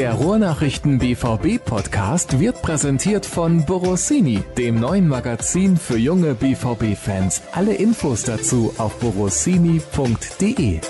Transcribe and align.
Der 0.00 0.14
Ruhrnachrichten 0.14 0.98
BVB 0.98 1.62
Podcast 1.62 2.40
wird 2.40 2.62
präsentiert 2.62 3.26
von 3.26 3.66
Borossini, 3.66 4.42
dem 4.56 4.80
neuen 4.80 5.06
Magazin 5.06 5.76
für 5.76 5.98
junge 5.98 6.32
BVB 6.32 6.96
Fans. 6.96 7.42
Alle 7.52 7.74
Infos 7.74 8.22
dazu 8.22 8.72
auf 8.78 8.98
borossini.de. 8.98 10.80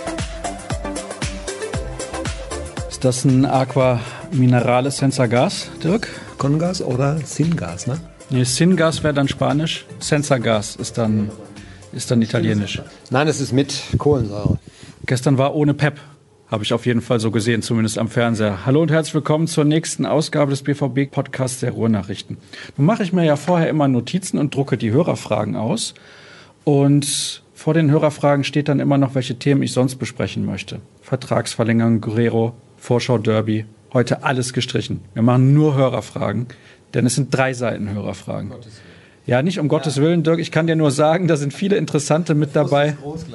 Ist 2.88 3.04
das 3.04 3.24
ein 3.24 3.46
Aqua 3.46 3.98
Minerale 4.30 4.92
Senza 4.92 5.26
Gas, 5.26 5.68
Dirk? 5.82 6.06
Congas 6.38 6.80
oder 6.80 7.18
Syngas, 7.24 7.88
ne? 7.88 7.98
Nee, 8.30 8.44
Syngas 8.44 9.02
wäre 9.02 9.12
dann 9.12 9.26
Spanisch, 9.26 9.86
Senza 9.98 10.38
Gas 10.38 10.76
ist 10.76 10.98
dann, 10.98 11.32
ist 11.92 12.12
dann 12.12 12.22
Italienisch. 12.22 12.80
Nein, 13.10 13.26
es 13.26 13.40
ist 13.40 13.50
mit 13.50 13.74
Kohlensäure. 13.98 14.60
Gestern 15.04 15.36
war 15.36 15.56
ohne 15.56 15.74
Pep. 15.74 15.98
Habe 16.50 16.64
ich 16.64 16.72
auf 16.72 16.84
jeden 16.84 17.00
Fall 17.00 17.20
so 17.20 17.30
gesehen, 17.30 17.62
zumindest 17.62 17.96
am 17.96 18.08
Fernseher. 18.08 18.66
Hallo 18.66 18.82
und 18.82 18.90
herzlich 18.90 19.14
willkommen 19.14 19.46
zur 19.46 19.64
nächsten 19.64 20.04
Ausgabe 20.04 20.50
des 20.50 20.64
BVB-Podcasts 20.64 21.60
der 21.60 21.70
Ruhrnachrichten. 21.70 22.38
Nun 22.76 22.86
mache 22.88 23.04
ich 23.04 23.12
mir 23.12 23.24
ja 23.24 23.36
vorher 23.36 23.68
immer 23.68 23.86
Notizen 23.86 24.36
und 24.36 24.52
drucke 24.52 24.76
die 24.76 24.90
Hörerfragen 24.90 25.54
aus. 25.54 25.94
Und 26.64 27.44
vor 27.54 27.72
den 27.72 27.92
Hörerfragen 27.92 28.42
steht 28.42 28.68
dann 28.68 28.80
immer 28.80 28.98
noch, 28.98 29.14
welche 29.14 29.38
Themen 29.38 29.62
ich 29.62 29.72
sonst 29.72 29.94
besprechen 29.94 30.44
möchte. 30.44 30.80
Vertragsverlängerung, 31.02 32.00
Guerrero, 32.00 32.54
Vorschau 32.78 33.18
Derby. 33.18 33.64
Heute 33.92 34.24
alles 34.24 34.52
gestrichen. 34.52 35.02
Wir 35.14 35.22
machen 35.22 35.54
nur 35.54 35.76
Hörerfragen, 35.76 36.48
denn 36.94 37.06
es 37.06 37.14
sind 37.14 37.32
drei 37.32 37.54
Seiten 37.54 37.90
Hörerfragen. 37.90 38.52
Ja, 39.24 39.42
nicht 39.42 39.60
um 39.60 39.68
Gottes 39.68 39.98
Willen, 39.98 40.24
Dirk. 40.24 40.40
Ich 40.40 40.50
kann 40.50 40.66
dir 40.66 40.74
nur 40.74 40.90
sagen, 40.90 41.28
da 41.28 41.36
sind 41.36 41.54
viele 41.54 41.76
interessante 41.76 42.34
mit 42.34 42.56
dabei. 42.56 42.96
Groß, 43.00 43.26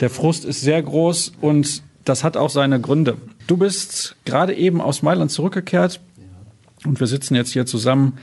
Der 0.00 0.08
Frust 0.08 0.46
ist 0.46 0.62
sehr 0.62 0.82
groß 0.82 1.32
und 1.42 1.82
das 2.04 2.24
hat 2.24 2.36
auch 2.36 2.50
seine 2.50 2.80
Gründe. 2.80 3.16
Du 3.46 3.56
bist 3.56 4.16
gerade 4.24 4.54
eben 4.54 4.80
aus 4.80 5.02
Mailand 5.02 5.30
zurückgekehrt 5.30 6.00
und 6.84 7.00
wir 7.00 7.06
sitzen 7.06 7.34
jetzt 7.34 7.52
hier 7.52 7.66
zusammen 7.66 8.18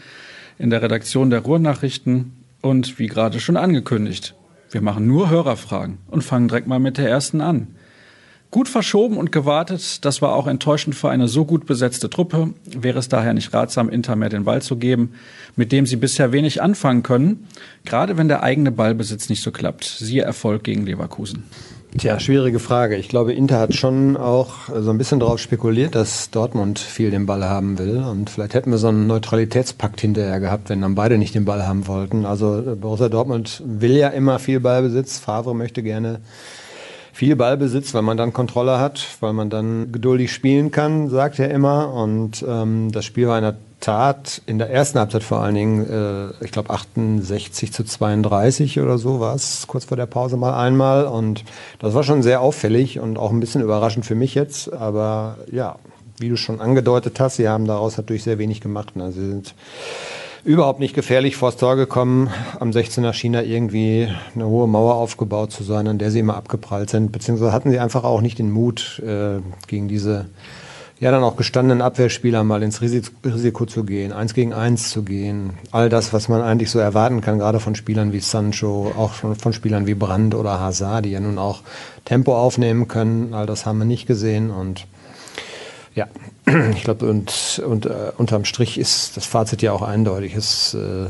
in 0.57 0.69
der 0.69 0.81
Redaktion 0.81 1.29
der 1.29 1.41
Ruhrnachrichten 1.41 2.33
und 2.61 2.99
wie 2.99 3.07
gerade 3.07 3.39
schon 3.39 3.57
angekündigt, 3.57 4.35
wir 4.69 4.81
machen 4.81 5.07
nur 5.07 5.29
Hörerfragen 5.29 5.97
und 6.07 6.23
fangen 6.23 6.47
direkt 6.47 6.67
mal 6.67 6.79
mit 6.79 6.97
der 6.97 7.09
ersten 7.09 7.41
an. 7.41 7.75
Gut 8.51 8.67
verschoben 8.67 9.15
und 9.15 9.31
gewartet, 9.31 10.03
das 10.03 10.21
war 10.21 10.35
auch 10.35 10.45
enttäuschend 10.45 10.93
für 10.93 11.09
eine 11.09 11.29
so 11.29 11.45
gut 11.45 11.65
besetzte 11.65 12.09
Truppe, 12.09 12.53
wäre 12.65 12.99
es 12.99 13.07
daher 13.07 13.33
nicht 13.33 13.53
ratsam, 13.53 13.89
Inter 13.89 14.17
mehr 14.17 14.27
den 14.27 14.43
Ball 14.43 14.61
zu 14.61 14.75
geben, 14.75 15.13
mit 15.55 15.71
dem 15.71 15.85
sie 15.85 15.95
bisher 15.95 16.33
wenig 16.33 16.61
anfangen 16.61 17.01
können, 17.01 17.47
gerade 17.85 18.17
wenn 18.17 18.27
der 18.27 18.43
eigene 18.43 18.71
Ballbesitz 18.71 19.29
nicht 19.29 19.41
so 19.41 19.51
klappt. 19.51 19.85
Siehe 19.85 20.23
Erfolg 20.23 20.65
gegen 20.65 20.85
Leverkusen. 20.85 21.43
Tja, 21.97 22.21
schwierige 22.21 22.59
Frage. 22.59 22.95
Ich 22.95 23.09
glaube, 23.09 23.33
Inter 23.33 23.59
hat 23.59 23.75
schon 23.75 24.15
auch 24.15 24.69
so 24.73 24.91
ein 24.91 24.97
bisschen 24.97 25.19
darauf 25.19 25.39
spekuliert, 25.39 25.93
dass 25.93 26.29
Dortmund 26.29 26.79
viel 26.79 27.11
den 27.11 27.25
Ball 27.25 27.43
haben 27.43 27.77
will. 27.77 27.97
Und 27.97 28.29
vielleicht 28.29 28.53
hätten 28.53 28.71
wir 28.71 28.77
so 28.77 28.87
einen 28.87 29.07
Neutralitätspakt 29.07 29.99
hinterher 29.99 30.39
gehabt, 30.39 30.69
wenn 30.69 30.81
dann 30.81 30.95
beide 30.95 31.17
nicht 31.17 31.35
den 31.35 31.43
Ball 31.43 31.67
haben 31.67 31.87
wollten. 31.87 32.25
Also 32.25 32.63
Borussia 32.79 33.09
Dortmund 33.09 33.61
will 33.65 33.97
ja 33.97 34.07
immer 34.07 34.39
viel 34.39 34.61
Ballbesitz. 34.61 35.19
Favre 35.19 35.53
möchte 35.53 35.83
gerne 35.83 36.21
viel 37.21 37.35
Ballbesitz, 37.35 37.93
weil 37.93 38.01
man 38.01 38.17
dann 38.17 38.33
Kontrolle 38.33 38.79
hat, 38.79 39.05
weil 39.19 39.31
man 39.31 39.51
dann 39.51 39.91
geduldig 39.91 40.33
spielen 40.33 40.71
kann, 40.71 41.07
sagt 41.07 41.37
er 41.37 41.51
immer. 41.51 41.93
Und 41.93 42.43
ähm, 42.47 42.91
das 42.91 43.05
Spiel 43.05 43.27
war 43.27 43.37
in 43.37 43.43
der 43.43 43.57
Tat 43.79 44.41
in 44.47 44.57
der 44.57 44.71
ersten 44.71 44.97
Halbzeit 44.97 45.21
vor 45.21 45.39
allen 45.39 45.53
Dingen, 45.53 45.87
äh, 45.87 46.43
ich 46.43 46.51
glaube 46.51 46.71
68 46.71 47.71
zu 47.71 47.83
32 47.83 48.79
oder 48.79 48.97
so 48.97 49.19
war 49.19 49.35
es, 49.35 49.67
kurz 49.67 49.85
vor 49.85 49.97
der 49.97 50.07
Pause 50.07 50.35
mal 50.35 50.59
einmal. 50.59 51.05
Und 51.05 51.43
das 51.77 51.93
war 51.93 52.01
schon 52.01 52.23
sehr 52.23 52.41
auffällig 52.41 52.99
und 52.99 53.19
auch 53.19 53.29
ein 53.29 53.39
bisschen 53.39 53.61
überraschend 53.61 54.03
für 54.03 54.15
mich 54.15 54.33
jetzt. 54.33 54.73
Aber 54.73 55.37
ja, 55.51 55.75
wie 56.17 56.29
du 56.29 56.37
schon 56.37 56.59
angedeutet 56.59 57.19
hast, 57.19 57.35
sie 57.35 57.47
haben 57.47 57.67
daraus 57.67 57.97
natürlich 57.97 58.23
sehr 58.23 58.39
wenig 58.39 58.61
gemacht. 58.61 58.95
Ne? 58.95 59.11
Sie 59.11 59.27
sind 59.27 59.53
überhaupt 60.43 60.79
nicht 60.79 60.95
gefährlich 60.95 61.35
vors 61.35 61.57
Tor 61.57 61.75
gekommen. 61.75 62.29
Am 62.59 62.71
16er 62.71 63.13
schien 63.13 63.33
da 63.33 63.41
irgendwie 63.41 64.09
eine 64.35 64.47
hohe 64.47 64.67
Mauer 64.67 64.95
aufgebaut 64.95 65.51
zu 65.51 65.63
sein, 65.63 65.87
an 65.87 65.97
der 65.97 66.11
sie 66.11 66.19
immer 66.19 66.35
abgeprallt 66.35 66.89
sind. 66.89 67.11
Beziehungsweise 67.11 67.53
hatten 67.53 67.71
sie 67.71 67.79
einfach 67.79 68.03
auch 68.03 68.21
nicht 68.21 68.39
den 68.39 68.51
Mut, 68.51 69.01
äh, 69.05 69.39
gegen 69.67 69.87
diese 69.87 70.27
ja 70.99 71.09
dann 71.09 71.23
auch 71.23 71.35
gestandenen 71.35 71.81
Abwehrspieler 71.81 72.43
mal 72.43 72.61
ins 72.61 72.81
Risiko 72.81 73.65
zu 73.65 73.83
gehen, 73.83 74.13
eins 74.13 74.35
gegen 74.35 74.53
eins 74.53 74.91
zu 74.91 75.01
gehen. 75.01 75.53
All 75.71 75.89
das, 75.89 76.13
was 76.13 76.29
man 76.29 76.43
eigentlich 76.43 76.69
so 76.69 76.77
erwarten 76.77 77.21
kann, 77.21 77.39
gerade 77.39 77.59
von 77.59 77.73
Spielern 77.73 78.13
wie 78.13 78.19
Sancho, 78.19 78.93
auch 78.95 79.13
von, 79.13 79.35
von 79.35 79.51
Spielern 79.51 79.87
wie 79.87 79.95
Brandt 79.95 80.35
oder 80.35 80.59
Hazard, 80.59 81.05
die 81.05 81.09
ja 81.09 81.19
nun 81.19 81.39
auch 81.39 81.61
Tempo 82.05 82.37
aufnehmen 82.37 82.87
können. 82.87 83.33
All 83.33 83.47
das 83.47 83.65
haben 83.65 83.79
wir 83.79 83.85
nicht 83.85 84.05
gesehen 84.05 84.51
und 84.51 84.85
ja, 85.95 86.07
ich 86.75 86.83
glaube, 86.83 87.09
und, 87.09 87.61
und 87.65 87.85
äh, 87.85 88.11
unterm 88.17 88.45
Strich 88.45 88.77
ist 88.77 89.17
das 89.17 89.25
Fazit 89.25 89.61
ja 89.61 89.71
auch 89.71 89.81
eindeutig. 89.81 90.35
Es 90.35 90.73
äh, 90.73 91.07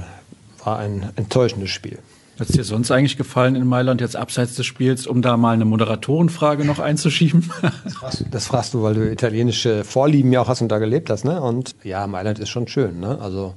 war 0.64 0.80
ein 0.80 1.10
enttäuschendes 1.16 1.70
Spiel. 1.70 2.00
Hat 2.40 2.50
es 2.50 2.56
dir 2.56 2.64
sonst 2.64 2.90
eigentlich 2.90 3.18
gefallen 3.18 3.56
in 3.56 3.68
Mailand 3.68 4.02
jetzt 4.02 4.16
abseits 4.16 4.56
des 4.56 4.66
Spiels, 4.66 5.06
um 5.06 5.22
da 5.22 5.38
mal 5.38 5.54
eine 5.54 5.66
Moderatorenfrage 5.66 6.66
noch 6.66 6.80
einzuschieben? 6.80 7.52
Das 7.84 7.94
fragst, 7.94 8.20
du, 8.22 8.26
das 8.32 8.48
fragst 8.48 8.74
du, 8.74 8.82
weil 8.82 8.96
du 8.96 9.12
italienische 9.12 9.84
Vorlieben 9.84 10.34
ja 10.34 10.42
auch 10.42 10.48
hast 10.48 10.62
und 10.62 10.70
da 10.70 10.80
gelebt 10.80 11.12
hast, 11.12 11.24
ne? 11.24 11.40
Und 11.40 11.76
ja, 11.84 12.08
Mailand 12.08 12.40
ist 12.40 12.50
schon 12.50 12.68
schön, 12.68 13.00
ne? 13.00 13.20
Also 13.22 13.54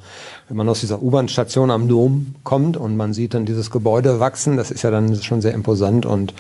wenn 0.49 0.59
man 0.59 0.69
aus 0.69 0.81
dieser 0.81 1.01
U-Bahn-Station 1.01 1.71
am 1.71 1.89
Dom 1.89 2.35
kommt 2.43 2.77
und 2.77 2.95
man 2.97 3.15
sieht 3.15 3.33
dann 3.33 3.47
dieses 3.47 3.71
Gebäude 3.71 4.21
wachsen, 4.21 4.59
das 4.59 4.71
ist 4.71 4.83
ja 4.83 4.91
dann 4.91 5.23
schon 5.23 5.41
sehr 5.41 5.55
imposant 5.55 6.05
und 6.05 6.35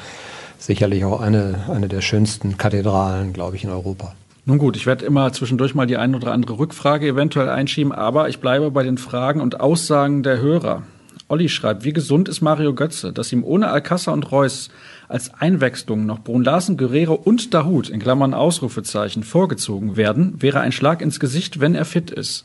sicherlich 0.58 1.04
auch 1.06 1.22
eine, 1.22 1.64
eine 1.70 1.88
der 1.88 2.02
schönsten 2.02 2.58
Kathedralen, 2.58 3.32
glaube 3.32 3.56
ich, 3.56 3.64
in 3.64 3.70
Europa. 3.70 4.14
Nun 4.46 4.58
gut, 4.58 4.76
ich 4.76 4.84
werde 4.84 5.06
immer 5.06 5.32
zwischendurch 5.32 5.74
mal 5.74 5.86
die 5.86 5.96
ein 5.96 6.14
oder 6.14 6.32
andere 6.32 6.58
Rückfrage 6.58 7.08
eventuell 7.08 7.48
einschieben, 7.48 7.92
aber 7.92 8.28
ich 8.28 8.40
bleibe 8.40 8.70
bei 8.70 8.82
den 8.82 8.98
Fragen 8.98 9.40
und 9.40 9.60
Aussagen 9.60 10.22
der 10.22 10.38
Hörer. 10.38 10.82
Olli 11.28 11.48
schreibt, 11.48 11.84
wie 11.84 11.94
gesund 11.94 12.28
ist 12.28 12.42
Mario 12.42 12.74
Götze, 12.74 13.14
dass 13.14 13.32
ihm 13.32 13.42
ohne 13.42 13.72
Alcázar 13.72 14.12
und 14.12 14.30
Reus 14.30 14.68
als 15.08 15.32
Einwechslung 15.32 16.04
noch 16.04 16.18
Brun 16.18 16.44
Larsen, 16.44 16.76
Guerrero 16.76 17.14
und 17.14 17.54
Dahut 17.54 17.88
in 17.88 18.00
Klammern 18.00 18.34
Ausrufezeichen 18.34 19.22
vorgezogen 19.22 19.96
werden, 19.96 20.34
wäre 20.42 20.60
ein 20.60 20.72
Schlag 20.72 21.00
ins 21.00 21.20
Gesicht, 21.20 21.60
wenn 21.60 21.74
er 21.74 21.86
fit 21.86 22.10
ist. 22.10 22.44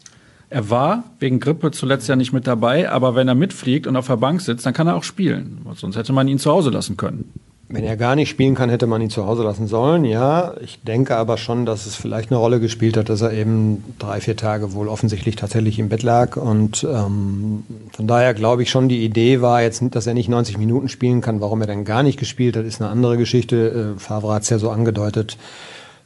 Er 0.49 0.69
war 0.69 1.03
wegen 1.19 1.41
Grippe 1.41 1.71
zuletzt 1.71 2.07
ja 2.07 2.15
nicht 2.15 2.31
mit 2.31 2.47
dabei, 2.47 2.89
aber 2.89 3.13
wenn 3.15 3.27
er 3.27 3.35
mitfliegt 3.35 3.87
und 3.87 3.97
auf 3.97 4.07
der 4.07 4.15
Bank 4.15 4.39
sitzt, 4.39 4.65
dann 4.65 4.73
kann 4.73 4.87
er 4.87 4.95
auch 4.95 5.03
spielen. 5.03 5.65
Sonst 5.75 5.97
hätte 5.97 6.13
man 6.13 6.29
ihn 6.29 6.39
zu 6.39 6.49
Hause 6.49 6.69
lassen 6.69 6.95
können. 6.95 7.33
Wenn 7.71 7.83
er 7.83 7.97
gar 7.97 8.15
nicht 8.15 8.29
spielen 8.29 8.55
kann, 8.55 8.71
hätte 8.71 8.87
man 8.87 8.99
ihn 8.99 9.11
zu 9.11 9.27
Hause 9.27 9.43
lassen 9.43 9.67
sollen. 9.67 10.03
Ja, 10.03 10.55
ich 10.59 10.81
denke 10.81 11.15
aber 11.15 11.37
schon, 11.37 11.67
dass 11.67 11.85
es 11.85 11.95
vielleicht 11.95 12.31
eine 12.31 12.39
Rolle 12.39 12.59
gespielt 12.59 12.97
hat, 12.97 13.09
dass 13.09 13.21
er 13.21 13.31
eben 13.31 13.83
drei, 13.99 14.21
vier 14.21 14.35
Tage 14.35 14.73
wohl 14.73 14.87
offensichtlich 14.87 15.35
tatsächlich 15.35 15.77
im 15.77 15.87
Bett 15.87 16.01
lag. 16.01 16.35
Und 16.35 16.83
ähm, 16.83 17.63
von 17.91 18.07
daher 18.07 18.33
glaube 18.33 18.63
ich 18.63 18.71
schon, 18.71 18.89
die 18.89 19.05
Idee 19.05 19.41
war 19.41 19.61
jetzt, 19.61 19.83
dass 19.91 20.07
er 20.07 20.15
nicht 20.15 20.29
90 20.29 20.57
Minuten 20.57 20.89
spielen 20.89 21.21
kann. 21.21 21.41
Warum 21.41 21.61
er 21.61 21.67
dann 21.67 21.85
gar 21.85 22.01
nicht 22.01 22.17
gespielt 22.17 22.57
hat, 22.57 22.65
ist 22.65 22.81
eine 22.81 22.89
andere 22.89 23.17
Geschichte. 23.17 23.95
Äh, 23.95 23.99
Favre 23.99 24.33
hat 24.33 24.41
es 24.41 24.49
ja 24.49 24.57
so 24.57 24.71
angedeutet. 24.71 25.37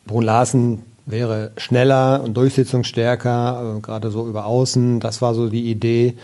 Brun 0.06 0.26
Larsen 0.26 0.84
wäre 1.06 1.52
schneller 1.56 2.22
und 2.26 2.36
durchsetzungsstärker, 2.36 3.78
äh, 3.78 3.80
gerade 3.80 4.12
so 4.12 4.28
über 4.28 4.48
Außen. 4.48 5.00
Das 5.00 5.22
war 5.22 5.34
so 5.34 5.48
die 5.48 5.72
Idee. 5.72 6.16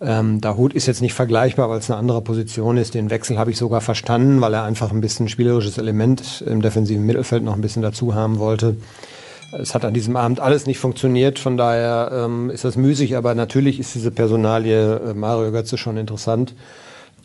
Ähm, 0.00 0.40
Dahut 0.40 0.74
ist 0.74 0.86
jetzt 0.86 1.02
nicht 1.02 1.14
vergleichbar, 1.14 1.68
weil 1.70 1.78
es 1.78 1.90
eine 1.90 1.98
andere 1.98 2.22
Position 2.22 2.76
ist. 2.76 2.94
Den 2.94 3.10
Wechsel 3.10 3.38
habe 3.38 3.50
ich 3.50 3.58
sogar 3.58 3.80
verstanden, 3.80 4.40
weil 4.40 4.54
er 4.54 4.62
einfach 4.62 4.92
ein 4.92 5.00
bisschen 5.00 5.28
spielerisches 5.28 5.78
Element 5.78 6.42
im 6.46 6.62
defensiven 6.62 7.04
Mittelfeld 7.04 7.42
noch 7.42 7.54
ein 7.54 7.60
bisschen 7.60 7.82
dazu 7.82 8.14
haben 8.14 8.38
wollte. 8.38 8.76
Es 9.52 9.74
hat 9.74 9.84
an 9.84 9.94
diesem 9.94 10.14
Abend 10.16 10.40
alles 10.40 10.66
nicht 10.66 10.78
funktioniert, 10.78 11.38
von 11.38 11.56
daher 11.56 12.10
ähm, 12.12 12.50
ist 12.50 12.64
das 12.64 12.76
müßig, 12.76 13.16
aber 13.16 13.34
natürlich 13.34 13.80
ist 13.80 13.94
diese 13.94 14.10
Personalie 14.10 14.96
äh, 14.96 15.14
Mario 15.14 15.50
Götze 15.50 15.78
schon 15.78 15.96
interessant. 15.96 16.54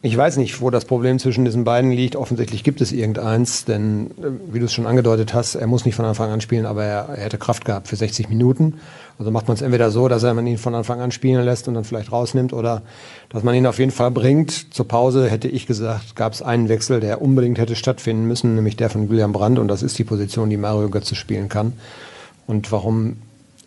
Ich 0.05 0.17
weiß 0.17 0.35
nicht, 0.35 0.59
wo 0.59 0.69
das 0.69 0.83
Problem 0.83 1.17
zwischen 1.17 1.45
diesen 1.45 1.63
beiden 1.63 1.89
liegt. 1.89 2.17
Offensichtlich 2.17 2.65
gibt 2.65 2.81
es 2.81 2.91
irgendeins, 2.91 3.63
denn 3.63 4.11
äh, 4.21 4.53
wie 4.53 4.59
du 4.59 4.65
es 4.65 4.73
schon 4.73 4.85
angedeutet 4.85 5.33
hast, 5.33 5.55
er 5.55 5.65
muss 5.65 5.85
nicht 5.85 5.95
von 5.95 6.03
Anfang 6.03 6.29
an 6.29 6.41
spielen, 6.41 6.65
aber 6.65 6.83
er, 6.83 7.07
er 7.07 7.23
hätte 7.23 7.37
Kraft 7.37 7.63
gehabt 7.63 7.87
für 7.87 7.95
60 7.95 8.27
Minuten. 8.27 8.81
Also 9.17 9.31
macht 9.31 9.47
man 9.47 9.55
es 9.55 9.61
entweder 9.61 9.91
so, 9.91 10.09
dass 10.09 10.23
man 10.23 10.45
ihn 10.45 10.57
von 10.57 10.75
Anfang 10.75 10.99
an 10.99 11.11
spielen 11.11 11.45
lässt 11.45 11.69
und 11.69 11.75
dann 11.75 11.85
vielleicht 11.85 12.11
rausnimmt 12.11 12.51
oder 12.51 12.81
dass 13.29 13.43
man 13.43 13.55
ihn 13.55 13.65
auf 13.65 13.79
jeden 13.79 13.91
Fall 13.91 14.11
bringt. 14.11 14.73
Zur 14.73 14.89
Pause 14.89 15.29
hätte 15.29 15.47
ich 15.47 15.67
gesagt, 15.67 16.17
gab 16.17 16.33
es 16.33 16.41
einen 16.41 16.67
Wechsel, 16.67 16.99
der 16.99 17.21
unbedingt 17.21 17.57
hätte 17.57 17.77
stattfinden 17.77 18.27
müssen, 18.27 18.55
nämlich 18.55 18.75
der 18.75 18.89
von 18.89 19.09
William 19.09 19.31
Brandt 19.31 19.57
und 19.57 19.69
das 19.69 19.83
ist 19.83 19.97
die 19.97 20.03
Position, 20.03 20.49
die 20.49 20.57
Mario 20.57 20.89
Götze 20.89 21.15
spielen 21.15 21.47
kann. 21.47 21.71
Und 22.45 22.73
warum 22.73 23.15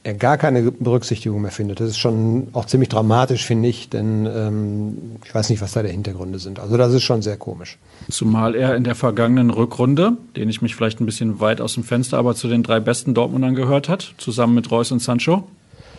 er 0.07 0.15
gar 0.15 0.39
keine 0.39 0.71
Berücksichtigung 0.71 1.43
mehr 1.43 1.51
findet. 1.51 1.81
Das 1.81 1.89
ist 1.89 1.99
schon 1.99 2.47
auch 2.53 2.67
ziemlich 2.67 2.89
dramatisch, 2.89 3.45
finde 3.45 3.69
ich, 3.69 3.89
denn 3.89 4.25
ähm, 4.25 5.17
ich 5.25 5.35
weiß 5.35 5.51
nicht, 5.51 5.61
was 5.61 5.73
da 5.73 5.83
der 5.83 5.91
Hintergründe 5.91 6.39
sind. 6.39 6.61
Also 6.61 6.77
das 6.77 6.95
ist 6.95 7.03
schon 7.03 7.23
sehr 7.23 7.37
komisch. 7.37 7.77
Zumal 8.09 8.55
er 8.55 8.77
in 8.77 8.85
der 8.85 8.95
vergangenen 8.95 9.51
Rückrunde, 9.51 10.13
den 10.37 10.49
ich 10.49 10.63
mich 10.63 10.77
vielleicht 10.77 11.01
ein 11.01 11.07
bisschen 11.07 11.41
weit 11.41 11.61
aus 11.61 11.75
dem 11.75 11.83
Fenster, 11.83 12.19
aber 12.19 12.37
zu 12.37 12.47
den 12.47 12.63
drei 12.63 12.79
besten 12.79 13.15
Dortmundern 13.15 13.57
gehört 13.57 13.89
hat, 13.89 14.15
zusammen 14.17 14.55
mit 14.55 14.71
Reus 14.71 14.93
und 14.93 15.01
Sancho. 15.01 15.43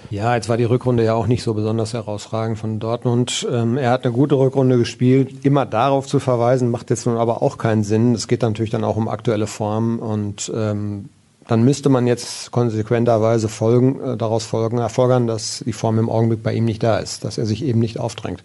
Ja, 0.09 0.35
jetzt 0.35 0.47
war 0.47 0.55
die 0.55 0.63
Rückrunde 0.63 1.03
ja 1.03 1.13
auch 1.13 1.27
nicht 1.27 1.43
so 1.43 1.53
besonders 1.53 1.93
herausragend 1.93 2.57
von 2.57 2.79
Dortmund. 2.79 3.45
Ähm, 3.51 3.77
er 3.77 3.91
hat 3.91 4.05
eine 4.05 4.13
gute 4.13 4.35
Rückrunde 4.35 4.77
gespielt. 4.77 5.43
Immer 5.43 5.65
darauf 5.65 6.07
zu 6.07 6.19
verweisen, 6.19 6.71
macht 6.71 6.91
jetzt 6.91 7.07
nun 7.07 7.17
aber 7.17 7.41
auch 7.41 7.57
keinen 7.57 7.83
Sinn. 7.83 8.15
Es 8.15 8.29
geht 8.29 8.41
natürlich 8.41 8.71
dann 8.71 8.85
auch 8.85 8.95
um 8.95 9.09
aktuelle 9.09 9.47
Form 9.47 9.99
und 9.99 10.49
ähm, 10.55 11.09
dann 11.47 11.63
müsste 11.63 11.89
man 11.89 12.07
jetzt 12.07 12.51
konsequenterweise 12.51 13.49
folgen, 13.49 13.99
äh, 14.01 14.17
daraus 14.17 14.45
folgen, 14.45 14.77
erfolgern, 14.77 15.27
dass 15.27 15.63
die 15.65 15.73
Form 15.73 15.99
im 15.99 16.09
Augenblick 16.09 16.43
bei 16.43 16.53
ihm 16.53 16.65
nicht 16.65 16.83
da 16.83 16.97
ist, 16.97 17.23
dass 17.23 17.37
er 17.37 17.45
sich 17.45 17.63
eben 17.63 17.79
nicht 17.79 17.99
aufdrängt. 17.99 18.43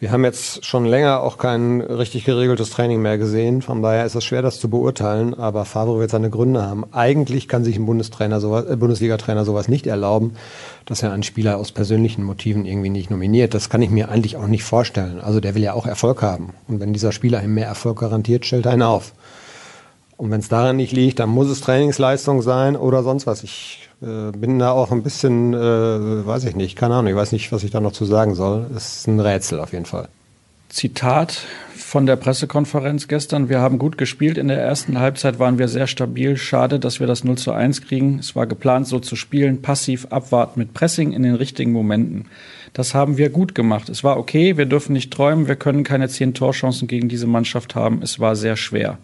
Wir 0.00 0.10
haben 0.10 0.24
jetzt 0.24 0.66
schon 0.66 0.84
länger 0.84 1.20
auch 1.20 1.38
kein 1.38 1.80
richtig 1.80 2.24
geregeltes 2.24 2.70
Training 2.70 3.00
mehr 3.00 3.16
gesehen. 3.16 3.62
Von 3.62 3.80
daher 3.80 4.04
ist 4.04 4.16
es 4.16 4.24
schwer, 4.24 4.42
das 4.42 4.58
zu 4.58 4.68
beurteilen. 4.68 5.34
Aber 5.34 5.64
Favre 5.64 5.98
wird 6.00 6.10
seine 6.10 6.30
Gründe 6.30 6.62
haben. 6.62 6.84
Eigentlich 6.92 7.48
kann 7.48 7.64
sich 7.64 7.76
ein 7.76 7.86
Bundestrainer 7.86 8.40
sowas, 8.40 8.66
äh, 8.66 8.76
Bundesliga-Trainer 8.76 9.44
sowas 9.44 9.68
nicht 9.68 9.86
erlauben, 9.86 10.34
dass 10.84 11.02
er 11.02 11.12
einen 11.12 11.22
Spieler 11.22 11.56
aus 11.58 11.72
persönlichen 11.72 12.24
Motiven 12.24 12.66
irgendwie 12.66 12.90
nicht 12.90 13.10
nominiert. 13.10 13.54
Das 13.54 13.70
kann 13.70 13.82
ich 13.82 13.90
mir 13.90 14.08
eigentlich 14.08 14.36
auch 14.36 14.48
nicht 14.48 14.64
vorstellen. 14.64 15.20
Also 15.20 15.40
der 15.40 15.54
will 15.54 15.62
ja 15.62 15.74
auch 15.74 15.86
Erfolg 15.86 16.22
haben. 16.22 16.50
Und 16.66 16.80
wenn 16.80 16.92
dieser 16.92 17.12
Spieler 17.12 17.42
ihm 17.42 17.54
mehr 17.54 17.68
Erfolg 17.68 18.00
garantiert, 18.00 18.44
stellt 18.44 18.66
er 18.66 18.74
ihn 18.74 18.82
auf. 18.82 19.12
Und 20.16 20.30
wenn 20.30 20.40
es 20.40 20.48
daran 20.48 20.76
nicht 20.76 20.92
liegt, 20.92 21.18
dann 21.18 21.28
muss 21.28 21.48
es 21.48 21.60
Trainingsleistung 21.60 22.42
sein 22.42 22.76
oder 22.76 23.02
sonst 23.02 23.26
was. 23.26 23.42
Ich 23.42 23.88
äh, 24.00 24.30
bin 24.30 24.58
da 24.58 24.70
auch 24.70 24.92
ein 24.92 25.02
bisschen, 25.02 25.54
äh, 25.54 26.26
weiß 26.26 26.44
ich 26.44 26.54
nicht, 26.54 26.76
keine 26.76 26.94
Ahnung, 26.94 27.10
ich 27.10 27.16
weiß 27.16 27.32
nicht, 27.32 27.50
was 27.52 27.64
ich 27.64 27.70
da 27.70 27.80
noch 27.80 27.92
zu 27.92 28.04
sagen 28.04 28.34
soll. 28.34 28.66
Es 28.76 28.98
ist 28.98 29.08
ein 29.08 29.18
Rätsel 29.18 29.60
auf 29.60 29.72
jeden 29.72 29.86
Fall. 29.86 30.08
Zitat 30.68 31.44
von 31.76 32.06
der 32.06 32.16
Pressekonferenz 32.16 33.06
gestern. 33.06 33.48
Wir 33.48 33.60
haben 33.60 33.78
gut 33.78 33.98
gespielt. 33.98 34.38
In 34.38 34.48
der 34.48 34.60
ersten 34.60 34.98
Halbzeit 34.98 35.38
waren 35.38 35.58
wir 35.58 35.68
sehr 35.68 35.86
stabil. 35.86 36.36
Schade, 36.36 36.80
dass 36.80 36.98
wir 36.98 37.06
das 37.06 37.22
0 37.22 37.38
zu 37.38 37.52
1 37.52 37.82
kriegen. 37.82 38.18
Es 38.18 38.34
war 38.34 38.46
geplant, 38.46 38.88
so 38.88 38.98
zu 38.98 39.14
spielen, 39.14 39.62
passiv 39.62 40.06
abwarten 40.10 40.58
mit 40.58 40.74
Pressing 40.74 41.12
in 41.12 41.22
den 41.22 41.36
richtigen 41.36 41.70
Momenten. 41.70 42.26
Das 42.72 42.94
haben 42.94 43.16
wir 43.16 43.30
gut 43.30 43.54
gemacht. 43.54 43.88
Es 43.88 44.02
war 44.02 44.18
okay. 44.18 44.56
Wir 44.56 44.66
dürfen 44.66 44.92
nicht 44.92 45.12
träumen. 45.12 45.46
Wir 45.46 45.54
können 45.54 45.84
keine 45.84 46.08
zehn 46.08 46.34
Torchancen 46.34 46.88
gegen 46.88 47.08
diese 47.08 47.28
Mannschaft 47.28 47.76
haben. 47.76 48.02
Es 48.02 48.18
war 48.18 48.34
sehr 48.34 48.56
schwer. 48.56 48.98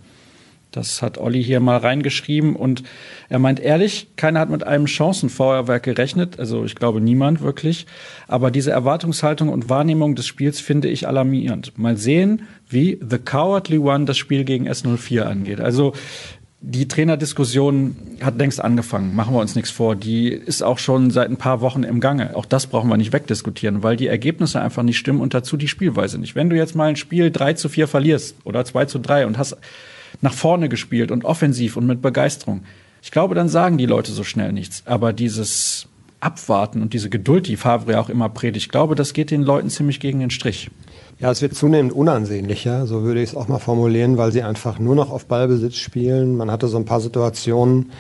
Das 0.71 1.03
hat 1.03 1.19
Olli 1.19 1.43
hier 1.43 1.61
mal 1.61 1.79
reingeschrieben 1.79 2.55
und 2.55 2.85
er 3.29 3.39
meint 3.39 3.61
ehrlich, 3.61 4.09
keiner 4.17 4.41
hat 4.41 4.51
mit 4.51 4.65
einem 4.65 4.87
Chancenfeuerwerk 4.87 5.83
gerechnet, 5.83 6.39
also 6.39 6.65
ich 6.65 6.77
glaube 6.77 7.01
niemand 7.01 7.41
wirklich, 7.41 7.87
aber 8.29 8.51
diese 8.51 8.71
Erwartungshaltung 8.71 9.49
und 9.49 9.69
Wahrnehmung 9.69 10.15
des 10.15 10.27
Spiels 10.27 10.61
finde 10.61 10.89
ich 10.89 11.09
alarmierend. 11.09 11.77
Mal 11.77 11.97
sehen, 11.97 12.43
wie 12.69 13.01
The 13.09 13.19
Cowardly 13.19 13.79
One 13.79 14.05
das 14.05 14.19
Spiel 14.19 14.45
gegen 14.45 14.69
S04 14.69 15.23
angeht. 15.23 15.61
Also 15.61 15.93
die 16.63 16.87
Trainerdiskussion 16.87 17.97
hat 18.23 18.37
längst 18.37 18.63
angefangen, 18.63 19.17
machen 19.17 19.35
wir 19.35 19.41
uns 19.41 19.55
nichts 19.55 19.71
vor. 19.71 19.97
Die 19.97 20.29
ist 20.29 20.63
auch 20.63 20.79
schon 20.79 21.11
seit 21.11 21.31
ein 21.31 21.39
paar 21.39 21.63
Wochen 21.63 21.85
im 21.85 22.01
Gange. 22.01 22.37
Auch 22.37 22.45
das 22.45 22.67
brauchen 22.67 22.91
wir 22.91 22.99
nicht 22.99 23.15
wegdiskutieren, 23.15 23.83
weil 23.83 23.97
die 23.97 24.09
Ergebnisse 24.09 24.61
einfach 24.61 24.83
nicht 24.83 24.99
stimmen 24.99 25.23
und 25.23 25.33
dazu 25.33 25.57
die 25.57 25.69
Spielweise 25.69 26.19
nicht. 26.19 26.35
Wenn 26.37 26.51
du 26.51 26.57
jetzt 26.57 26.75
mal 26.75 26.91
ein 26.91 26.97
Spiel 26.97 27.31
3 27.31 27.55
zu 27.55 27.71
4 27.71 27.89
verlierst 27.89 28.37
oder 28.45 28.65
2 28.65 28.85
zu 28.85 28.99
3 28.99 29.27
und 29.27 29.39
hast 29.39 29.57
nach 30.21 30.35
vorne 30.35 30.69
gespielt 30.69 31.11
und 31.11 31.25
offensiv 31.25 31.77
und 31.77 31.87
mit 31.87 32.03
Begeisterung. 32.03 32.63
Ich 33.03 33.11
glaube, 33.11 33.35
dann 33.35 33.49
sagen 33.49 33.79
die 33.79 33.87
Leute 33.87 34.13
so 34.13 34.25
schnell 34.25 34.53
nichts. 34.53 34.83
Aber 34.87 35.13
dieses 35.13 35.89
Abwarten 36.21 36.83
und 36.83 36.93
diese 36.93 37.09
Geduld, 37.09 37.49
die 37.49 37.57
Favre 37.57 37.99
auch 37.99 38.11
immer 38.11 38.29
predigt, 38.29 38.67
ich 38.67 38.71
glaube, 38.71 38.95
das 38.95 39.15
geht 39.15 39.31
den 39.31 39.43
Leuten 39.43 39.71
ziemlich 39.71 40.01
gegen 40.01 40.21
den 40.21 40.31
Strich. 40.31 40.71
Ja, 41.19 41.31
es 41.31 41.43
wird 41.43 41.55
zunehmend 41.55 41.93
unansehnlicher, 41.93 42.87
so 42.87 43.03
würde 43.03 43.23
ich 43.23 43.31
es 43.31 43.37
auch 43.37 43.47
mal 43.49 43.59
formulieren, 43.59 44.17
weil 44.17 44.33
sie 44.33 44.43
einfach 44.43 44.79
nur 44.79 44.95
noch 44.95 45.11
auf 45.11 45.27
Ballbesitz 45.27 45.77
spielen. 45.77 46.37
Man 46.37 46.51
hatte 46.51 46.67
so 46.67 46.79
ein 46.79 46.87
paar 46.87 47.01
Situationen, 47.01 47.93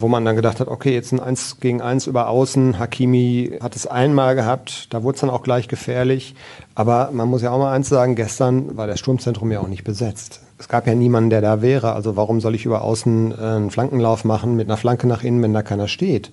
wo 0.00 0.08
man 0.08 0.24
dann 0.24 0.34
gedacht 0.34 0.58
hat, 0.58 0.66
okay, 0.66 0.92
jetzt 0.92 1.12
ein 1.12 1.20
Eins 1.20 1.60
gegen 1.60 1.80
Eins 1.82 2.08
über 2.08 2.28
Außen. 2.28 2.78
Hakimi 2.78 3.58
hat 3.60 3.76
es 3.76 3.86
einmal 3.86 4.34
gehabt, 4.34 4.92
da 4.92 5.04
wurde 5.04 5.14
es 5.14 5.20
dann 5.20 5.30
auch 5.30 5.44
gleich 5.44 5.68
gefährlich. 5.68 6.34
Aber 6.74 7.10
man 7.12 7.28
muss 7.28 7.42
ja 7.42 7.52
auch 7.52 7.58
mal 7.58 7.72
eins 7.72 7.88
sagen, 7.88 8.16
gestern 8.16 8.76
war 8.76 8.88
das 8.88 8.98
Sturmzentrum 8.98 9.52
ja 9.52 9.60
auch 9.60 9.68
nicht 9.68 9.84
besetzt 9.84 10.43
es 10.58 10.68
gab 10.68 10.86
ja 10.86 10.94
niemanden, 10.94 11.30
der 11.30 11.40
da 11.40 11.62
wäre. 11.62 11.92
Also 11.92 12.16
warum 12.16 12.40
soll 12.40 12.54
ich 12.54 12.64
über 12.64 12.82
außen 12.82 13.32
äh, 13.32 13.34
einen 13.34 13.70
Flankenlauf 13.70 14.24
machen 14.24 14.56
mit 14.56 14.68
einer 14.68 14.76
Flanke 14.76 15.06
nach 15.06 15.22
innen, 15.22 15.42
wenn 15.42 15.52
da 15.52 15.62
keiner 15.62 15.88
steht? 15.88 16.30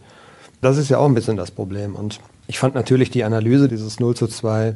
Das 0.61 0.77
ist 0.77 0.89
ja 0.89 0.99
auch 0.99 1.07
ein 1.07 1.15
bisschen 1.15 1.37
das 1.37 1.51
Problem. 1.51 1.95
Und 1.95 2.19
ich 2.47 2.59
fand 2.59 2.75
natürlich 2.75 3.09
die 3.09 3.23
Analyse 3.23 3.67
dieses 3.67 3.99
0 3.99 4.15
zu 4.15 4.27
2 4.27 4.75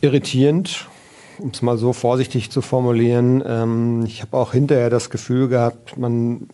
irritierend, 0.00 0.86
um 1.38 1.50
es 1.50 1.62
mal 1.62 1.76
so 1.76 1.92
vorsichtig 1.92 2.50
zu 2.50 2.62
formulieren. 2.62 3.42
Ähm, 3.46 4.04
ich 4.06 4.22
habe 4.22 4.36
auch 4.36 4.52
hinterher 4.52 4.90
das 4.90 5.10
Gefühl 5.10 5.48
gehabt, 5.48 5.96
man 5.98 6.48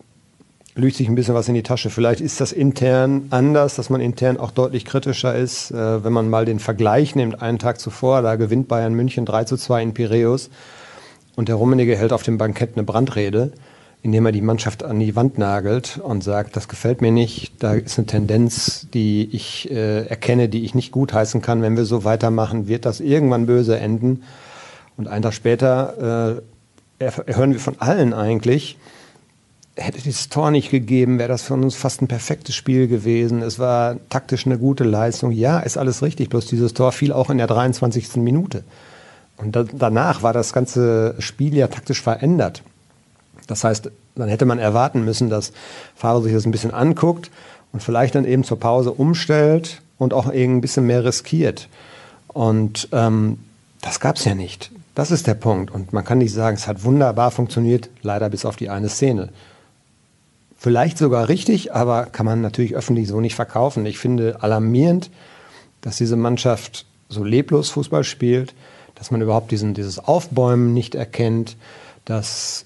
lügt 0.73 0.95
sich 0.95 1.09
ein 1.09 1.15
bisschen 1.15 1.35
was 1.35 1.47
in 1.47 1.53
die 1.53 1.63
Tasche. 1.63 1.89
Vielleicht 1.89 2.21
ist 2.21 2.39
das 2.39 2.53
intern 2.53 3.27
anders, 3.29 3.75
dass 3.75 3.89
man 3.89 3.99
intern 3.99 4.37
auch 4.37 4.51
deutlich 4.51 4.85
kritischer 4.85 5.35
ist. 5.35 5.71
Äh, 5.71 6.03
wenn 6.03 6.13
man 6.13 6.29
mal 6.29 6.45
den 6.45 6.59
Vergleich 6.59 7.15
nimmt, 7.15 7.41
einen 7.41 7.59
Tag 7.59 7.79
zuvor, 7.79 8.21
da 8.21 8.35
gewinnt 8.35 8.67
Bayern 8.67 8.93
München 8.93 9.25
3 9.25 9.43
zu 9.43 9.57
2 9.57 9.83
in 9.83 9.93
Piräus. 9.93 10.49
Und 11.41 11.49
der 11.49 11.55
Rummenigge 11.55 11.97
hält 11.97 12.13
auf 12.13 12.21
dem 12.21 12.37
Bankett 12.37 12.73
eine 12.75 12.83
Brandrede, 12.83 13.51
indem 14.03 14.27
er 14.27 14.31
die 14.31 14.43
Mannschaft 14.43 14.83
an 14.83 14.99
die 14.99 15.15
Wand 15.15 15.39
nagelt 15.39 15.97
und 15.97 16.23
sagt, 16.23 16.55
das 16.55 16.67
gefällt 16.67 17.01
mir 17.01 17.11
nicht, 17.11 17.63
da 17.63 17.73
ist 17.73 17.97
eine 17.97 18.05
Tendenz, 18.05 18.85
die 18.93 19.27
ich 19.31 19.71
äh, 19.71 20.05
erkenne, 20.05 20.49
die 20.49 20.63
ich 20.63 20.75
nicht 20.75 20.91
gutheißen 20.91 21.41
kann. 21.41 21.63
Wenn 21.63 21.75
wir 21.75 21.85
so 21.85 22.03
weitermachen, 22.03 22.67
wird 22.67 22.85
das 22.85 22.99
irgendwann 22.99 23.47
böse 23.47 23.79
enden. 23.79 24.21
Und 24.97 25.07
einen 25.07 25.23
Tag 25.23 25.33
später 25.33 26.43
äh, 26.99 27.11
hören 27.33 27.53
wir 27.53 27.59
von 27.59 27.81
allen 27.81 28.13
eigentlich, 28.13 28.77
hätte 29.75 29.99
dieses 29.99 30.29
Tor 30.29 30.51
nicht 30.51 30.69
gegeben, 30.69 31.17
wäre 31.17 31.29
das 31.29 31.41
für 31.41 31.55
uns 31.55 31.73
fast 31.73 32.03
ein 32.03 32.07
perfektes 32.07 32.53
Spiel 32.53 32.87
gewesen. 32.87 33.41
Es 33.41 33.57
war 33.57 33.97
taktisch 34.09 34.45
eine 34.45 34.59
gute 34.59 34.83
Leistung. 34.83 35.31
Ja, 35.31 35.59
ist 35.59 35.79
alles 35.79 36.03
richtig, 36.03 36.29
bloß 36.29 36.45
dieses 36.45 36.75
Tor 36.75 36.91
fiel 36.91 37.11
auch 37.11 37.31
in 37.31 37.39
der 37.39 37.47
23. 37.47 38.17
Minute. 38.17 38.63
Und 39.41 39.55
da, 39.55 39.63
danach 39.63 40.23
war 40.23 40.33
das 40.33 40.53
ganze 40.53 41.15
Spiel 41.19 41.55
ja 41.55 41.67
taktisch 41.67 42.01
verändert. 42.01 42.61
Das 43.47 43.63
heißt, 43.63 43.91
dann 44.15 44.29
hätte 44.29 44.45
man 44.45 44.59
erwarten 44.59 45.03
müssen, 45.03 45.29
dass 45.29 45.51
Fahrer 45.95 46.21
sich 46.21 46.33
das 46.33 46.45
ein 46.45 46.51
bisschen 46.51 46.73
anguckt 46.73 47.31
und 47.73 47.81
vielleicht 47.81 48.15
dann 48.15 48.25
eben 48.25 48.43
zur 48.43 48.59
Pause 48.59 48.91
umstellt 48.91 49.81
und 49.97 50.13
auch 50.13 50.31
eben 50.31 50.57
ein 50.57 50.61
bisschen 50.61 50.85
mehr 50.85 51.03
riskiert. 51.03 51.67
Und 52.27 52.87
ähm, 52.91 53.39
das 53.81 53.99
gab 53.99 54.17
es 54.17 54.25
ja 54.25 54.35
nicht. 54.35 54.71
Das 54.95 55.11
ist 55.11 55.27
der 55.27 55.33
Punkt. 55.33 55.71
Und 55.71 55.93
man 55.93 56.05
kann 56.05 56.19
nicht 56.19 56.33
sagen, 56.33 56.55
es 56.55 56.67
hat 56.67 56.83
wunderbar 56.83 57.31
funktioniert, 57.31 57.89
leider 58.01 58.29
bis 58.29 58.45
auf 58.45 58.55
die 58.55 58.69
eine 58.69 58.89
Szene. 58.89 59.29
Vielleicht 60.57 60.97
sogar 60.97 61.27
richtig, 61.27 61.73
aber 61.73 62.05
kann 62.05 62.25
man 62.25 62.41
natürlich 62.41 62.75
öffentlich 62.75 63.07
so 63.07 63.19
nicht 63.19 63.35
verkaufen. 63.35 63.85
Ich 63.85 63.97
finde 63.97 64.43
alarmierend, 64.43 65.09
dass 65.81 65.97
diese 65.97 66.15
Mannschaft 66.15 66.85
so 67.09 67.23
leblos 67.23 67.69
Fußball 67.71 68.03
spielt, 68.03 68.53
dass 69.01 69.09
man 69.09 69.19
überhaupt 69.19 69.49
diesen, 69.49 69.73
dieses 69.73 69.97
Aufbäumen 69.97 70.75
nicht 70.75 70.93
erkennt, 70.93 71.57
dass 72.05 72.65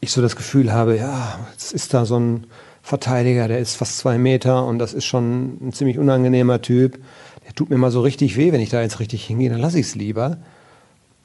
ich 0.00 0.12
so 0.12 0.20
das 0.20 0.36
Gefühl 0.36 0.70
habe, 0.70 0.98
ja, 0.98 1.38
jetzt 1.52 1.72
ist 1.72 1.94
da 1.94 2.04
so 2.04 2.20
ein 2.20 2.46
Verteidiger, 2.82 3.48
der 3.48 3.58
ist 3.58 3.76
fast 3.76 3.96
zwei 3.96 4.18
Meter 4.18 4.66
und 4.66 4.78
das 4.78 4.92
ist 4.92 5.06
schon 5.06 5.56
ein 5.66 5.72
ziemlich 5.72 5.98
unangenehmer 5.98 6.60
Typ. 6.60 6.98
Der 7.46 7.54
tut 7.54 7.70
mir 7.70 7.78
mal 7.78 7.90
so 7.90 8.02
richtig 8.02 8.36
weh, 8.36 8.52
wenn 8.52 8.60
ich 8.60 8.68
da 8.68 8.82
jetzt 8.82 9.00
richtig 9.00 9.24
hingehe, 9.24 9.48
dann 9.48 9.60
lasse 9.60 9.80
ich 9.80 9.86
es 9.86 9.94
lieber 9.94 10.36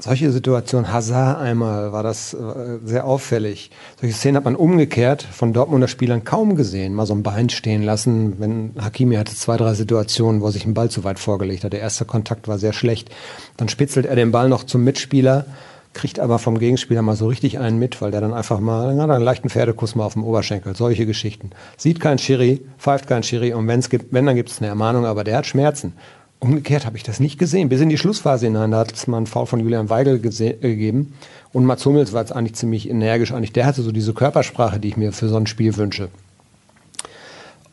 solche 0.01 0.31
Situationen, 0.31 0.93
Hazard 0.93 1.39
einmal, 1.39 1.91
war 1.91 2.03
das 2.03 2.33
äh, 2.33 2.79
sehr 2.83 3.05
auffällig. 3.05 3.69
Solche 3.99 4.15
Szenen 4.15 4.37
hat 4.37 4.45
man 4.45 4.55
umgekehrt 4.55 5.23
von 5.23 5.51
Dortmunder 5.51 5.89
Spielern 5.89 6.23
kaum 6.23 6.55
gesehen. 6.55 6.93
Mal 6.93 7.05
so 7.05 7.13
ein 7.13 7.23
Bein 7.23 7.49
stehen 7.49 7.83
lassen. 7.83 8.39
Wenn 8.39 8.71
Hakimi 8.79 9.15
hatte 9.15 9.35
zwei, 9.35 9.57
drei 9.57 9.73
Situationen, 9.73 10.41
wo 10.41 10.45
er 10.45 10.51
sich 10.51 10.63
einen 10.63 10.73
Ball 10.73 10.89
zu 10.89 11.03
weit 11.03 11.19
vorgelegt 11.19 11.63
hat. 11.65 11.73
Der 11.73 11.81
erste 11.81 12.05
Kontakt 12.05 12.47
war 12.47 12.57
sehr 12.57 12.73
schlecht. 12.73 13.09
Dann 13.57 13.67
spitzelt 13.67 14.05
er 14.05 14.15
den 14.15 14.31
Ball 14.31 14.47
noch 14.47 14.63
zum 14.63 14.85
Mitspieler, 14.85 15.45
kriegt 15.93 16.19
aber 16.19 16.39
vom 16.39 16.59
Gegenspieler 16.59 17.01
mal 17.01 17.17
so 17.17 17.27
richtig 17.27 17.59
einen 17.59 17.77
mit, 17.77 18.01
weil 18.01 18.11
der 18.11 18.21
dann 18.21 18.33
einfach 18.33 18.61
mal 18.61 18.95
na, 18.95 19.03
einen 19.03 19.23
leichten 19.23 19.49
Pferdekuss 19.49 19.95
mal 19.95 20.05
auf 20.05 20.13
dem 20.13 20.23
Oberschenkel. 20.23 20.77
Solche 20.77 21.05
Geschichten. 21.05 21.49
Sieht 21.75 21.99
kein 21.99 22.19
Schiri, 22.19 22.61
pfeift 22.77 23.07
kein 23.07 23.23
Schiri 23.23 23.53
und 23.53 23.67
wenn's 23.67 23.89
gibt, 23.89 24.13
wenn, 24.13 24.25
dann 24.25 24.35
gibt 24.35 24.49
es 24.49 24.59
eine 24.59 24.67
Ermahnung, 24.67 25.05
aber 25.05 25.25
der 25.25 25.37
hat 25.37 25.45
Schmerzen. 25.45 25.93
Umgekehrt 26.39 26.85
habe 26.85 26.95
ich 26.95 27.03
das 27.03 27.19
nicht 27.19 27.37
gesehen. 27.37 27.67
Bis 27.67 27.81
in 27.81 27.89
die 27.89 27.97
Schlussphase 27.97 28.45
hinein, 28.45 28.71
da 28.71 28.79
hat 28.79 28.93
es 28.93 29.07
mal 29.07 29.17
einen 29.17 29.27
Foul 29.27 29.45
von 29.45 29.59
Julian 29.59 29.89
Weigel 29.89 30.15
äh, 30.15 30.53
gegeben. 30.53 31.13
Und 31.51 31.65
Mats 31.65 31.85
Hummels 31.85 32.13
war 32.13 32.21
jetzt 32.21 32.31
eigentlich 32.31 32.55
ziemlich 32.55 32.89
energisch. 32.89 33.33
Eigentlich 33.33 33.51
der 33.51 33.65
hatte 33.65 33.81
so 33.81 33.91
diese 33.91 34.13
Körpersprache, 34.13 34.79
die 34.79 34.87
ich 34.87 34.97
mir 34.97 35.11
für 35.11 35.27
so 35.27 35.35
ein 35.35 35.47
Spiel 35.47 35.75
wünsche. 35.75 36.09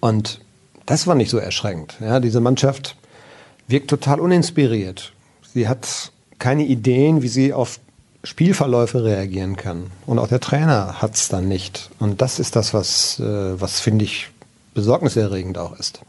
Und 0.01 0.41
das 0.85 1.07
war 1.07 1.15
nicht 1.15 1.31
so 1.31 1.39
erschreckend. 1.39 1.97
Ja, 2.01 2.19
diese 2.19 2.41
Mannschaft 2.41 2.97
wirkt 3.69 3.89
total 3.89 4.21
uninspiriert. 4.21 5.13
Sie 5.55 5.69
hat 5.69 6.13
keine 6.39 6.65
Ideen, 6.65 7.23
wie 7.23 7.29
sie 7.29 7.53
auf 7.53 7.79
Spielverläufe 8.25 9.05
reagieren 9.05 9.57
kann. 9.57 9.87
Und 10.07 10.19
auch 10.19 10.29
der 10.29 10.41
Trainer 10.41 11.01
hat 11.01 11.15
es 11.15 11.29
dann 11.29 11.47
nicht. 11.49 11.91
Und 12.01 12.21
das 12.21 12.41
ist 12.41 12.57
das, 12.57 12.75
was, 12.75 13.21
äh, 13.21 13.61
was 13.61 13.79
finde 13.79 14.05
ich 14.05 14.29
besorgniserregend 14.75 15.57
auch 15.57 15.79
ist. 15.79 16.01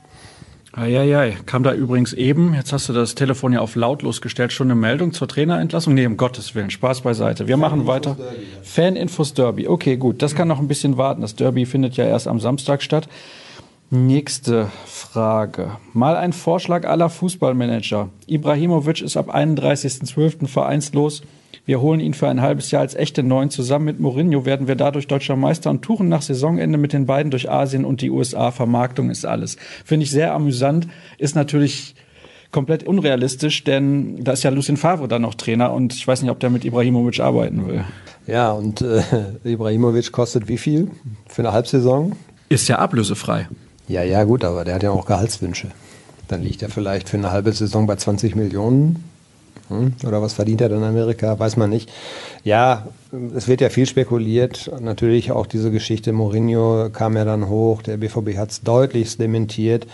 Eieiei, 0.77 1.35
kam 1.47 1.63
da 1.63 1.73
übrigens 1.73 2.13
eben, 2.13 2.53
jetzt 2.53 2.71
hast 2.71 2.87
du 2.87 2.93
das 2.93 3.15
Telefon 3.15 3.51
ja 3.51 3.61
auf 3.61 3.75
lautlos 3.75 4.21
gestellt, 4.21 4.53
schon 4.53 4.67
eine 4.67 4.79
Meldung 4.79 5.11
zur 5.11 5.27
Trainerentlassung? 5.27 5.95
Nee, 5.95 6.05
um 6.05 6.17
Gottes 6.17 6.53
Willen, 6.53 6.69
Spaß 6.69 7.01
beiseite. 7.01 7.47
Wir 7.47 7.55
Fan 7.55 7.61
machen 7.61 7.87
weiter. 7.87 8.15
Fan-Infos 8.61 9.33
Derby. 9.33 9.67
Okay, 9.67 9.97
gut, 9.97 10.21
das 10.21 10.35
kann 10.35 10.47
noch 10.47 10.59
ein 10.59 10.67
bisschen 10.67 10.97
warten. 10.97 11.21
Das 11.21 11.35
Derby 11.35 11.65
findet 11.65 11.97
ja 11.97 12.05
erst 12.05 12.27
am 12.27 12.39
Samstag 12.39 12.83
statt. 12.83 13.09
Nächste 13.89 14.69
Frage. 14.85 15.77
Mal 15.93 16.17
ein 16.17 16.33
Vorschlag 16.33 16.85
aller 16.85 17.09
Fußballmanager. 17.09 18.09
Ibrahimovic 18.27 19.01
ist 19.01 19.15
ab 19.15 19.33
31.12. 19.33 20.47
vereinslos. 20.47 21.21
Wir 21.65 21.79
holen 21.79 22.01
ihn 22.01 22.13
für 22.13 22.27
ein 22.27 22.41
halbes 22.41 22.69
Jahr 22.71 22.81
als 22.81 22.95
echte 22.95 23.23
Neuen. 23.23 23.49
Zusammen 23.49 23.85
mit 23.85 24.01
Mourinho 24.01 24.43
werden 24.43 24.67
wir 24.67 24.75
dadurch 24.75 25.07
deutscher 25.07 25.37
Meister 25.37 25.69
und 25.69 25.83
tuchen 25.83 26.09
nach 26.09 26.21
Saisonende 26.21 26.77
mit 26.77 26.91
den 26.91 27.05
beiden 27.05 27.31
durch 27.31 27.49
Asien 27.49 27.85
und 27.85 28.01
die 28.01 28.11
USA. 28.11 28.51
Vermarktung 28.51 29.09
ist 29.09 29.25
alles. 29.25 29.55
Finde 29.85 30.03
ich 30.03 30.11
sehr 30.11 30.33
amüsant. 30.33 30.89
Ist 31.17 31.37
natürlich 31.37 31.95
komplett 32.51 32.83
unrealistisch, 32.83 33.63
denn 33.63 34.21
da 34.21 34.33
ist 34.33 34.43
ja 34.43 34.49
Lucien 34.49 34.75
Favre 34.75 35.07
dann 35.07 35.21
noch 35.21 35.35
Trainer 35.35 35.71
und 35.71 35.93
ich 35.93 36.05
weiß 36.05 36.23
nicht, 36.23 36.31
ob 36.31 36.41
der 36.41 36.49
mit 36.49 36.65
Ibrahimovic 36.65 37.21
arbeiten 37.21 37.65
will. 37.65 37.85
Ja, 38.25 38.51
und 38.51 38.81
äh, 38.81 39.01
Ibrahimovic 39.45 40.11
kostet 40.11 40.49
wie 40.49 40.57
viel 40.57 40.91
für 41.27 41.41
eine 41.41 41.53
Halbsaison? 41.53 42.17
Ist 42.49 42.67
ja 42.67 42.79
ablösefrei. 42.79 43.47
Ja, 43.87 44.03
ja, 44.03 44.23
gut, 44.23 44.43
aber 44.43 44.65
der 44.65 44.75
hat 44.75 44.83
ja 44.83 44.91
auch 44.91 45.05
Gehaltswünsche. 45.05 45.69
Dann 46.27 46.43
liegt 46.43 46.61
er 46.61 46.69
vielleicht 46.69 47.09
für 47.09 47.17
eine 47.17 47.31
halbe 47.31 47.53
Saison 47.53 47.87
bei 47.87 47.95
20 47.95 48.35
Millionen. 48.35 49.03
Hm? 49.69 49.93
Oder 50.05 50.21
was 50.21 50.33
verdient 50.33 50.61
er 50.61 50.69
dann 50.69 50.79
in 50.79 50.83
Amerika? 50.85 51.39
Weiß 51.39 51.57
man 51.57 51.69
nicht. 51.69 51.89
Ja, 52.43 52.87
es 53.35 53.47
wird 53.47 53.61
ja 53.61 53.69
viel 53.69 53.85
spekuliert. 53.85 54.71
Natürlich 54.79 55.31
auch 55.31 55.45
diese 55.45 55.71
Geschichte 55.71 56.13
Mourinho 56.13 56.89
kam 56.91 57.17
ja 57.17 57.25
dann 57.25 57.49
hoch. 57.49 57.81
Der 57.81 57.97
BVB 57.97 58.37
hat 58.37 58.51
es 58.51 58.61
deutlichst 58.61 59.19
dementiert. 59.19 59.87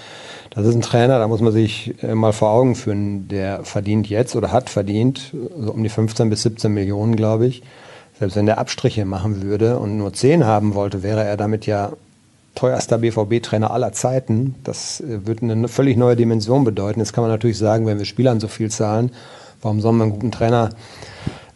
Das 0.52 0.68
ist 0.68 0.76
ein 0.76 0.82
Trainer, 0.82 1.18
da 1.18 1.28
muss 1.28 1.42
man 1.42 1.52
sich 1.52 1.96
äh, 2.04 2.14
mal 2.14 2.34
vor 2.34 2.50
Augen 2.50 2.76
führen. 2.76 3.28
Der 3.28 3.64
verdient 3.64 4.08
jetzt 4.08 4.36
oder 4.36 4.52
hat 4.52 4.70
verdient 4.70 5.34
so 5.60 5.72
um 5.72 5.84
die 5.84 5.90
15 5.90 6.30
bis 6.30 6.44
17 6.44 6.72
Millionen, 6.72 7.16
glaube 7.16 7.48
ich. 7.48 7.64
Selbst 8.20 8.36
wenn 8.36 8.46
der 8.46 8.60
Abstriche 8.60 9.06
machen 9.06 9.42
würde 9.42 9.80
und 9.80 9.98
nur 9.98 10.14
10 10.14 10.46
haben 10.46 10.76
wollte, 10.76 11.02
wäre 11.02 11.24
er 11.24 11.38
damit 11.38 11.66
ja 11.66 11.94
teuerster 12.56 12.98
BVB-Trainer 13.00 13.72
aller 13.72 13.94
Zeiten. 13.94 14.56
Das 14.64 15.02
äh, 15.02 15.26
würde 15.26 15.44
eine 15.44 15.68
völlig 15.68 15.98
neue 15.98 16.16
Dimension 16.16 16.64
bedeuten. 16.64 17.00
Jetzt 17.00 17.14
kann 17.14 17.24
man 17.24 17.32
natürlich 17.32 17.58
sagen, 17.58 17.86
wenn 17.86 17.98
wir 17.98 18.06
Spielern 18.06 18.40
so 18.40 18.48
viel 18.48 18.70
zahlen, 18.70 19.12
warum 19.62 19.82
soll 19.82 19.94
man 19.94 20.04
einen 20.04 20.12
guten 20.14 20.32
Trainer 20.32 20.70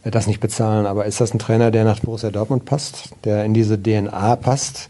äh, 0.03 0.11
das 0.11 0.27
nicht 0.27 0.39
bezahlen? 0.39 0.85
Aber 0.85 1.05
ist 1.05 1.21
das 1.21 1.33
ein 1.33 1.39
Trainer, 1.39 1.71
der 1.71 1.83
nach 1.83 1.99
Borussia 1.99 2.31
Dortmund 2.31 2.65
passt, 2.65 3.09
der 3.23 3.45
in 3.45 3.53
diese 3.53 3.81
DNA 3.81 4.35
passt? 4.37 4.89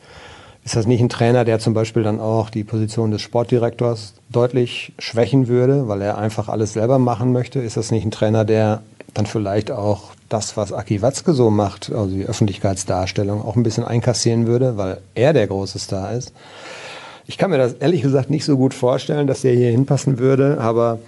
Ist 0.63 0.75
das 0.75 0.85
nicht 0.85 0.99
ein 0.99 1.07
Trainer, 1.07 1.45
der 1.45 1.59
zum 1.59 1.73
Beispiel 1.73 2.03
dann 2.03 2.19
auch 2.19 2.49
die 2.49 2.65
Position 2.65 3.11
des 3.11 3.21
Sportdirektors 3.21 4.15
deutlich 4.29 4.91
schwächen 4.99 5.47
würde, 5.47 5.87
weil 5.87 6.01
er 6.01 6.17
einfach 6.17 6.49
alles 6.49 6.73
selber 6.73 6.99
machen 6.99 7.31
möchte? 7.31 7.59
Ist 7.59 7.77
das 7.77 7.89
nicht 7.89 8.03
ein 8.03 8.11
Trainer, 8.11 8.43
der 8.43 8.81
dann 9.13 9.25
vielleicht 9.25 9.71
auch 9.71 10.11
das, 10.29 10.57
was 10.57 10.73
Aki 10.73 11.01
Watzke 11.01 11.33
so 11.33 11.49
macht, 11.49 11.91
also 11.91 12.15
die 12.15 12.25
Öffentlichkeitsdarstellung, 12.25 13.41
auch 13.41 13.55
ein 13.55 13.63
bisschen 13.63 13.85
einkassieren 13.85 14.47
würde, 14.47 14.77
weil 14.77 14.99
er 15.15 15.33
der 15.33 15.47
große 15.47 15.79
Star 15.79 16.13
ist. 16.13 16.33
Ich 17.25 17.37
kann 17.37 17.49
mir 17.49 17.57
das 17.57 17.73
ehrlich 17.73 18.01
gesagt 18.01 18.29
nicht 18.29 18.45
so 18.45 18.57
gut 18.57 18.73
vorstellen, 18.73 19.27
dass 19.27 19.41
der 19.41 19.53
hier 19.53 19.71
hinpassen 19.71 20.17
würde, 20.17 20.59
aber 20.59 20.99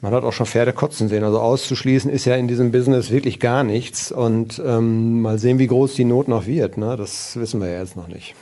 man 0.00 0.12
hat 0.12 0.24
auch 0.24 0.32
schon 0.32 0.46
Pferde 0.46 0.72
kotzen 0.72 1.08
sehen. 1.08 1.24
Also 1.24 1.40
auszuschließen 1.40 2.10
ist 2.10 2.26
ja 2.26 2.36
in 2.36 2.46
diesem 2.46 2.70
Business 2.70 3.10
wirklich 3.10 3.40
gar 3.40 3.64
nichts. 3.64 4.12
Und 4.12 4.62
ähm, 4.64 5.22
mal 5.22 5.38
sehen, 5.38 5.58
wie 5.58 5.66
groß 5.66 5.94
die 5.94 6.04
Not 6.04 6.28
noch 6.28 6.46
wird. 6.46 6.76
Ne? 6.76 6.96
Das 6.96 7.36
wissen 7.36 7.60
wir 7.60 7.70
ja 7.70 7.80
jetzt 7.80 7.96
noch 7.96 8.06
nicht. 8.06 8.34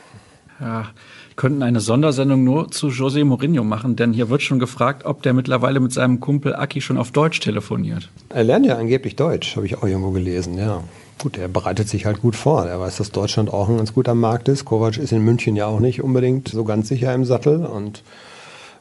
Ja, 0.60 0.88
könnten 1.36 1.62
eine 1.62 1.80
Sondersendung 1.80 2.44
nur 2.44 2.70
zu 2.70 2.88
José 2.88 3.24
Mourinho 3.24 3.64
machen, 3.64 3.96
denn 3.96 4.12
hier 4.12 4.30
wird 4.30 4.42
schon 4.42 4.58
gefragt, 4.58 5.04
ob 5.04 5.22
der 5.22 5.32
mittlerweile 5.32 5.80
mit 5.80 5.92
seinem 5.92 6.20
Kumpel 6.20 6.54
Aki 6.54 6.80
schon 6.80 6.98
auf 6.98 7.10
Deutsch 7.10 7.40
telefoniert. 7.40 8.08
Er 8.28 8.44
lernt 8.44 8.66
ja 8.66 8.76
angeblich 8.76 9.16
Deutsch, 9.16 9.56
habe 9.56 9.66
ich 9.66 9.76
auch 9.76 9.84
irgendwo 9.84 10.10
gelesen, 10.10 10.56
ja. 10.58 10.82
Gut, 11.20 11.38
er 11.38 11.48
bereitet 11.48 11.88
sich 11.88 12.06
halt 12.06 12.20
gut 12.20 12.36
vor. 12.36 12.66
Er 12.66 12.80
weiß, 12.80 12.96
dass 12.96 13.12
Deutschland 13.12 13.52
auch 13.52 13.68
ein 13.68 13.76
ganz 13.76 13.94
guter 13.94 14.14
Markt 14.14 14.48
ist. 14.48 14.64
Kovac 14.64 14.98
ist 14.98 15.12
in 15.12 15.22
München 15.22 15.56
ja 15.56 15.66
auch 15.66 15.80
nicht 15.80 16.02
unbedingt 16.02 16.48
so 16.48 16.64
ganz 16.64 16.88
sicher 16.88 17.14
im 17.14 17.24
Sattel 17.24 17.64
und 17.64 18.02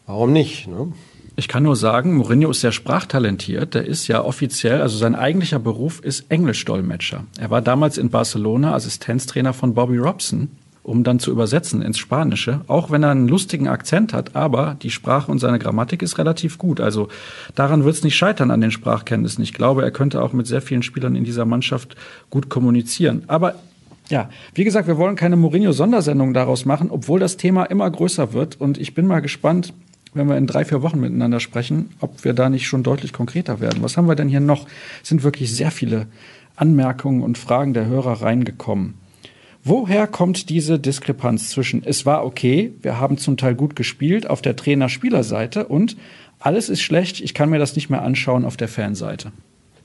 warum 0.08 0.34
nicht? 0.34 0.68
Ne? 0.68 0.92
Ich 1.36 1.48
kann 1.48 1.64
nur 1.64 1.76
sagen, 1.76 2.16
Mourinho 2.16 2.52
ist 2.52 2.62
sehr 2.62 2.72
sprachtalentiert. 2.72 3.74
Der 3.74 3.86
ist 3.86 4.08
ja 4.08 4.24
offiziell, 4.24 4.82
also 4.82 4.98
sein 4.98 5.16
eigentlicher 5.16 5.60
Beruf 5.60 6.00
ist 6.00 6.26
Englischdolmetscher. 6.30 7.24
Er 7.40 7.50
war 7.50 7.62
damals 7.62 7.98
in 7.98 8.10
Barcelona 8.10 8.76
Assistenztrainer 8.76 9.54
von 9.54 9.74
Bobby 9.74 9.98
Robson 9.98 10.50
um 10.84 11.04
dann 11.04 11.20
zu 11.20 11.32
übersetzen 11.32 11.82
ins 11.82 11.98
Spanische, 11.98 12.62
auch 12.68 12.92
wenn 12.92 13.04
er 13.04 13.12
einen 13.12 13.28
lustigen 13.30 13.68
Akzent 13.68 14.14
hat, 14.14 14.36
aber 14.36 14.76
die 14.82 14.92
Sprache 14.92 15.32
und 15.32 15.40
seine 15.40 15.58
Grammatik 15.58 16.02
ist 16.02 16.18
relativ 16.18 16.58
gut. 16.58 16.82
Also 16.82 17.08
daran 17.56 17.86
wird 17.86 17.96
es 17.96 18.04
nicht 18.04 18.18
scheitern 18.18 18.52
an 18.52 18.62
den 18.62 18.72
Sprachkenntnissen. 18.72 19.44
Ich 19.44 19.54
glaube, 19.54 19.84
er 19.84 19.92
könnte 19.92 20.22
auch 20.22 20.34
mit 20.34 20.46
sehr 20.46 20.62
vielen 20.62 20.84
Spielern 20.84 21.16
in 21.16 21.24
dieser 21.24 21.46
Mannschaft 21.46 21.96
gut 22.30 22.50
kommunizieren. 22.50 23.24
Aber 23.28 23.56
ja, 24.10 24.30
wie 24.54 24.66
gesagt, 24.66 24.88
wir 24.88 24.98
wollen 24.98 25.16
keine 25.16 25.38
Mourinho-Sondersendung 25.38 26.34
daraus 26.34 26.66
machen, 26.66 26.92
obwohl 26.92 27.22
das 27.22 27.38
Thema 27.38 27.64
immer 27.64 27.90
größer 27.90 28.34
wird. 28.34 28.60
Und 28.60 28.78
ich 28.78 28.94
bin 28.94 29.08
mal 29.08 29.22
gespannt, 29.22 29.74
wenn 30.14 30.28
wir 30.28 30.38
in 30.38 30.48
drei, 30.48 30.66
vier 30.66 30.82
Wochen 30.82 31.00
miteinander 31.00 31.40
sprechen, 31.40 31.92
ob 32.02 32.24
wir 32.26 32.34
da 32.34 32.50
nicht 32.50 32.68
schon 32.68 32.84
deutlich 32.84 33.14
konkreter 33.14 33.62
werden. 33.62 33.82
Was 33.82 33.96
haben 33.96 34.08
wir 34.08 34.16
denn 34.16 34.30
hier 34.30 34.42
noch? 34.42 34.68
Es 35.02 35.10
sind 35.10 35.24
wirklich 35.24 35.56
sehr 35.56 35.72
viele 35.72 36.08
Anmerkungen 36.56 37.24
und 37.24 37.38
Fragen 37.38 37.74
der 37.74 37.88
Hörer 37.88 38.22
reingekommen. 38.22 38.96
Woher 39.66 40.08
kommt 40.08 40.50
diese 40.50 40.78
Diskrepanz 40.78 41.50
zwischen 41.50 41.84
es 41.86 42.06
war 42.06 42.26
okay, 42.26 42.74
wir 42.82 43.00
haben 43.00 43.18
zum 43.18 43.38
Teil 43.38 43.56
gut 43.56 43.78
gespielt 43.78 44.30
auf 44.30 44.42
der 44.42 44.58
Trainer-Spieler-Seite 44.58 45.68
und 45.68 45.96
alles 46.40 46.68
ist 46.68 46.82
schlecht, 46.82 47.22
ich 47.22 47.34
kann 47.34 47.50
mir 47.50 47.60
das 47.60 47.78
nicht 47.78 47.90
mehr 47.90 48.02
anschauen 48.02 48.44
auf 48.44 48.58
der 48.58 48.68
Fanseite? 48.68 49.32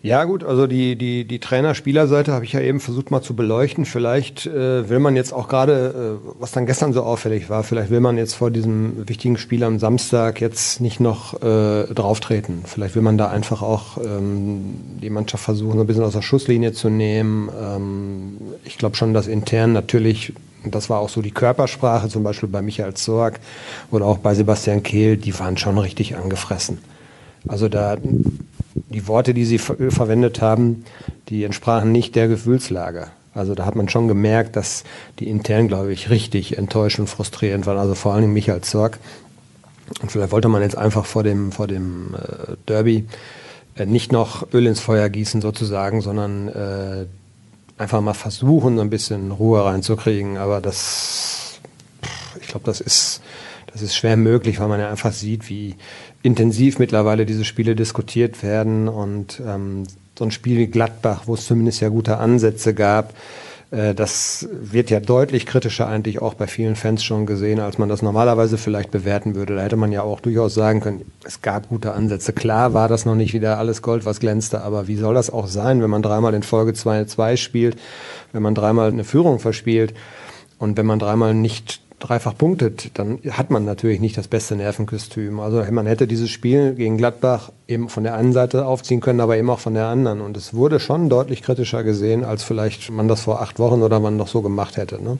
Ja 0.01 0.23
gut, 0.25 0.45
also 0.45 0.69
die, 0.69 0.95
die, 0.95 1.25
die 1.25 1.41
Trainer-Spieler-Seite 1.41 2.33
habe 2.33 2.45
ich 2.45 2.53
ja 2.53 2.61
eben 2.61 2.79
versucht 2.79 3.11
mal 3.11 3.21
zu 3.21 3.35
beleuchten. 3.35 3.85
Vielleicht 3.85 4.47
äh, 4.47 4.89
will 4.89 5.01
man 5.01 5.17
jetzt 5.17 5.33
auch 5.33 5.49
gerade, 5.49 6.19
äh, 6.23 6.29
was 6.39 6.53
dann 6.53 6.67
gestern 6.67 6.93
so 6.93 7.03
auffällig 7.03 7.51
war, 7.51 7.65
vielleicht 7.65 7.91
will 7.91 7.99
man 7.99 8.17
jetzt 8.17 8.35
vor 8.35 8.53
diesem 8.53 9.09
wichtigen 9.09 9.37
Spiel 9.39 9.65
am 9.65 9.81
Samstag 9.81 10.41
jetzt 10.41 10.81
nicht 10.81 11.01
noch 11.01 11.43
äh, 11.43 11.93
drauftreten. 11.93 12.63
Vielleicht 12.65 12.95
will 12.95 13.03
man 13.03 13.19
da 13.19 13.29
einfach 13.29 13.61
auch 13.63 13.99
ähm, 13.99 14.77
die 15.03 15.11
Mannschaft 15.11 15.43
versuchen, 15.43 15.75
so 15.75 15.81
ein 15.81 15.87
bisschen 15.89 16.05
aus 16.05 16.13
der 16.13 16.23
Schusslinie 16.23 16.73
zu 16.73 16.91
nehmen. 16.91 17.51
Ähm, 17.61 18.37
ich 18.65 18.79
glaube 18.79 18.95
schon, 18.95 19.15
dass 19.15 19.27
intern 19.27 19.73
natürlich 19.73 20.33
das 20.65 20.91
war 20.91 20.99
auch 20.99 21.09
so 21.09 21.23
die 21.23 21.31
Körpersprache, 21.31 22.09
zum 22.09 22.25
Beispiel 22.25 22.49
bei 22.49 22.63
Michael 22.63 22.95
Zorg 22.95 23.39
oder 23.91 24.07
auch 24.07 24.19
bei 24.19 24.35
Sebastian 24.35 24.83
Kehl, 24.83 25.17
die 25.17 25.39
waren 25.39 25.57
schon 25.57 25.79
richtig 25.79 26.17
angefressen. 26.17 26.79
Also 27.47 27.69
da 27.69 27.97
die 28.91 29.07
Worte, 29.07 29.35
die 29.35 29.45
sie 29.45 29.59
ver 29.59 29.77
verwendet 29.91 30.41
haben, 30.41 30.85
die 31.29 31.45
entsprachen 31.45 31.93
nicht 31.93 32.17
der 32.17 32.29
Gefühlslage. 32.29 33.09
Also 33.35 33.55
da 33.55 33.67
hat 33.67 33.77
man 33.77 33.89
schon 33.89 34.09
gemerkt, 34.09 34.57
dass 34.57 34.85
die 35.19 35.29
intern, 35.29 35.69
glaube 35.69 35.93
ich, 35.93 36.11
richtig 36.11 36.59
enttäuscht 36.59 36.99
und 36.99 37.09
frustrierend 37.09 37.67
waren. 37.67 37.79
Also 37.79 37.95
vor 37.95 38.13
allen 38.13 38.23
Dingen 38.23 38.33
Michael 38.33 38.63
Zorg. 38.63 38.99
Und 40.03 40.11
vielleicht 40.11 40.33
wollte 40.33 40.49
man 40.49 40.63
jetzt 40.63 40.77
einfach 40.77 41.07
vor 41.07 41.23
dem, 41.23 41.53
vor 41.53 41.67
dem 41.67 42.15
äh, 42.15 42.57
Derby 42.67 43.07
äh, 43.77 43.87
nicht 43.87 44.13
noch 44.13 44.53
Öl 44.53 44.67
ins 44.67 44.81
Feuer 44.81 45.09
gießen 45.09 45.41
sozusagen, 45.41 46.01
sondern 46.01 46.49
äh, 46.49 47.07
einfach 47.79 48.01
mal 48.01 48.15
versuchen, 48.15 48.77
so 48.77 48.83
ein 48.83 48.91
bisschen 48.91 49.31
Ruhe 49.31 49.65
reinzukriegen. 49.65 50.37
Aber 50.37 50.61
das, 50.61 51.61
ich 52.41 52.49
glaube, 52.49 52.67
das 52.67 52.81
ist, 52.81 53.23
das 53.73 53.83
ist 53.83 53.95
schwer 53.95 54.17
möglich, 54.17 54.59
weil 54.61 54.69
man 54.69 54.81
ja 54.81 54.91
einfach 54.91 55.13
sieht, 55.13 55.49
wie, 55.49 55.77
intensiv 56.29 56.79
mittlerweile 56.79 57.25
diese 57.25 57.47
Spiele 57.47 57.75
diskutiert 57.75 58.43
werden 58.43 58.87
und 58.87 59.41
ähm, 59.45 59.85
so 60.19 60.25
ein 60.25 60.31
Spiel 60.31 60.59
wie 60.59 60.67
Gladbach, 60.67 61.23
wo 61.25 61.35
es 61.35 61.47
zumindest 61.47 61.81
ja 61.81 61.89
gute 61.89 62.19
Ansätze 62.19 62.75
gab, 62.75 63.15
äh, 63.71 63.95
das 63.95 64.47
wird 64.53 64.91
ja 64.91 65.01
deutlich 65.01 65.47
kritischer 65.47 65.89
eigentlich 65.89 66.21
auch 66.21 66.35
bei 66.35 66.47
vielen 66.47 66.77
Fans 66.77 67.03
schon 67.03 67.25
gesehen, 67.25 67.61
als 67.61 67.79
man 67.79 67.89
das 67.89 68.03
normalerweise 68.03 68.59
vielleicht 68.59 68.91
bewerten 68.91 69.35
würde. 69.35 69.57
Da 69.57 69.63
hätte 69.63 69.77
man 69.77 69.91
ja 69.91 70.03
auch 70.03 70.21
durchaus 70.21 70.53
sagen 70.53 70.81
können, 70.81 71.11
es 71.25 71.41
gab 71.41 71.71
gute 71.71 71.95
Ansätze. 71.95 72.35
Klar 72.35 72.75
war 72.75 72.89
das 72.89 73.07
noch 73.07 73.15
nicht 73.15 73.33
wieder 73.33 73.59
alles 73.59 73.81
Gold, 73.81 74.05
was 74.05 74.21
glänzte, 74.21 74.61
aber 74.61 74.87
wie 74.87 74.97
soll 74.97 75.15
das 75.15 75.31
auch 75.31 75.47
sein, 75.47 75.83
wenn 75.83 75.91
man 75.91 76.03
dreimal 76.03 76.35
in 76.35 76.43
Folge 76.43 76.73
2-2 76.73 77.39
spielt, 77.39 77.79
wenn 78.33 78.43
man 78.43 78.55
dreimal 78.55 78.91
eine 78.91 79.05
Führung 79.05 79.39
verspielt 79.39 79.95
und 80.59 80.77
wenn 80.77 80.87
man 80.87 80.99
dreimal 80.99 81.33
nicht 81.33 81.81
dreifach 81.99 82.37
punktet, 82.37 82.91
dann 82.95 83.19
hat 83.31 83.51
man 83.51 83.65
natürlich 83.65 84.01
nicht 84.01 84.17
das 84.17 84.29
beste 84.29 84.55
Nervenkostüm. 84.55 85.41
Also 85.41 85.65
man 85.71 85.87
hätte 85.87 86.07
dieses 86.07 86.31
Spiel 86.31 86.75
gegen 86.75 86.97
Gladbach 86.97 87.51
eben 87.67 87.89
von 87.89 88.05
der 88.05 88.15
einen 88.15 88.33
Seite 88.33 88.67
aufziehen 88.67 89.01
können, 89.01 89.21
aber 89.21 89.37
eben 89.37 89.51
auch 89.51 89.59
von 89.59 89.75
der 89.75 89.87
anderen. 89.87 90.21
Und 90.21 90.37
es 90.37 90.55
wurde 90.55 90.79
schon 90.79 91.09
deutlich 91.09 91.43
kritischer 91.43 91.83
gesehen, 91.83 92.25
als 92.25 92.45
vielleicht 92.45 92.91
man 92.91 93.09
das 93.09 93.23
vor 93.23 93.43
acht 93.43 93.59
Wochen 93.59 93.83
oder 93.83 93.99
man 94.01 94.17
noch 94.17 94.29
so 94.29 94.43
gemacht 94.43 94.77
hätte. 94.77 95.03
Ne? 95.03 95.19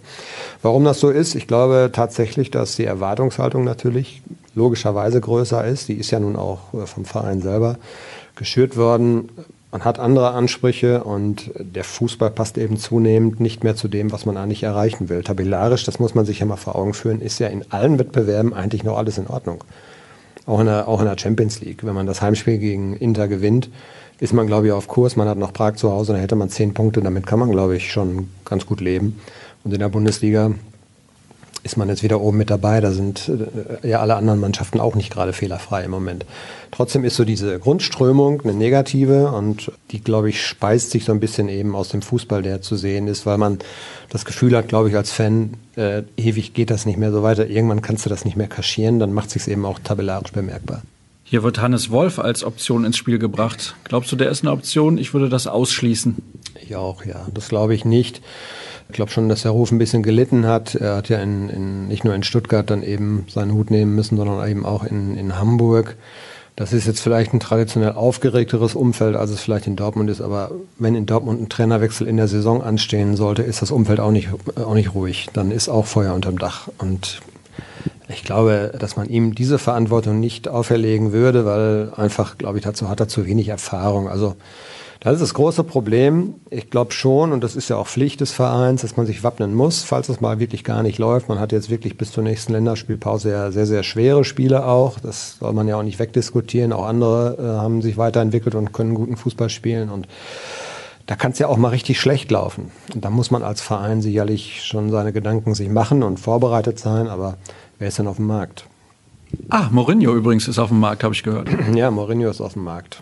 Warum 0.63 0.85
das 0.85 1.01
so 1.01 1.11
ist, 1.11 1.35
ich 1.35 1.47
glaube 1.47 1.91
tatsächlich, 1.93 2.51
dass 2.51 2.77
die 2.77 2.85
Erwartungshaltung 2.85 3.65
natürlich 3.65 4.23
logischerweise 4.55 5.21
größer 5.21 5.65
ist. 5.67 5.89
Die 5.89 5.95
ist 5.95 6.11
ja 6.11 6.21
nun 6.21 6.37
auch 6.37 6.75
äh, 6.75 6.87
vom 6.87 7.05
Verein 7.05 7.41
selber 7.43 7.79
geschürt 8.37 8.77
worden 8.77 9.29
man 9.71 9.85
hat 9.85 9.99
andere 9.99 10.31
Ansprüche 10.31 11.05
und 11.05 11.51
der 11.59 11.85
Fußball 11.85 12.31
passt 12.31 12.57
eben 12.57 12.79
zunehmend 12.79 13.39
nicht 13.39 13.65
mehr 13.65 13.77
zu 13.77 13.89
dem, 13.89 14.13
was 14.13 14.25
man 14.25 14.37
eigentlich 14.37 14.63
erreichen 14.63 15.09
will. 15.09 15.23
Tabellarisch, 15.23 15.85
das 15.85 15.99
muss 15.99 16.15
man 16.15 16.25
sich 16.25 16.39
ja 16.39 16.47
mal 16.47 16.57
vor 16.57 16.77
Augen 16.77 16.95
führen, 16.95 17.21
ist 17.21 17.39
ja 17.39 17.49
in 17.49 17.65
allen 17.71 17.99
Wettbewerben 17.99 18.55
eigentlich 18.55 18.83
noch 18.83 18.97
alles 18.97 19.19
in 19.19 19.27
Ordnung. 19.27 19.63
Auch 20.47 20.61
in 20.61 20.67
der, 20.67 20.89
auch 20.89 21.01
in 21.01 21.07
der 21.07 21.19
Champions 21.19 21.61
League. 21.61 21.85
Wenn 21.85 21.95
man 21.95 22.07
das 22.07 22.23
Heimspiel 22.23 22.57
gegen 22.57 22.97
Inter 22.97 23.29
gewinnt, 23.29 23.69
ist 24.21 24.33
man, 24.33 24.47
glaube 24.47 24.69
ich, 24.69 24.73
auf 24.73 24.89
Kurs. 24.89 25.17
Man 25.17 25.29
hat 25.29 25.37
noch 25.37 25.53
Prag 25.53 25.75
zu 25.75 25.91
Hause, 25.93 26.15
da 26.15 26.19
hätte 26.19 26.37
man 26.37 26.49
zehn 26.49 26.73
Punkte. 26.73 27.03
Damit 27.03 27.27
kann 27.27 27.39
man, 27.39 27.51
glaube 27.51 27.77
ich, 27.77 27.93
schon 27.93 28.31
ganz 28.47 28.65
gut 28.65 28.81
leben. 28.81 29.21
Und 29.65 29.75
in 29.75 29.81
der 29.81 29.91
Bundesliga 29.91 30.53
ist 31.63 31.77
man 31.77 31.89
jetzt 31.89 32.03
wieder 32.03 32.21
oben 32.21 32.39
mit 32.39 32.51
dabei. 32.51 32.81
Da 32.81 32.93
sind 32.93 33.31
äh, 33.83 33.89
ja 33.89 34.01
alle 34.01 34.17
anderen 34.17 34.41
Mannschaften 34.41 34.81
auch 34.81 34.95
nicht 34.95 35.13
gerade 35.13 35.33
fehlerfrei 35.33 35.85
im 35.85 35.91
Moment. 35.91 36.25
Trotzdem 36.71 37.05
ist 37.05 37.17
so 37.17 37.25
diese 37.25 37.59
Grundströmung 37.59 38.43
eine 38.43 38.55
negative 38.55 39.33
und 39.33 39.73
die, 39.91 40.01
glaube 40.01 40.31
ich, 40.31 40.45
speist 40.45 40.91
sich 40.91 41.05
so 41.05 41.13
ein 41.13 41.21
bisschen 41.21 41.49
eben 41.49 41.75
aus 41.75 41.89
dem 41.89 42.03
Fußball, 42.03 42.43
der 42.43 42.63
zu 42.63 42.77
sehen 42.77 43.09
ist, 43.09 43.27
weil 43.27 43.39
man 43.39 43.59
das 44.11 44.25
Gefühl 44.25 44.57
hat, 44.57 44.69
glaube 44.69 44.89
ich, 44.89 44.97
als 44.97 45.13
Fan, 45.13 45.55
äh, 45.77 46.03
ewig 46.17 46.55
geht 46.55 46.71
das 46.71 46.87
nicht 46.87 46.99
mehr 46.99 47.13
so 47.13 47.23
weiter. 47.23 47.47
Irgendwann 47.47 47.83
kannst 47.83 48.07
du 48.07 48.11
das 48.11 48.25
nicht 48.25 48.37
mehr 48.37 48.49
kaschieren, 48.49 48.99
dann 48.99 49.13
macht 49.13 49.31
sich 49.31 49.49
eben 49.49 49.65
auch 49.65 49.79
tabellarisch 49.79 50.33
bemerkbar. 50.33 50.83
Hier 51.25 51.43
wird 51.43 51.61
Hannes 51.61 51.91
Wolf 51.91 52.19
als 52.19 52.43
Option 52.43 52.87
ins 52.87 52.97
Spiel 52.97 53.19
gebracht. 53.19 53.75
Glaubst 53.85 54.11
du, 54.11 54.17
der 54.17 54.31
ist 54.31 54.43
eine 54.43 54.53
Option? 54.53 54.97
Ich 54.97 55.13
würde 55.13 55.29
das 55.29 55.47
ausschließen. 55.47 56.17
Ich 56.63 56.75
auch, 56.75 57.05
ja. 57.05 57.27
Das 57.35 57.51
glaube 57.51 57.75
ich 57.75 57.85
nicht. 57.85 58.23
Ich 58.89 58.95
glaube 58.95 59.11
schon, 59.11 59.29
dass 59.29 59.43
der 59.43 59.51
Ruf 59.51 59.71
ein 59.71 59.79
bisschen 59.79 60.03
gelitten 60.03 60.47
hat. 60.47 60.75
Er 60.75 60.97
hat 60.97 61.09
ja 61.09 61.19
in, 61.19 61.49
in, 61.49 61.89
nicht 61.89 62.05
nur 62.05 62.15
in 62.15 62.23
Stuttgart 62.23 62.69
dann 62.69 62.83
eben 62.83 63.27
seinen 63.29 63.53
Hut 63.53 63.71
nehmen 63.71 63.95
müssen, 63.95 64.17
sondern 64.17 64.49
eben 64.49 64.65
auch 64.65 64.85
in, 64.85 65.17
in 65.17 65.39
Hamburg. 65.39 65.97
Das 66.57 66.73
ist 66.73 66.89
jetzt 66.89 67.01
vielleicht 67.01 67.33
ein 67.33 67.39
traditionell 67.39 67.93
aufgeregteres 67.93 68.75
Umfeld, 68.75 69.15
als 69.15 69.31
es 69.31 69.41
vielleicht 69.41 69.69
in 69.69 69.77
Dortmund 69.77 70.11
ist, 70.11 70.21
aber 70.21 70.51
wenn 70.77 70.97
in 70.97 71.07
Dortmund 71.07 71.41
ein 71.41 71.49
Trainerwechsel 71.49 72.09
in 72.09 72.17
der 72.17 72.27
Saison 72.27 72.65
anstehen 72.65 73.15
sollte, 73.15 73.43
ist 73.43 73.63
das 73.63 73.71
Umfeld 73.71 74.01
auch 74.01 74.11
nicht, 74.11 74.29
auch 74.57 74.75
nicht 74.75 74.93
ruhig. 74.93 75.29
Dann 75.33 75.53
ist 75.53 75.69
auch 75.69 75.87
Feuer 75.87 76.15
unterm 76.15 76.37
Dach. 76.37 76.69
Und 76.79 77.21
ich 78.09 78.25
glaube, 78.25 78.73
dass 78.77 78.97
man 78.97 79.09
ihm 79.09 79.37
diese 79.37 79.59
Verantwortung 79.61 80.19
nicht 80.19 80.49
auferlegen 80.49 81.13
würde, 81.13 81.45
weil 81.45 81.93
einfach, 81.97 82.39
glaube 82.39 82.59
ich, 82.59 82.65
dazu 82.65 82.89
hat 82.89 82.99
er 82.99 83.07
zu 83.07 83.25
wenig 83.25 83.49
Erfahrung. 83.49 84.09
Also 84.09 84.35
das 85.01 85.15
ist 85.15 85.21
das 85.21 85.35
große 85.35 85.63
Problem. 85.63 86.35
Ich 86.51 86.71
glaube 86.71 86.93
schon, 86.93 87.33
und 87.33 87.45
das 87.45 87.55
ist 87.55 87.69
ja 87.69 87.77
auch 87.77 87.87
Pflicht 87.87 88.21
des 88.21 88.33
Vereins, 88.33 88.83
dass 88.83 88.97
man 88.97 89.07
sich 89.07 89.23
wappnen 89.23 89.55
muss, 89.55 89.85
falls 89.85 90.09
es 90.09 90.21
mal 90.21 90.41
wirklich 90.41 90.65
gar 90.65 90.83
nicht 90.83 90.99
läuft. 90.99 91.29
Man 91.29 91.39
hat 91.39 91.53
jetzt 91.53 91.71
wirklich 91.71 91.97
bis 91.97 92.11
zur 92.11 92.25
nächsten 92.25 92.53
Länderspielpause 92.53 93.31
ja 93.31 93.53
sehr, 93.53 93.67
sehr 93.67 93.85
schwere 93.85 94.25
Spiele 94.25 94.67
auch. 94.67 94.99
Das 94.99 95.39
soll 95.39 95.53
man 95.53 95.69
ja 95.69 95.77
auch 95.77 95.85
nicht 95.85 96.01
wegdiskutieren. 96.01 96.73
Auch 96.73 96.85
andere 96.85 97.37
äh, 97.39 97.61
haben 97.61 97.81
sich 97.81 97.97
weiterentwickelt 97.97 98.57
und 98.57 98.73
können 98.73 98.95
guten 98.95 99.17
Fußball 99.17 99.51
spielen. 99.51 99.89
Und 99.89 100.09
da 101.07 101.15
kann 101.15 101.31
es 101.31 101.39
ja 101.39 101.47
auch 101.47 101.59
mal 101.59 101.69
richtig 101.69 102.01
schlecht 102.01 102.31
laufen. 102.33 102.73
Und 102.93 103.05
da 103.05 103.11
muss 103.11 103.31
man 103.31 103.45
als 103.45 103.61
Verein 103.61 104.03
sicherlich 104.03 104.65
schon 104.65 104.91
seine 104.91 105.13
Gedanken 105.13 105.55
sich 105.55 105.69
machen 105.69 106.03
und 106.03 106.19
vorbereitet 106.19 106.81
sein. 106.81 107.07
Aber 107.07 107.39
wer 107.79 107.87
ist 107.87 107.99
denn 108.01 108.09
auf 108.09 108.17
dem 108.17 108.27
Markt? 108.27 108.67
Ah, 109.49 109.69
Mourinho 109.71 110.13
übrigens 110.15 110.49
ist 110.49 110.59
auf 110.59 110.71
dem 110.71 110.81
Markt, 110.81 111.05
habe 111.05 111.15
ich 111.15 111.23
gehört. 111.23 111.49
Ja, 111.75 111.93
Mourinho 111.93 112.29
ist 112.29 112.41
auf 112.41 112.55
dem 112.55 112.65
Markt. 112.65 113.01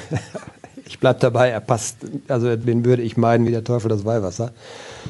ich 0.92 0.98
bleibe 0.98 1.20
dabei, 1.20 1.48
er 1.48 1.60
passt, 1.60 1.96
also 2.28 2.54
den 2.54 2.84
würde 2.84 3.00
ich 3.00 3.16
meiden 3.16 3.46
wie 3.46 3.50
der 3.50 3.64
Teufel 3.64 3.88
das 3.88 4.04
Weihwasser. 4.04 4.52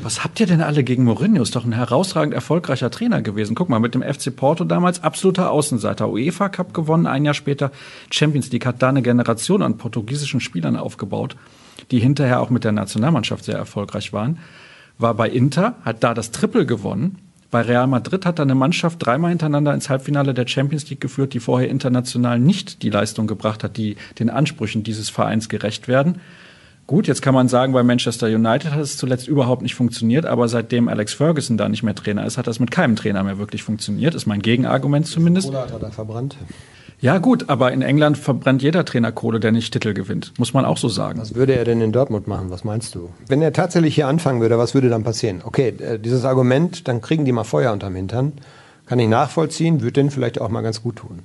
Was 0.01 0.23
habt 0.23 0.39
ihr 0.39 0.47
denn 0.47 0.61
alle 0.61 0.85
gegen 0.85 1.03
Mourinho? 1.03 1.43
Ist 1.43 1.57
doch 1.57 1.65
ein 1.65 1.73
herausragend 1.73 2.35
erfolgreicher 2.35 2.89
Trainer 2.89 3.21
gewesen. 3.21 3.57
Guck 3.57 3.69
mal, 3.69 3.81
mit 3.81 3.97
dem 3.97 4.03
FC 4.03 4.35
Porto 4.35 4.63
damals 4.63 5.03
absoluter 5.03 5.51
Außenseiter. 5.51 6.09
UEFA 6.09 6.51
Cup 6.51 6.73
gewonnen, 6.73 7.09
ein 7.09 7.25
Jahr 7.25 7.35
später 7.35 7.73
Champions 8.13 8.53
League, 8.53 8.65
hat 8.65 8.81
da 8.81 8.91
eine 8.91 9.03
Generation 9.03 9.61
an 9.61 9.77
portugiesischen 9.77 10.39
Spielern 10.39 10.77
aufgebaut, 10.77 11.35
die 11.91 11.99
hinterher 11.99 12.41
auch 12.41 12.51
mit 12.51 12.63
der 12.63 12.71
Nationalmannschaft 12.71 13.45
sehr 13.45 13.57
erfolgreich 13.57 14.13
waren. 14.13 14.39
War 14.99 15.15
bei 15.15 15.29
Inter, 15.29 15.75
hat 15.85 16.05
da 16.05 16.15
das 16.15 16.31
Triple 16.31 16.65
gewonnen 16.65 17.19
bei 17.53 17.61
Real 17.61 17.87
Madrid 17.87 18.25
hat 18.25 18.41
er 18.41 18.45
eine 18.45 18.55
Mannschaft 18.55 19.05
dreimal 19.05 19.29
hintereinander 19.29 19.75
ins 19.75 19.91
Halbfinale 19.91 20.33
der 20.33 20.49
Champions 20.49 20.89
League 20.89 21.03
geführt, 21.03 21.35
die 21.35 21.39
vorher 21.39 21.69
international 21.69 22.41
nicht 22.41 22.83
die 22.83 22.89
Leistung 22.89 23.27
gebracht 23.27 23.63
hat, 23.63 23.77
die 23.77 23.97
den 24.19 24.31
Ansprüchen 24.31 24.83
dieses 24.83 25.11
Vereins 25.11 25.51
gerecht 25.51 25.87
werden. 25.87 26.21
Gut, 26.87 27.07
jetzt 27.07 27.21
kann 27.21 27.35
man 27.35 27.49
sagen, 27.49 27.75
bei 27.75 27.83
Manchester 27.83 28.27
United 28.27 28.73
hat 28.73 28.81
es 28.81 28.97
zuletzt 28.97 29.29
überhaupt 29.29 29.61
nicht 29.61 29.75
funktioniert, 29.75 30.25
aber 30.25 30.49
seitdem 30.49 30.89
Alex 30.89 31.13
Ferguson 31.13 31.59
da 31.59 31.69
nicht 31.69 31.83
mehr 31.83 31.95
Trainer 31.95 32.25
ist, 32.25 32.39
hat 32.39 32.47
das 32.47 32.59
mit 32.59 32.71
keinem 32.71 32.97
Trainer 32.97 33.23
mehr 33.23 33.37
wirklich 33.37 33.63
funktioniert, 33.63 34.15
ist 34.15 34.27
mein 34.27 34.41
Gegenargument 34.41 35.07
zumindest. 35.07 35.49
Oder 35.49 35.61
hat 35.61 35.73
er 35.73 35.79
da 35.79 35.91
verbrannt? 35.91 36.37
Ja, 37.03 37.19
gut, 37.19 37.51
aber 37.51 37.73
in 37.73 37.83
England 37.83 38.17
verbrennt 38.17 38.63
jeder 38.63 38.85
Trainer 38.85 39.11
Kohle, 39.11 39.41
der 39.41 39.51
nicht 39.51 39.73
Titel 39.73 39.93
gewinnt. 39.93 40.33
Muss 40.39 40.55
man 40.55 40.65
auch 40.65 40.77
so 40.77 40.89
sagen. 40.89 41.21
Was 41.21 41.35
würde 41.35 41.57
er 41.57 41.65
denn 41.65 41.81
in 41.81 41.91
Dortmund 41.91 42.29
machen? 42.29 42.51
Was 42.51 42.63
meinst 42.63 42.95
du? 42.95 43.11
Wenn 43.27 43.43
er 43.43 43.53
tatsächlich 43.53 43.97
hier 43.97 44.07
anfangen 44.07 44.41
würde, 44.41 44.57
was 44.57 44.73
würde 44.73 44.89
dann 44.89 45.03
passieren? 45.03 45.43
Okay, 45.45 45.75
äh, 45.81 45.99
dieses 45.99 46.25
Argument, 46.25 46.87
dann 46.87 47.01
kriegen 47.01 47.25
die 47.25 47.33
mal 47.33 47.43
Feuer 47.43 47.73
unterm 47.73 47.97
Hintern. 47.97 48.35
Kann 48.87 49.01
ich 49.01 49.09
nachvollziehen, 49.09 49.81
würde 49.81 49.95
den 49.95 50.13
vielleicht 50.13 50.41
auch 50.41 50.49
mal 50.49 50.61
ganz 50.61 50.81
gut 50.81 50.97
tun. 50.97 51.25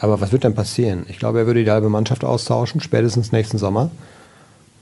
Aber 0.00 0.20
was 0.20 0.32
wird 0.32 0.42
denn 0.42 0.56
passieren? 0.56 1.06
Ich 1.08 1.20
glaube, 1.20 1.38
er 1.38 1.46
würde 1.46 1.62
die 1.62 1.70
halbe 1.70 1.88
Mannschaft 1.88 2.24
austauschen, 2.24 2.80
spätestens 2.80 3.30
nächsten 3.30 3.58
Sommer. 3.58 3.92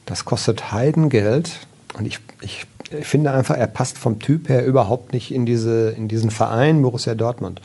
Das 0.07 0.25
kostet 0.25 0.73
Heidengeld. 0.73 1.51
Und 1.99 2.07
ich, 2.07 2.19
ich, 2.41 2.65
ich 2.99 3.07
finde 3.07 3.33
einfach, 3.33 3.59
er 3.59 3.67
passt 3.67 3.99
vom 3.99 4.21
Typ 4.21 4.49
her 4.49 4.65
überhaupt 4.65 5.13
nicht 5.13 5.35
in, 5.35 5.45
diese, 5.45 5.91
in 5.91 6.09
diesen 6.09 6.31
Verein 6.31 6.81
Borussia 6.81 7.15
Dortmund. 7.15 7.61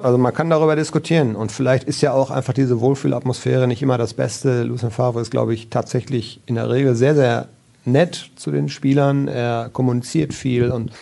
Also 0.00 0.16
man 0.16 0.32
kann 0.32 0.48
darüber 0.48 0.76
diskutieren 0.76 1.34
und 1.34 1.50
vielleicht 1.50 1.84
ist 1.84 2.00
ja 2.02 2.12
auch 2.12 2.30
einfach 2.30 2.52
diese 2.52 2.80
Wohlfühlatmosphäre 2.80 3.66
nicht 3.66 3.82
immer 3.82 3.98
das 3.98 4.14
Beste. 4.14 4.62
Lucien 4.62 4.92
Favre 4.92 5.20
ist, 5.20 5.30
glaube 5.30 5.54
ich, 5.54 5.70
tatsächlich 5.70 6.40
in 6.46 6.54
der 6.54 6.70
Regel 6.70 6.94
sehr, 6.94 7.16
sehr 7.16 7.48
nett 7.84 8.30
zu 8.36 8.52
den 8.52 8.68
Spielern. 8.68 9.26
Er 9.26 9.70
kommuniziert 9.72 10.34
viel 10.34 10.70
und 10.70 10.92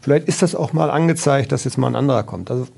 vielleicht 0.00 0.28
ist 0.28 0.42
das 0.42 0.54
auch 0.54 0.72
mal 0.72 0.88
angezeigt, 0.90 1.50
dass 1.50 1.64
jetzt 1.64 1.78
mal 1.78 1.88
ein 1.88 1.96
anderer 1.96 2.22
kommt. 2.22 2.50
Also 2.50 2.68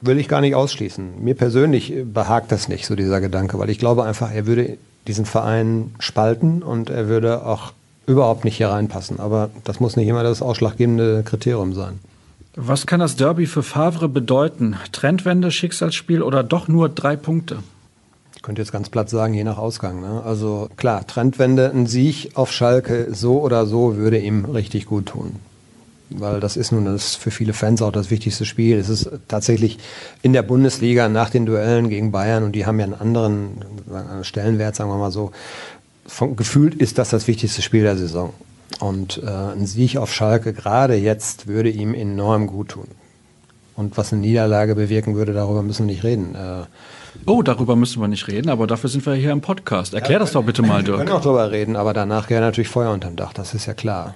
will 0.00 0.18
ich 0.18 0.28
gar 0.28 0.40
nicht 0.40 0.54
ausschließen. 0.54 1.22
Mir 1.22 1.34
persönlich 1.34 1.92
behagt 2.04 2.50
das 2.50 2.68
nicht, 2.68 2.86
so 2.86 2.96
dieser 2.96 3.20
Gedanke, 3.20 3.58
weil 3.58 3.68
ich 3.68 3.78
glaube 3.78 4.04
einfach, 4.04 4.32
er 4.32 4.46
würde 4.46 4.78
diesen 5.06 5.26
Verein 5.26 5.94
spalten 5.98 6.62
und 6.62 6.88
er 6.88 7.08
würde 7.08 7.44
auch 7.44 7.72
überhaupt 8.06 8.44
nicht 8.44 8.56
hier 8.56 8.68
reinpassen. 8.68 9.20
Aber 9.20 9.50
das 9.64 9.80
muss 9.80 9.96
nicht 9.96 10.08
immer 10.08 10.22
das 10.22 10.40
ausschlaggebende 10.40 11.22
Kriterium 11.24 11.74
sein. 11.74 11.98
Was 12.58 12.86
kann 12.86 13.00
das 13.00 13.16
Derby 13.16 13.44
für 13.44 13.62
Favre 13.62 14.08
bedeuten? 14.08 14.76
Trendwende, 14.90 15.50
Schicksalsspiel 15.50 16.22
oder 16.22 16.42
doch 16.42 16.68
nur 16.68 16.88
drei 16.88 17.14
Punkte? 17.14 17.58
Ich 18.34 18.40
könnte 18.40 18.62
jetzt 18.62 18.72
ganz 18.72 18.88
platt 18.88 19.10
sagen, 19.10 19.34
je 19.34 19.44
nach 19.44 19.58
Ausgang. 19.58 20.00
Ne? 20.00 20.22
Also 20.24 20.70
klar, 20.78 21.06
Trendwende, 21.06 21.70
ein 21.70 21.86
Sieg 21.86 22.30
auf 22.32 22.50
Schalke 22.50 23.08
so 23.12 23.42
oder 23.42 23.66
so 23.66 23.96
würde 23.96 24.18
ihm 24.18 24.46
richtig 24.46 24.86
gut 24.86 25.06
tun. 25.06 25.36
Weil 26.08 26.40
das 26.40 26.56
ist 26.56 26.72
nun 26.72 26.86
das 26.86 27.14
für 27.14 27.30
viele 27.30 27.52
Fans 27.52 27.82
auch 27.82 27.92
das 27.92 28.10
wichtigste 28.10 28.46
Spiel. 28.46 28.78
Es 28.78 28.88
ist 28.88 29.10
tatsächlich 29.28 29.78
in 30.22 30.32
der 30.32 30.42
Bundesliga 30.42 31.10
nach 31.10 31.28
den 31.28 31.44
Duellen 31.44 31.90
gegen 31.90 32.10
Bayern 32.10 32.42
und 32.42 32.52
die 32.52 32.64
haben 32.64 32.78
ja 32.78 32.84
einen 32.84 32.94
anderen 32.94 33.64
Stellenwert, 34.22 34.76
sagen 34.76 34.88
wir 34.88 34.96
mal 34.96 35.10
so. 35.10 35.32
Von, 36.06 36.36
gefühlt 36.36 36.74
ist 36.74 36.96
das 36.96 37.10
das 37.10 37.26
wichtigste 37.26 37.60
Spiel 37.60 37.82
der 37.82 37.98
Saison. 37.98 38.32
Und 38.80 39.22
äh, 39.22 39.26
ein 39.26 39.66
Sieg 39.66 39.96
auf 39.96 40.12
Schalke 40.12 40.52
gerade 40.52 40.96
jetzt 40.96 41.46
würde 41.46 41.70
ihm 41.70 41.94
enorm 41.94 42.46
gut 42.46 42.70
tun. 42.70 42.88
Und 43.76 43.96
was 43.96 44.12
eine 44.12 44.22
Niederlage 44.22 44.74
bewirken 44.74 45.16
würde, 45.16 45.32
darüber 45.32 45.62
müssen 45.62 45.86
wir 45.86 45.92
nicht 45.92 46.04
reden. 46.04 46.34
Äh, 46.34 46.64
oh, 47.26 47.42
darüber 47.42 47.76
müssen 47.76 48.00
wir 48.00 48.08
nicht 48.08 48.26
reden, 48.28 48.48
aber 48.48 48.66
dafür 48.66 48.88
sind 48.88 49.04
wir 49.04 49.14
hier 49.14 49.32
im 49.32 49.42
Podcast. 49.42 49.94
Erklär 49.94 50.14
ja, 50.14 50.18
das 50.20 50.32
doch 50.32 50.44
bitte 50.44 50.62
mal, 50.62 50.82
Dirk. 50.82 50.98
Wir 50.98 51.04
können 51.04 51.18
auch 51.18 51.22
darüber 51.22 51.50
reden, 51.50 51.76
aber 51.76 51.92
danach 51.92 52.30
wäre 52.30 52.40
natürlich 52.40 52.68
Feuer 52.68 52.92
unterm 52.92 53.16
Dach, 53.16 53.34
das 53.34 53.54
ist 53.54 53.66
ja 53.66 53.74
klar. 53.74 54.14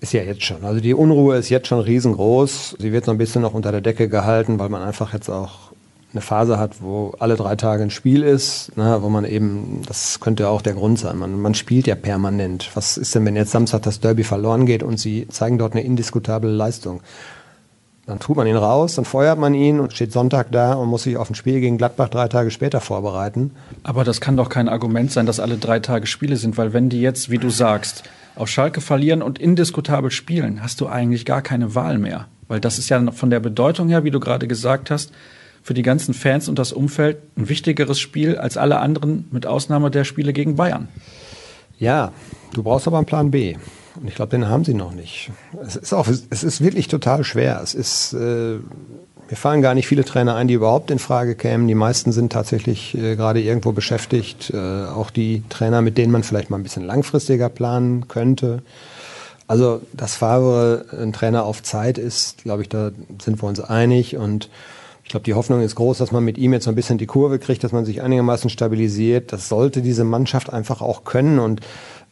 Ist 0.00 0.12
ja 0.12 0.22
jetzt 0.22 0.44
schon. 0.44 0.64
Also 0.64 0.80
die 0.80 0.92
Unruhe 0.92 1.36
ist 1.36 1.48
jetzt 1.48 1.68
schon 1.68 1.80
riesengroß. 1.80 2.76
Sie 2.78 2.92
wird 2.92 3.06
so 3.06 3.12
ein 3.12 3.18
bisschen 3.18 3.42
noch 3.42 3.54
unter 3.54 3.72
der 3.72 3.80
Decke 3.80 4.08
gehalten, 4.08 4.58
weil 4.58 4.68
man 4.68 4.82
einfach 4.82 5.14
jetzt 5.14 5.30
auch 5.30 5.72
eine 6.12 6.20
Phase 6.20 6.58
hat, 6.58 6.80
wo 6.80 7.14
alle 7.18 7.36
drei 7.36 7.56
Tage 7.56 7.82
ein 7.82 7.90
Spiel 7.90 8.22
ist, 8.22 8.76
ne, 8.76 8.98
wo 9.02 9.08
man 9.08 9.24
eben, 9.24 9.82
das 9.86 10.20
könnte 10.20 10.48
auch 10.48 10.62
der 10.62 10.74
Grund 10.74 10.98
sein, 10.98 11.18
man, 11.18 11.40
man 11.40 11.54
spielt 11.54 11.86
ja 11.86 11.94
permanent. 11.94 12.70
Was 12.74 12.96
ist 12.96 13.14
denn, 13.14 13.24
wenn 13.26 13.36
jetzt 13.36 13.50
Samstag 13.50 13.82
das 13.82 14.00
Derby 14.00 14.24
verloren 14.24 14.66
geht 14.66 14.82
und 14.82 14.98
sie 14.98 15.28
zeigen 15.28 15.58
dort 15.58 15.74
eine 15.74 15.82
indiskutable 15.82 16.50
Leistung? 16.50 17.00
Dann 18.06 18.20
tut 18.20 18.36
man 18.36 18.46
ihn 18.46 18.56
raus, 18.56 18.94
dann 18.94 19.04
feuert 19.04 19.36
man 19.36 19.52
ihn 19.52 19.80
und 19.80 19.92
steht 19.92 20.12
Sonntag 20.12 20.52
da 20.52 20.74
und 20.74 20.88
muss 20.88 21.02
sich 21.02 21.16
auf 21.16 21.28
ein 21.28 21.34
Spiel 21.34 21.60
gegen 21.60 21.76
Gladbach 21.76 22.08
drei 22.08 22.28
Tage 22.28 22.52
später 22.52 22.80
vorbereiten. 22.80 23.50
Aber 23.82 24.04
das 24.04 24.20
kann 24.20 24.36
doch 24.36 24.48
kein 24.48 24.68
Argument 24.68 25.10
sein, 25.10 25.26
dass 25.26 25.40
alle 25.40 25.58
drei 25.58 25.80
Tage 25.80 26.06
Spiele 26.06 26.36
sind, 26.36 26.56
weil 26.56 26.72
wenn 26.72 26.88
die 26.88 27.00
jetzt, 27.00 27.30
wie 27.30 27.38
du 27.38 27.50
sagst, 27.50 28.04
auf 28.36 28.48
Schalke 28.48 28.80
verlieren 28.80 29.22
und 29.22 29.40
indiskutabel 29.40 30.12
spielen, 30.12 30.62
hast 30.62 30.80
du 30.80 30.86
eigentlich 30.86 31.24
gar 31.24 31.42
keine 31.42 31.74
Wahl 31.74 31.98
mehr. 31.98 32.28
Weil 32.46 32.60
das 32.60 32.78
ist 32.78 32.88
ja 32.90 33.10
von 33.10 33.30
der 33.30 33.40
Bedeutung 33.40 33.88
her, 33.88 34.04
wie 34.04 34.12
du 34.12 34.20
gerade 34.20 34.46
gesagt 34.46 34.92
hast, 34.92 35.10
für 35.66 35.74
die 35.74 35.82
ganzen 35.82 36.14
Fans 36.14 36.48
und 36.48 36.60
das 36.60 36.72
Umfeld 36.72 37.18
ein 37.36 37.48
wichtigeres 37.48 37.98
Spiel 37.98 38.38
als 38.38 38.56
alle 38.56 38.78
anderen, 38.78 39.26
mit 39.32 39.48
Ausnahme 39.48 39.90
der 39.90 40.04
Spiele 40.04 40.32
gegen 40.32 40.54
Bayern. 40.54 40.86
Ja, 41.76 42.12
du 42.54 42.62
brauchst 42.62 42.86
aber 42.86 42.98
einen 42.98 43.06
Plan 43.06 43.32
B. 43.32 43.56
Und 44.00 44.06
ich 44.06 44.14
glaube, 44.14 44.30
den 44.30 44.48
haben 44.48 44.64
sie 44.64 44.74
noch 44.74 44.92
nicht. 44.92 45.32
Es 45.60 45.74
ist 45.74 45.92
auch, 45.92 46.06
es 46.06 46.44
ist 46.44 46.62
wirklich 46.62 46.86
total 46.86 47.24
schwer. 47.24 47.58
Es 47.64 47.74
ist, 47.74 48.12
äh, 48.12 48.58
mir 49.28 49.36
fallen 49.36 49.60
gar 49.60 49.74
nicht 49.74 49.88
viele 49.88 50.04
Trainer 50.04 50.36
ein, 50.36 50.46
die 50.46 50.54
überhaupt 50.54 50.92
in 50.92 51.00
Frage 51.00 51.34
kämen. 51.34 51.66
Die 51.66 51.74
meisten 51.74 52.12
sind 52.12 52.30
tatsächlich 52.30 52.96
äh, 52.96 53.16
gerade 53.16 53.42
irgendwo 53.42 53.72
beschäftigt. 53.72 54.52
Äh, 54.54 54.84
auch 54.84 55.10
die 55.10 55.42
Trainer, 55.48 55.82
mit 55.82 55.98
denen 55.98 56.12
man 56.12 56.22
vielleicht 56.22 56.48
mal 56.48 56.58
ein 56.58 56.62
bisschen 56.62 56.84
langfristiger 56.84 57.48
planen 57.48 58.06
könnte. 58.06 58.62
Also, 59.48 59.80
dass 59.92 60.14
Favre 60.14 60.84
ein 60.92 61.12
Trainer 61.12 61.44
auf 61.44 61.64
Zeit 61.64 61.98
ist, 61.98 62.44
glaube 62.44 62.62
ich, 62.62 62.68
da 62.68 62.92
sind 63.20 63.42
wir 63.42 63.48
uns 63.48 63.58
einig. 63.58 64.16
Und 64.16 64.48
ich 65.06 65.10
glaube, 65.10 65.22
die 65.22 65.34
Hoffnung 65.34 65.60
ist 65.60 65.76
groß, 65.76 65.98
dass 65.98 66.10
man 66.10 66.24
mit 66.24 66.36
ihm 66.36 66.52
jetzt 66.52 66.64
so 66.64 66.70
ein 66.72 66.74
bisschen 66.74 66.98
die 66.98 67.06
Kurve 67.06 67.38
kriegt, 67.38 67.62
dass 67.62 67.70
man 67.70 67.84
sich 67.84 68.02
einigermaßen 68.02 68.50
stabilisiert. 68.50 69.32
Das 69.32 69.48
sollte 69.48 69.80
diese 69.80 70.02
Mannschaft 70.02 70.52
einfach 70.52 70.82
auch 70.82 71.04
können. 71.04 71.38
Und 71.38 71.60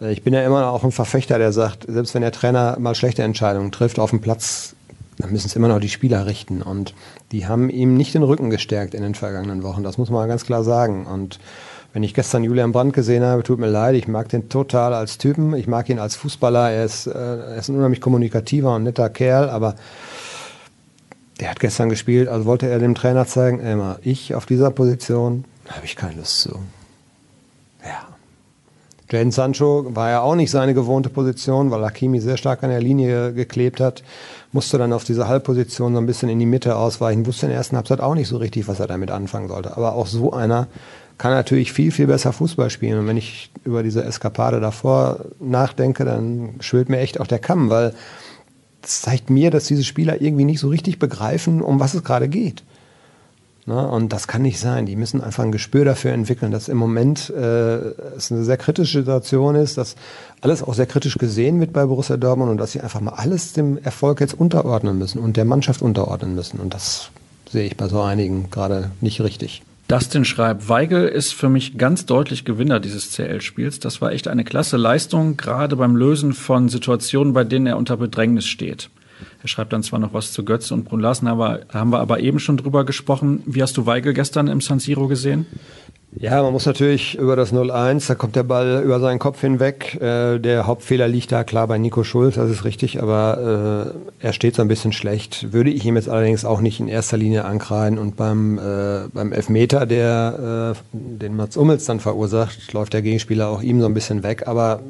äh, 0.01 0.13
ich 0.13 0.23
bin 0.23 0.33
ja 0.33 0.47
immer 0.47 0.71
auch 0.71 0.85
ein 0.85 0.93
Verfechter, 0.93 1.39
der 1.39 1.51
sagt, 1.51 1.87
selbst 1.89 2.15
wenn 2.15 2.23
der 2.23 2.31
Trainer 2.31 2.77
mal 2.79 2.95
schlechte 2.95 3.25
Entscheidungen 3.25 3.73
trifft, 3.73 3.99
auf 3.99 4.11
dem 4.11 4.21
Platz 4.21 4.77
dann 5.19 5.33
müssen 5.33 5.47
es 5.47 5.57
immer 5.57 5.67
noch 5.67 5.81
die 5.81 5.89
Spieler 5.89 6.27
richten. 6.27 6.63
Und 6.63 6.95
die 7.33 7.47
haben 7.47 7.69
ihm 7.69 7.97
nicht 7.97 8.15
den 8.15 8.23
Rücken 8.23 8.49
gestärkt 8.49 8.95
in 8.95 9.03
den 9.03 9.17
vergangenen 9.17 9.65
Wochen. 9.65 9.83
Das 9.83 9.99
muss 9.99 10.11
man 10.11 10.29
ganz 10.29 10.45
klar 10.45 10.63
sagen. 10.63 11.07
Und 11.07 11.41
wenn 11.93 12.05
ich 12.05 12.15
gestern 12.15 12.45
Julian 12.45 12.71
Brandt 12.71 12.95
gesehen 12.95 13.25
habe, 13.25 13.43
tut 13.43 13.59
mir 13.59 13.69
leid, 13.69 13.97
ich 13.97 14.09
mag 14.09 14.29
den 14.29 14.49
total 14.49 14.95
als 14.95 15.19
Typen. 15.19 15.55
Ich 15.55 15.67
mag 15.67 15.89
ihn 15.89 15.99
als 15.99 16.15
Fußballer. 16.15 16.71
Er 16.71 16.85
ist, 16.85 17.09
äh, 17.09 17.11
er 17.13 17.57
ist 17.57 17.69
ein 17.69 17.77
unheimlich 17.77 18.01
kommunikativer 18.01 18.75
und 18.75 18.85
netter 18.85 19.11
Kerl, 19.11 19.49
aber 19.51 19.75
der 21.41 21.51
hat 21.51 21.61
gestern 21.61 21.89
gespielt, 21.89 22.29
also 22.29 22.47
wollte 22.47 22.69
er 22.69 22.79
dem 22.79 22.95
Trainer 22.95 23.27
zeigen, 23.27 23.61
immer, 23.61 23.99
ich 24.03 24.35
auf 24.35 24.47
dieser 24.47 24.71
Position 24.71 25.45
habe 25.69 25.85
ich 25.85 25.97
keine 25.97 26.17
Lust 26.17 26.41
zu. 26.41 26.59
Ja. 27.83 28.09
Jaden 29.11 29.33
Sancho 29.33 29.95
war 29.95 30.11
ja 30.11 30.21
auch 30.23 30.35
nicht 30.35 30.51
seine 30.51 30.75
gewohnte 30.75 31.09
Position, 31.09 31.71
weil 31.71 31.85
Hakimi 31.85 32.21
sehr 32.21 32.37
stark 32.37 32.65
an 32.65 32.71
der 32.71 32.81
Linie 32.81 33.33
geklebt 33.33 33.81
hat. 33.81 34.03
Musste 34.51 34.77
dann 34.77 34.93
auf 34.93 35.05
diese 35.05 35.29
Halbposition 35.29 35.95
so 35.95 36.01
ein 36.01 36.07
bisschen 36.07 36.29
in 36.29 36.39
die 36.39 36.47
Mitte 36.47 36.77
ausweichen. 36.77 37.27
Wusste 37.27 37.47
in 37.47 37.51
der 37.51 37.59
ersten 37.59 37.77
Halbzeit 37.77 38.01
auch 38.01 38.15
nicht 38.15 38.29
so 38.29 38.39
richtig, 38.39 38.67
was 38.67 38.81
er 38.81 38.87
damit 38.87 39.11
anfangen 39.11 39.49
sollte. 39.49 39.77
Aber 39.77 39.95
auch 39.95 40.07
so 40.07 40.33
einer 40.33 40.67
kann 41.17 41.33
natürlich 41.33 41.73
viel, 41.73 41.93
viel 41.93 42.09
besser 42.09 42.33
Fußball 42.33 42.71
spielen. 42.71 42.99
Und 42.99 43.07
wenn 43.07 43.17
ich 43.17 43.53
über 43.63 43.83
diese 43.83 44.03
Eskapade 44.05 44.59
davor 44.59 45.21
nachdenke, 45.39 46.05
dann 46.05 46.55
schwillt 46.61 46.89
mir 46.89 46.99
echt 46.99 47.21
auch 47.21 47.29
der 47.29 47.39
Kamm, 47.39 47.71
weil 47.71 47.95
das 48.85 49.01
zeigt 49.01 49.31
mir, 49.31 49.51
dass 49.51 49.65
diese 49.65 49.83
Spieler 49.83 50.21
irgendwie 50.21 50.45
nicht 50.45 50.61
so 50.61 50.69
richtig 50.69 50.99
begreifen, 50.99 51.63
um 51.63 51.81
was 51.81 51.95
es 51.95 52.05
gerade 52.05 52.29
geht. 52.29 52.63
Ne? 53.67 53.89
Und 53.89 54.13
das 54.13 54.29
kann 54.29 54.43
nicht 54.43 54.61
sein. 54.61 54.85
Die 54.85 54.95
müssen 54.95 55.23
einfach 55.23 55.43
ein 55.43 55.53
Gespür 55.53 55.87
dafür 55.87 56.13
entwickeln, 56.13 56.53
dass 56.53 56.69
im 56.69 56.77
Moment 56.77 57.31
äh, 57.31 57.77
es 58.17 58.31
eine 58.31 58.45
sehr 58.45 58.59
kritische 58.59 58.99
Situation 58.99 59.55
ist, 59.55 59.79
dass 59.79 59.97
alles 60.43 60.63
auch 60.63 60.75
sehr 60.75 60.85
kritisch 60.85 61.17
gesehen 61.17 61.61
wird 61.61 61.73
bei 61.73 61.87
Borussia 61.87 62.19
Dortmund 62.19 62.51
und 62.51 62.59
dass 62.59 62.73
sie 62.73 62.83
einfach 62.83 63.01
mal 63.01 63.15
alles 63.15 63.55
dem 63.55 63.79
Erfolg 63.79 64.21
jetzt 64.21 64.39
unterordnen 64.39 64.99
müssen 64.99 65.19
und 65.19 65.39
der 65.39 65.47
Mannschaft 65.47 65.81
unterordnen 65.81 66.35
müssen. 66.35 66.61
Und 66.61 66.75
das 66.75 67.09
sehe 67.51 67.65
ich 67.65 67.79
bei 67.79 67.89
so 67.89 68.03
einigen 68.03 68.51
gerade 68.51 68.91
nicht 69.01 69.23
richtig. 69.23 69.63
Dustin 69.95 70.25
schreibt, 70.25 70.69
Weigel 70.69 71.07
ist 71.07 71.35
für 71.35 71.49
mich 71.49 71.79
ganz 71.79 72.05
deutlich 72.05 72.45
Gewinner 72.45 72.81
dieses 72.81 73.13
CL-Spiels. 73.13 73.79
Das 73.79 74.01
war 74.01 74.11
echt 74.11 74.27
eine 74.27 74.43
klasse 74.43 74.77
Leistung, 74.77 75.37
gerade 75.37 75.77
beim 75.77 75.95
Lösen 75.95 76.33
von 76.33 76.69
Situationen, 76.69 77.33
bei 77.33 77.45
denen 77.45 77.69
er 77.69 77.77
unter 77.77 77.97
Bedrängnis 77.97 78.45
steht. 78.45 78.91
Er 79.41 79.49
schreibt 79.49 79.73
dann 79.73 79.85
zwar 79.85 80.01
noch 80.01 80.13
was 80.13 80.33
zu 80.33 80.45
Götze 80.45 80.75
und 80.75 80.85
Brun 80.85 80.99
Larsen, 80.99 81.29
aber 81.29 81.61
haben 81.73 81.91
wir 81.91 82.01
aber 82.01 82.19
eben 82.19 82.41
schon 82.41 82.57
drüber 82.57 82.85
gesprochen. 82.85 83.45
Wie 83.47 83.63
hast 83.63 83.77
du 83.77 83.87
Weigel 83.87 84.15
gestern 84.15 84.49
im 84.49 84.61
San 84.61 84.81
Siro 84.81 85.07
gesehen? 85.07 85.47
Ja, 86.17 86.41
man 86.43 86.53
muss 86.53 86.65
natürlich 86.65 87.17
über 87.17 87.35
das 87.35 87.53
0-1, 87.53 88.07
da 88.07 88.15
kommt 88.15 88.37
der 88.37 88.45
Ball 88.45 88.83
über 88.85 89.01
seinen 89.01 89.19
Kopf 89.19 89.41
hinweg. 89.41 90.01
Äh, 90.01 90.39
der 90.39 90.67
Hauptfehler 90.67 91.09
liegt 91.09 91.33
da 91.33 91.43
klar 91.43 91.67
bei 91.67 91.77
Nico 91.77 92.05
Schulz, 92.05 92.37
das 92.37 92.51
ist 92.51 92.65
richtig, 92.65 93.03
aber 93.03 93.93
äh, 94.21 94.27
er 94.27 94.33
steht 94.33 94.55
so 94.55 94.63
ein 94.63 94.69
bisschen 94.69 94.93
schlecht. 94.93 95.53
Würde 95.53 95.71
ich 95.71 95.85
ihm 95.85 95.97
jetzt 95.97 96.09
allerdings 96.09 96.45
auch 96.45 96.61
nicht 96.61 96.79
in 96.79 96.87
erster 96.87 97.17
Linie 97.17 97.45
ankreiden. 97.45 97.99
Und 97.99 98.17
beim, 98.17 98.59
äh, 98.59 99.09
beim 99.13 99.33
Elfmeter, 99.33 99.87
der 99.87 100.75
äh, 100.77 100.81
den 100.93 101.35
Mats 101.35 101.57
Ummels 101.57 101.85
dann 101.85 101.99
verursacht, 101.99 102.73
läuft 102.73 102.93
der 102.93 103.03
Gegenspieler 103.03 103.49
auch 103.49 103.63
ihm 103.63 103.81
so 103.81 103.87
ein 103.87 103.95
bisschen 103.95 104.23
weg. 104.23 104.47
Aber 104.47 104.81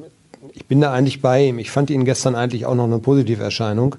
ich 0.52 0.66
bin 0.66 0.82
da 0.82 0.92
eigentlich 0.92 1.22
bei 1.22 1.46
ihm. 1.46 1.58
Ich 1.58 1.70
fand 1.70 1.88
ihn 1.88 2.04
gestern 2.04 2.34
eigentlich 2.34 2.66
auch 2.66 2.74
noch 2.74 2.84
eine 2.84 2.98
positive 2.98 3.42
Erscheinung. 3.42 3.96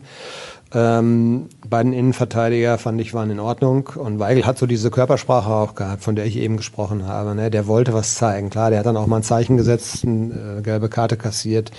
Ähm, 0.76 1.48
beiden 1.70 1.94
Innenverteidiger 1.94 2.78
fand 2.78 3.00
ich 3.00 3.14
waren 3.14 3.32
in 3.32 3.40
Ordnung 3.40 3.90
und 3.96 4.20
Weigel 4.20 4.46
hat 4.46 4.58
so 4.58 4.66
diese 4.66 4.92
Körpersprache 4.92 5.50
auch 5.50 5.74
gehabt, 5.74 6.04
von 6.04 6.18
der 6.18 6.26
ich 6.26 6.36
eben 6.36 6.58
gesprochen 6.58 7.08
habe. 7.08 7.34
Ne? 7.34 7.50
Der 7.50 7.66
wollte 7.66 7.94
was 7.94 8.16
zeigen. 8.16 8.50
Klar, 8.50 8.72
der 8.72 8.80
hat 8.80 8.86
dann 8.86 8.98
auch 8.98 9.08
mal 9.08 9.18
ein 9.18 9.24
Zeichen 9.24 9.56
gesetzt, 9.56 10.04
eine 10.06 10.58
äh, 10.60 10.62
gelbe 10.62 10.90
Karte 10.90 11.16
kassiert 11.16 11.72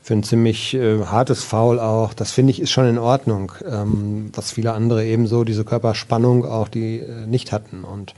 für 0.00 0.14
ein 0.14 0.22
ziemlich 0.22 0.74
äh, 0.74 1.04
hartes 1.06 1.42
Foul 1.42 1.80
auch. 1.80 2.14
Das 2.14 2.30
finde 2.30 2.52
ich 2.52 2.60
ist 2.60 2.70
schon 2.70 2.86
in 2.86 2.98
Ordnung, 2.98 3.50
ähm, 3.68 4.30
was 4.32 4.52
viele 4.52 4.74
andere 4.74 5.04
ebenso 5.04 5.42
diese 5.42 5.64
Körperspannung 5.64 6.44
auch 6.44 6.68
die 6.68 7.00
äh, 7.00 7.26
nicht 7.26 7.50
hatten 7.50 7.82
und 7.82 8.14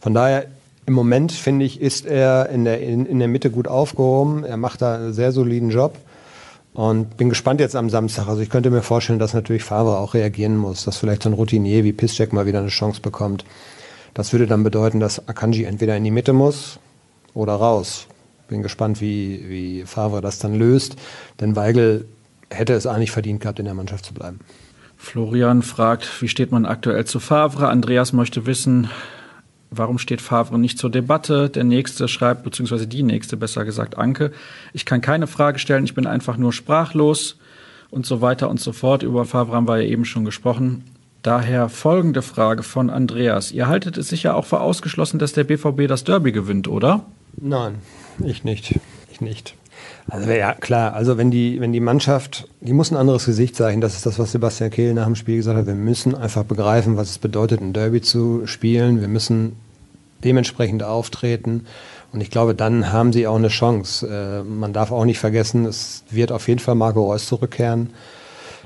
von 0.00 0.14
daher 0.14 0.46
im 0.86 0.94
Moment, 0.94 1.30
finde 1.30 1.64
ich, 1.64 1.80
ist 1.80 2.06
er 2.06 2.48
in 2.48 2.64
der, 2.64 2.80
in, 2.80 3.06
in 3.06 3.20
der 3.20 3.28
Mitte 3.28 3.50
gut 3.50 3.68
aufgehoben. 3.68 4.42
Er 4.42 4.56
macht 4.56 4.82
da 4.82 4.96
einen 4.96 5.12
sehr 5.12 5.30
soliden 5.30 5.70
Job. 5.70 5.96
Und 6.74 7.18
bin 7.18 7.28
gespannt 7.28 7.60
jetzt 7.60 7.76
am 7.76 7.90
Samstag. 7.90 8.28
Also 8.28 8.40
ich 8.40 8.48
könnte 8.48 8.70
mir 8.70 8.82
vorstellen, 8.82 9.18
dass 9.18 9.34
natürlich 9.34 9.62
Favre 9.62 9.98
auch 9.98 10.14
reagieren 10.14 10.56
muss, 10.56 10.84
dass 10.84 10.96
vielleicht 10.96 11.22
so 11.22 11.28
ein 11.28 11.34
Routinier 11.34 11.84
wie 11.84 11.92
Piszczek 11.92 12.32
mal 12.32 12.46
wieder 12.46 12.60
eine 12.60 12.68
Chance 12.68 13.00
bekommt. 13.02 13.44
Das 14.14 14.32
würde 14.32 14.46
dann 14.46 14.62
bedeuten, 14.62 15.00
dass 15.00 15.28
Akanji 15.28 15.64
entweder 15.64 15.96
in 15.96 16.04
die 16.04 16.10
Mitte 16.10 16.32
muss 16.32 16.78
oder 17.34 17.54
raus. 17.54 18.06
Bin 18.48 18.62
gespannt, 18.62 19.00
wie, 19.00 19.48
wie 19.48 19.84
Favre 19.84 20.20
das 20.20 20.38
dann 20.38 20.54
löst. 20.54 20.96
Denn 21.40 21.56
Weigel 21.56 22.06
hätte 22.50 22.74
es 22.74 22.86
eigentlich 22.86 23.10
verdient 23.10 23.40
gehabt, 23.40 23.58
in 23.58 23.64
der 23.66 23.74
Mannschaft 23.74 24.04
zu 24.04 24.14
bleiben. 24.14 24.40
Florian 24.96 25.62
fragt, 25.62 26.22
wie 26.22 26.28
steht 26.28 26.52
man 26.52 26.64
aktuell 26.64 27.04
zu 27.04 27.18
Favre? 27.18 27.68
Andreas 27.68 28.12
möchte 28.12 28.46
wissen, 28.46 28.88
Warum 29.74 29.98
steht 29.98 30.20
Favre 30.20 30.58
nicht 30.58 30.78
zur 30.78 30.90
Debatte? 30.90 31.48
Der 31.48 31.64
nächste 31.64 32.06
schreibt, 32.06 32.44
beziehungsweise 32.44 32.86
die 32.86 33.02
nächste, 33.02 33.38
besser 33.38 33.64
gesagt, 33.64 33.96
Anke. 33.96 34.30
Ich 34.74 34.84
kann 34.84 35.00
keine 35.00 35.26
Frage 35.26 35.58
stellen, 35.58 35.84
ich 35.84 35.94
bin 35.94 36.06
einfach 36.06 36.36
nur 36.36 36.52
sprachlos 36.52 37.38
und 37.90 38.04
so 38.04 38.20
weiter 38.20 38.50
und 38.50 38.60
so 38.60 38.72
fort. 38.72 39.02
Über 39.02 39.24
Favre 39.24 39.56
haben 39.56 39.66
wir 39.66 39.82
ja 39.82 39.88
eben 39.88 40.04
schon 40.04 40.26
gesprochen. 40.26 40.84
Daher 41.22 41.70
folgende 41.70 42.20
Frage 42.20 42.62
von 42.62 42.90
Andreas. 42.90 43.50
Ihr 43.50 43.66
haltet 43.66 43.96
es 43.96 44.08
sicher 44.08 44.36
auch 44.36 44.44
für 44.44 44.60
ausgeschlossen, 44.60 45.18
dass 45.18 45.32
der 45.32 45.44
BVB 45.44 45.88
das 45.88 46.04
Derby 46.04 46.32
gewinnt, 46.32 46.68
oder? 46.68 47.06
Nein, 47.36 47.76
ich 48.22 48.44
nicht. 48.44 48.78
Ich 49.10 49.20
nicht. 49.22 49.54
Also 50.08 50.30
ja, 50.30 50.54
klar, 50.54 50.94
also 50.94 51.16
wenn 51.16 51.30
die, 51.30 51.60
wenn 51.60 51.72
die 51.72 51.80
Mannschaft, 51.80 52.48
die 52.60 52.72
muss 52.72 52.90
ein 52.90 52.96
anderes 52.96 53.26
Gesicht 53.26 53.56
zeigen, 53.56 53.80
das 53.80 53.94
ist 53.94 54.04
das, 54.04 54.18
was 54.18 54.32
Sebastian 54.32 54.70
Kehl 54.70 54.94
nach 54.94 55.06
dem 55.06 55.14
Spiel 55.14 55.36
gesagt 55.36 55.58
hat, 55.58 55.66
wir 55.66 55.74
müssen 55.74 56.14
einfach 56.14 56.44
begreifen, 56.44 56.96
was 56.96 57.10
es 57.10 57.18
bedeutet, 57.18 57.60
ein 57.60 57.72
Derby 57.72 58.02
zu 58.02 58.46
spielen, 58.46 59.00
wir 59.00 59.08
müssen 59.08 59.56
dementsprechend 60.24 60.82
auftreten. 60.82 61.66
Und 62.12 62.20
ich 62.20 62.30
glaube, 62.30 62.54
dann 62.54 62.92
haben 62.92 63.12
sie 63.12 63.26
auch 63.26 63.36
eine 63.36 63.48
Chance. 63.48 64.06
Äh, 64.06 64.44
man 64.44 64.72
darf 64.72 64.92
auch 64.92 65.04
nicht 65.04 65.18
vergessen, 65.18 65.64
es 65.64 66.04
wird 66.10 66.32
auf 66.32 66.46
jeden 66.48 66.60
Fall 66.60 66.74
Marco 66.74 67.04
Reus 67.04 67.26
zurückkehren. 67.26 67.90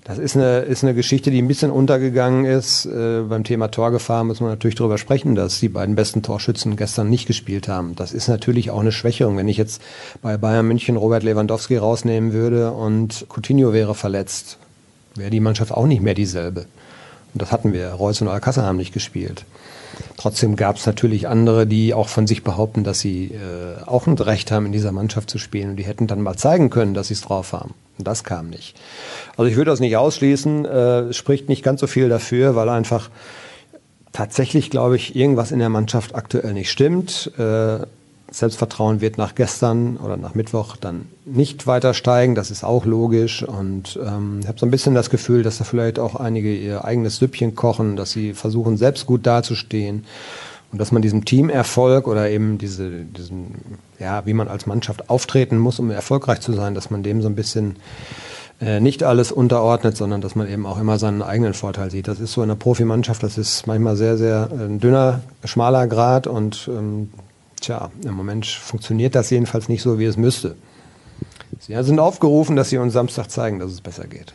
Das 0.07 0.19
ist 0.19 0.37
eine, 0.37 0.61
ist 0.61 0.85
eine 0.85 0.95
Geschichte, 0.95 1.33
die 1.33 1.42
ein 1.42 1.49
bisschen 1.49 1.73
untergegangen 1.73 2.45
ist. 2.45 2.87
Äh, 2.87 3.23
beim 3.23 3.42
Thema 3.42 3.73
Torgefahr 3.73 4.23
muss 4.23 4.38
man 4.38 4.51
natürlich 4.51 4.77
darüber 4.77 4.99
sprechen, 4.99 5.35
dass 5.35 5.59
die 5.59 5.69
beiden 5.69 5.97
besten 5.97 6.23
Torschützen 6.23 6.77
gestern 6.77 7.11
nicht 7.11 7.27
gespielt 7.27 7.66
haben. 7.66 7.97
Das 7.97 8.12
ist 8.12 8.29
natürlich 8.29 8.71
auch 8.71 8.79
eine 8.79 8.92
Schwächerung. 8.92 9.37
Wenn 9.37 9.49
ich 9.49 9.57
jetzt 9.57 9.83
bei 10.23 10.37
Bayern 10.37 10.69
München 10.69 10.97
Robert 10.97 11.25
Lewandowski 11.25 11.77
rausnehmen 11.77 12.33
würde 12.33 12.71
und 12.71 13.27
Coutinho 13.29 13.73
wäre 13.73 13.97
verletzt, 13.97 14.59
wäre 15.16 15.31
die 15.31 15.40
Mannschaft 15.40 15.73
auch 15.73 15.87
nicht 15.87 16.03
mehr 16.03 16.14
dieselbe. 16.14 16.66
Und 17.35 17.42
das 17.42 17.51
hatten 17.51 17.73
wir. 17.73 17.88
Reus 17.88 18.21
und 18.23 18.29
Alcázar 18.29 18.64
haben 18.64 18.77
nicht 18.77 18.95
gespielt. 18.95 19.45
Trotzdem 20.16 20.57
gab 20.57 20.77
es 20.77 20.87
natürlich 20.87 21.29
andere, 21.29 21.66
die 21.66 21.94
auch 21.94 22.09
von 22.09 22.27
sich 22.27 22.42
behaupten, 22.42 22.85
dass 22.85 23.01
sie 23.01 23.27
äh, 23.27 23.83
auch 23.87 24.07
ein 24.07 24.14
Recht 24.14 24.51
haben, 24.51 24.66
in 24.66 24.72
dieser 24.72 24.92
Mannschaft 24.92 25.31
zu 25.31 25.38
spielen. 25.38 25.70
Und 25.70 25.77
die 25.77 25.85
hätten 25.85 26.07
dann 26.07 26.22
mal 26.22 26.37
zeigen 26.37 26.70
können, 26.70 26.94
dass 26.94 27.09
sie 27.09 27.14
es 27.14 27.22
drauf 27.22 27.53
haben. 27.53 27.75
Und 27.99 28.07
das 28.07 28.25
kam 28.25 28.49
nicht. 28.49 28.77
Also 29.37 29.51
ich 29.51 29.57
würde 29.57 29.70
das 29.70 29.81
nicht 29.81 29.96
ausschließen. 29.96 30.64
Äh, 30.64 31.12
spricht 31.12 31.49
nicht 31.49 31.62
ganz 31.62 31.81
so 31.81 31.87
viel 31.87 32.09
dafür, 32.09 32.57
weil 32.57 32.68
einfach 32.68 33.11
tatsächlich, 34.12 34.70
glaube 34.70 34.96
ich, 34.96 35.14
irgendwas 35.14 35.53
in 35.53 35.59
der 35.59 35.68
Mannschaft 35.68 36.14
aktuell 36.14 36.55
nicht 36.55 36.70
stimmt. 36.70 37.33
Äh, 37.38 37.81
Selbstvertrauen 38.31 39.01
wird 39.01 39.19
nach 39.19 39.35
gestern 39.35 39.97
oder 39.99 40.17
nach 40.17 40.35
Mittwoch 40.35 40.77
dann 40.77 41.07
nicht 41.25 41.67
weiter 41.67 41.95
steigen. 41.95 42.35
Das 42.35 42.51
ist 42.51 42.65
auch 42.65 42.85
logisch. 42.85 43.43
Und 43.43 43.99
ähm, 44.05 44.41
ich 44.41 44.49
habe 44.49 44.59
so 44.59 44.67
ein 44.67 44.71
bisschen 44.71 44.95
das 44.95 45.11
Gefühl, 45.11 45.43
dass 45.43 45.59
da 45.59 45.65
vielleicht 45.65 45.99
auch 45.99 46.17
einige 46.17 46.55
ihr 46.55 46.85
eigenes 46.85 47.17
Süppchen 47.17 47.55
kochen, 47.55 47.97
dass 47.97 48.11
sie 48.11 48.35
versuchen, 48.35 48.77
selbst 48.77 49.07
gut 49.07 49.27
dazustehen. 49.27 50.05
Und 50.73 50.81
dass 50.81 50.91
man 50.91 51.01
diesem 51.01 51.25
Teamerfolg 51.25 52.09
oder 52.09 52.29
eben 52.29 52.59
diese, 52.59 52.91
diesen, 52.91 53.55
ja, 54.01 54.27
wie 54.27 54.35
man 54.35 54.49
als 54.49 54.67
Mannschaft 54.67 55.09
auftreten 55.09 55.59
muss, 55.59 55.79
um 55.79 55.91
erfolgreich 55.91 56.41
zu 56.41 56.53
sein, 56.53 56.75
dass 56.75 56.91
man 56.91 57.05
dem 57.05 57.23
so 57.23 57.29
ein 57.29 57.37
bisschen 57.37 57.77
äh, 58.61 58.81
nicht 58.81 59.05
alles 59.05 59.31
unterordnet, 59.31 59.97
sondern 59.97 60.21
dass 60.21 60.35
man 60.35 60.49
eben 60.49 60.67
auch 60.67 60.81
immer 60.81 60.99
seinen 60.99 61.23
eigenen 61.23 61.55
Vorteil 61.55 61.91
sieht. 61.91 62.09
Das 62.09 62.19
ist 62.19 62.33
so 62.33 62.43
in 62.43 62.49
der 62.49 62.57
Profimannschaft, 62.57 63.23
das 63.23 63.39
ist 63.39 63.67
manchmal 63.69 63.97
sehr, 63.97 64.17
sehr 64.19 64.49
äh, 64.51 64.65
ein 64.65 64.81
dünner, 64.81 65.21
schmaler 65.45 65.87
Grad 65.87 66.27
und 66.27 66.69
ähm, 66.69 67.11
tja, 67.67 67.91
im 68.05 68.15
Moment 68.15 68.47
funktioniert 68.47 69.15
das 69.15 69.31
jedenfalls 69.31 69.69
nicht 69.69 69.83
so, 69.83 69.99
wie 69.99 70.05
es 70.05 70.17
müsste. 70.17 70.57
Sie 71.59 71.81
sind 71.83 71.99
aufgerufen, 71.99 72.57
dass 72.57 72.71
Sie 72.71 72.79
uns 72.79 72.93
Samstag 72.93 73.31
zeigen, 73.31 73.59
dass 73.59 73.73
es 73.73 73.81
besser 73.81 74.07
geht. 74.07 74.35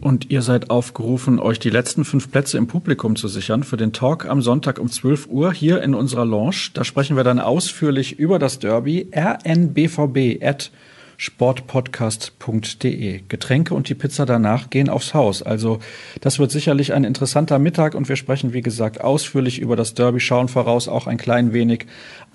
Und 0.00 0.30
ihr 0.30 0.42
seid 0.42 0.70
aufgerufen, 0.70 1.40
euch 1.40 1.58
die 1.58 1.70
letzten 1.70 2.04
fünf 2.04 2.30
Plätze 2.30 2.56
im 2.56 2.68
Publikum 2.68 3.16
zu 3.16 3.26
sichern 3.26 3.64
für 3.64 3.76
den 3.76 3.92
Talk 3.92 4.26
am 4.26 4.42
Sonntag 4.42 4.78
um 4.78 4.88
12 4.88 5.26
Uhr 5.26 5.52
hier 5.52 5.82
in 5.82 5.94
unserer 5.94 6.24
Lounge. 6.24 6.70
Da 6.74 6.84
sprechen 6.84 7.16
wir 7.16 7.24
dann 7.24 7.40
ausführlich 7.40 8.18
über 8.18 8.38
das 8.38 8.60
Derby 8.60 9.10
rnbvb 9.12 10.40
at 10.40 10.70
sportpodcast.de. 11.18 13.22
Getränke 13.28 13.74
und 13.74 13.88
die 13.88 13.96
Pizza 13.96 14.24
danach 14.24 14.70
gehen 14.70 14.88
aufs 14.88 15.14
Haus. 15.14 15.42
Also 15.42 15.80
das 16.20 16.38
wird 16.38 16.52
sicherlich 16.52 16.94
ein 16.94 17.02
interessanter 17.02 17.58
Mittag 17.58 17.96
und 17.96 18.08
wir 18.08 18.14
sprechen, 18.14 18.52
wie 18.52 18.62
gesagt, 18.62 19.00
ausführlich 19.00 19.58
über 19.58 19.74
das 19.74 19.94
Derby, 19.94 20.20
schauen 20.20 20.46
voraus 20.46 20.86
auch 20.86 21.08
ein 21.08 21.18
klein 21.18 21.52
wenig 21.52 21.86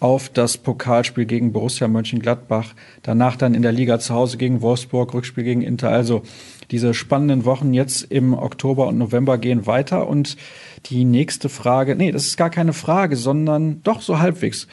auf 0.02 0.28
das 0.28 0.58
Pokalspiel 0.58 1.26
gegen 1.26 1.54
Borussia 1.54 1.88
Mönchengladbach. 1.88 2.74
Danach 3.04 3.38
dann 3.38 3.54
in 3.54 3.62
der 3.62 3.72
Liga 3.72 4.00
zu 4.00 4.14
Hause 4.14 4.38
gegen 4.38 4.62
Wolfsburg, 4.62 5.14
Rückspiel 5.14 5.46
gegen 5.46 5.62
Inter. 5.62 5.90
Also 5.90 6.24
diese 6.70 6.94
spannenden 6.94 7.46
Wochen 7.46 7.74
jetzt 7.74 8.12
im 8.12 8.34
Oktober 8.34 8.88
und 8.88 8.98
November 8.98 9.38
gehen 9.38 9.66
weiter 9.66 10.10
und 10.10 10.36
die 10.88 11.06
nächste 11.06 11.48
Frage, 11.48 11.96
nee, 11.96 12.12
das 12.12 12.26
ist 12.26 12.36
gar 12.36 12.50
keine 12.50 12.74
Frage, 12.74 13.16
sondern 13.16 13.82
doch 13.84 14.02
so 14.02 14.20
halbwegs. 14.20 14.68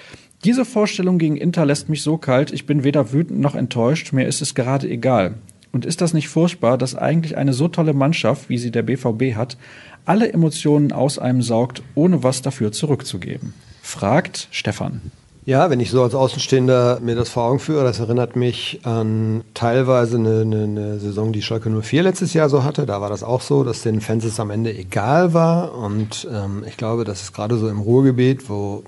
Diese 0.44 0.64
Vorstellung 0.64 1.18
gegen 1.18 1.36
Inter 1.36 1.66
lässt 1.66 1.90
mich 1.90 2.02
so 2.02 2.16
kalt, 2.16 2.50
ich 2.50 2.64
bin 2.64 2.82
weder 2.82 3.12
wütend 3.12 3.40
noch 3.40 3.54
enttäuscht, 3.54 4.14
mir 4.14 4.26
ist 4.26 4.40
es 4.40 4.54
gerade 4.54 4.88
egal. 4.88 5.34
Und 5.70 5.84
ist 5.84 6.00
das 6.00 6.14
nicht 6.14 6.28
furchtbar, 6.28 6.78
dass 6.78 6.94
eigentlich 6.94 7.36
eine 7.36 7.52
so 7.52 7.68
tolle 7.68 7.92
Mannschaft, 7.92 8.48
wie 8.48 8.56
sie 8.56 8.70
der 8.70 8.82
BVB 8.82 9.36
hat, 9.36 9.58
alle 10.06 10.32
Emotionen 10.32 10.92
aus 10.92 11.18
einem 11.18 11.42
saugt, 11.42 11.82
ohne 11.94 12.22
was 12.22 12.40
dafür 12.40 12.72
zurückzugeben? 12.72 13.52
Fragt 13.82 14.48
Stefan. 14.50 15.02
Ja, 15.46 15.70
wenn 15.70 15.80
ich 15.80 15.90
so 15.90 16.02
als 16.02 16.14
Außenstehender 16.14 17.00
mir 17.00 17.14
das 17.14 17.30
vor 17.30 17.44
Augen 17.44 17.60
führe, 17.60 17.82
das 17.82 17.98
erinnert 17.98 18.36
mich 18.36 18.80
an 18.82 19.42
teilweise 19.54 20.18
eine, 20.18 20.42
eine, 20.42 20.64
eine 20.64 20.98
Saison, 20.98 21.32
die 21.32 21.40
Schalke 21.40 21.70
04 21.70 22.02
letztes 22.02 22.34
Jahr 22.34 22.50
so 22.50 22.62
hatte. 22.62 22.84
Da 22.84 23.00
war 23.00 23.08
das 23.08 23.22
auch 23.22 23.40
so, 23.40 23.64
dass 23.64 23.80
den 23.80 24.02
Fans 24.02 24.24
es 24.24 24.38
am 24.38 24.50
Ende 24.50 24.76
egal 24.76 25.32
war. 25.32 25.74
Und 25.74 26.28
ähm, 26.30 26.62
ich 26.68 26.76
glaube, 26.76 27.04
das 27.04 27.22
ist 27.22 27.32
gerade 27.32 27.56
so 27.56 27.70
im 27.70 27.80
Ruhrgebiet, 27.80 28.50
wo 28.50 28.84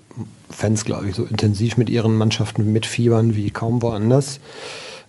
Fans, 0.50 0.84
glaube 0.84 1.08
ich, 1.08 1.14
so 1.14 1.24
intensiv 1.24 1.78
mit 1.78 1.88
ihren 1.88 2.16
Mannschaften 2.16 2.70
mitfiebern 2.70 3.34
wie 3.34 3.50
kaum 3.50 3.80
woanders, 3.80 4.38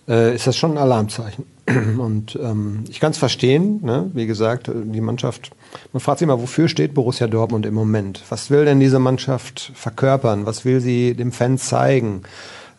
äh, 0.08 0.34
ist 0.34 0.47
das 0.47 0.56
schon 0.56 0.71
ein 0.71 0.77
Alarmzeichen. 0.77 1.43
Und 1.99 2.39
ähm, 2.41 2.86
ich 2.89 3.01
kann 3.01 3.12
es 3.12 3.17
verstehen, 3.17 3.82
ne? 3.84 4.10
wie 4.13 4.27
gesagt, 4.27 4.71
die 4.73 5.01
Mannschaft 5.01 5.51
man 5.91 5.99
fragt 5.99 6.19
sich 6.19 6.25
immer, 6.25 6.41
wofür 6.41 6.67
steht 6.67 6.93
Borussia 6.93 7.27
Dortmund 7.27 7.65
im 7.65 7.73
Moment? 7.73 8.23
Was 8.29 8.49
will 8.49 8.65
denn 8.65 8.79
diese 8.79 8.99
Mannschaft 8.99 9.71
verkörpern? 9.75 10.45
Was 10.45 10.65
will 10.65 10.79
sie 10.79 11.13
dem 11.13 11.31
Fan 11.31 11.57
zeigen? 11.57 12.23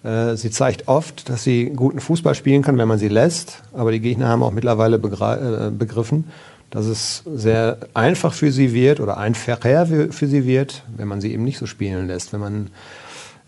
Äh, 0.02 0.36
sie 0.36 0.50
zeigt 0.50 0.88
oft, 0.88 1.28
dass 1.28 1.42
sie 1.44 1.70
guten 1.74 2.00
Fußball 2.00 2.34
spielen 2.34 2.62
kann, 2.62 2.78
wenn 2.78 2.88
man 2.88 2.98
sie 2.98 3.08
lässt. 3.08 3.62
Aber 3.72 3.90
die 3.90 4.00
Gegner 4.00 4.28
haben 4.28 4.42
auch 4.42 4.52
mittlerweile 4.52 4.96
äh, 4.96 5.70
begriffen, 5.70 6.24
dass 6.70 6.86
es 6.86 7.22
sehr 7.26 7.78
einfach 7.94 8.34
für 8.34 8.52
sie 8.52 8.72
wird 8.72 9.00
oder 9.00 9.16
einfacher 9.16 9.86
für 9.86 10.26
sie 10.26 10.44
wird, 10.44 10.82
wenn 10.96 11.08
man 11.08 11.20
sie 11.20 11.32
eben 11.32 11.44
nicht 11.44 11.58
so 11.58 11.66
spielen 11.66 12.08
lässt. 12.08 12.32
Wenn 12.32 12.40
man 12.40 12.70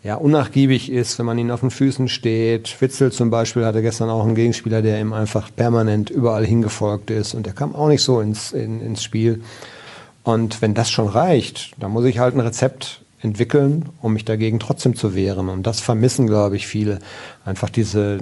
ja, 0.02 0.14
unnachgiebig 0.14 0.90
ist, 0.90 1.18
wenn 1.18 1.26
man 1.26 1.38
ihnen 1.38 1.50
auf 1.50 1.61
den 1.61 1.70
Füßen 1.70 2.09
steht. 2.09 2.80
Witzel 2.80 3.11
zum 3.11 3.30
Beispiel 3.30 3.64
hatte 3.64 3.82
gestern 3.82 4.09
auch 4.09 4.24
einen 4.24 4.37
Gegenspieler, 4.37 4.82
der 4.82 5.00
ihm 5.00 5.12
einfach 5.12 5.50
permanent 5.54 6.11
überall 6.11 6.46
hingefolgt 6.46 7.11
ist 7.11 7.35
und 7.35 7.46
der 7.46 7.54
kam 7.54 7.74
auch 7.74 7.88
nicht 7.88 8.02
so 8.02 8.20
ins, 8.20 8.52
in, 8.52 8.80
ins 8.80 9.02
Spiel. 9.02 9.42
Und 10.22 10.62
wenn 10.62 10.74
das 10.74 10.90
schon 10.90 11.09
reicht, 11.09 11.72
dann 11.78 11.92
muss 11.92 12.04
ich 12.04 12.18
halt 12.18 12.35
ein 12.35 12.40
Rezept 12.40 13.00
entwickeln, 13.20 13.88
um 14.02 14.12
mich 14.12 14.24
dagegen 14.24 14.59
trotzdem 14.59 14.94
zu 14.94 15.14
wehren. 15.14 15.48
Und 15.48 15.66
das 15.66 15.80
vermissen, 15.80 16.26
glaube 16.26 16.56
ich, 16.56 16.66
viele. 16.66 16.98
Einfach 17.44 17.70
diese 17.70 18.18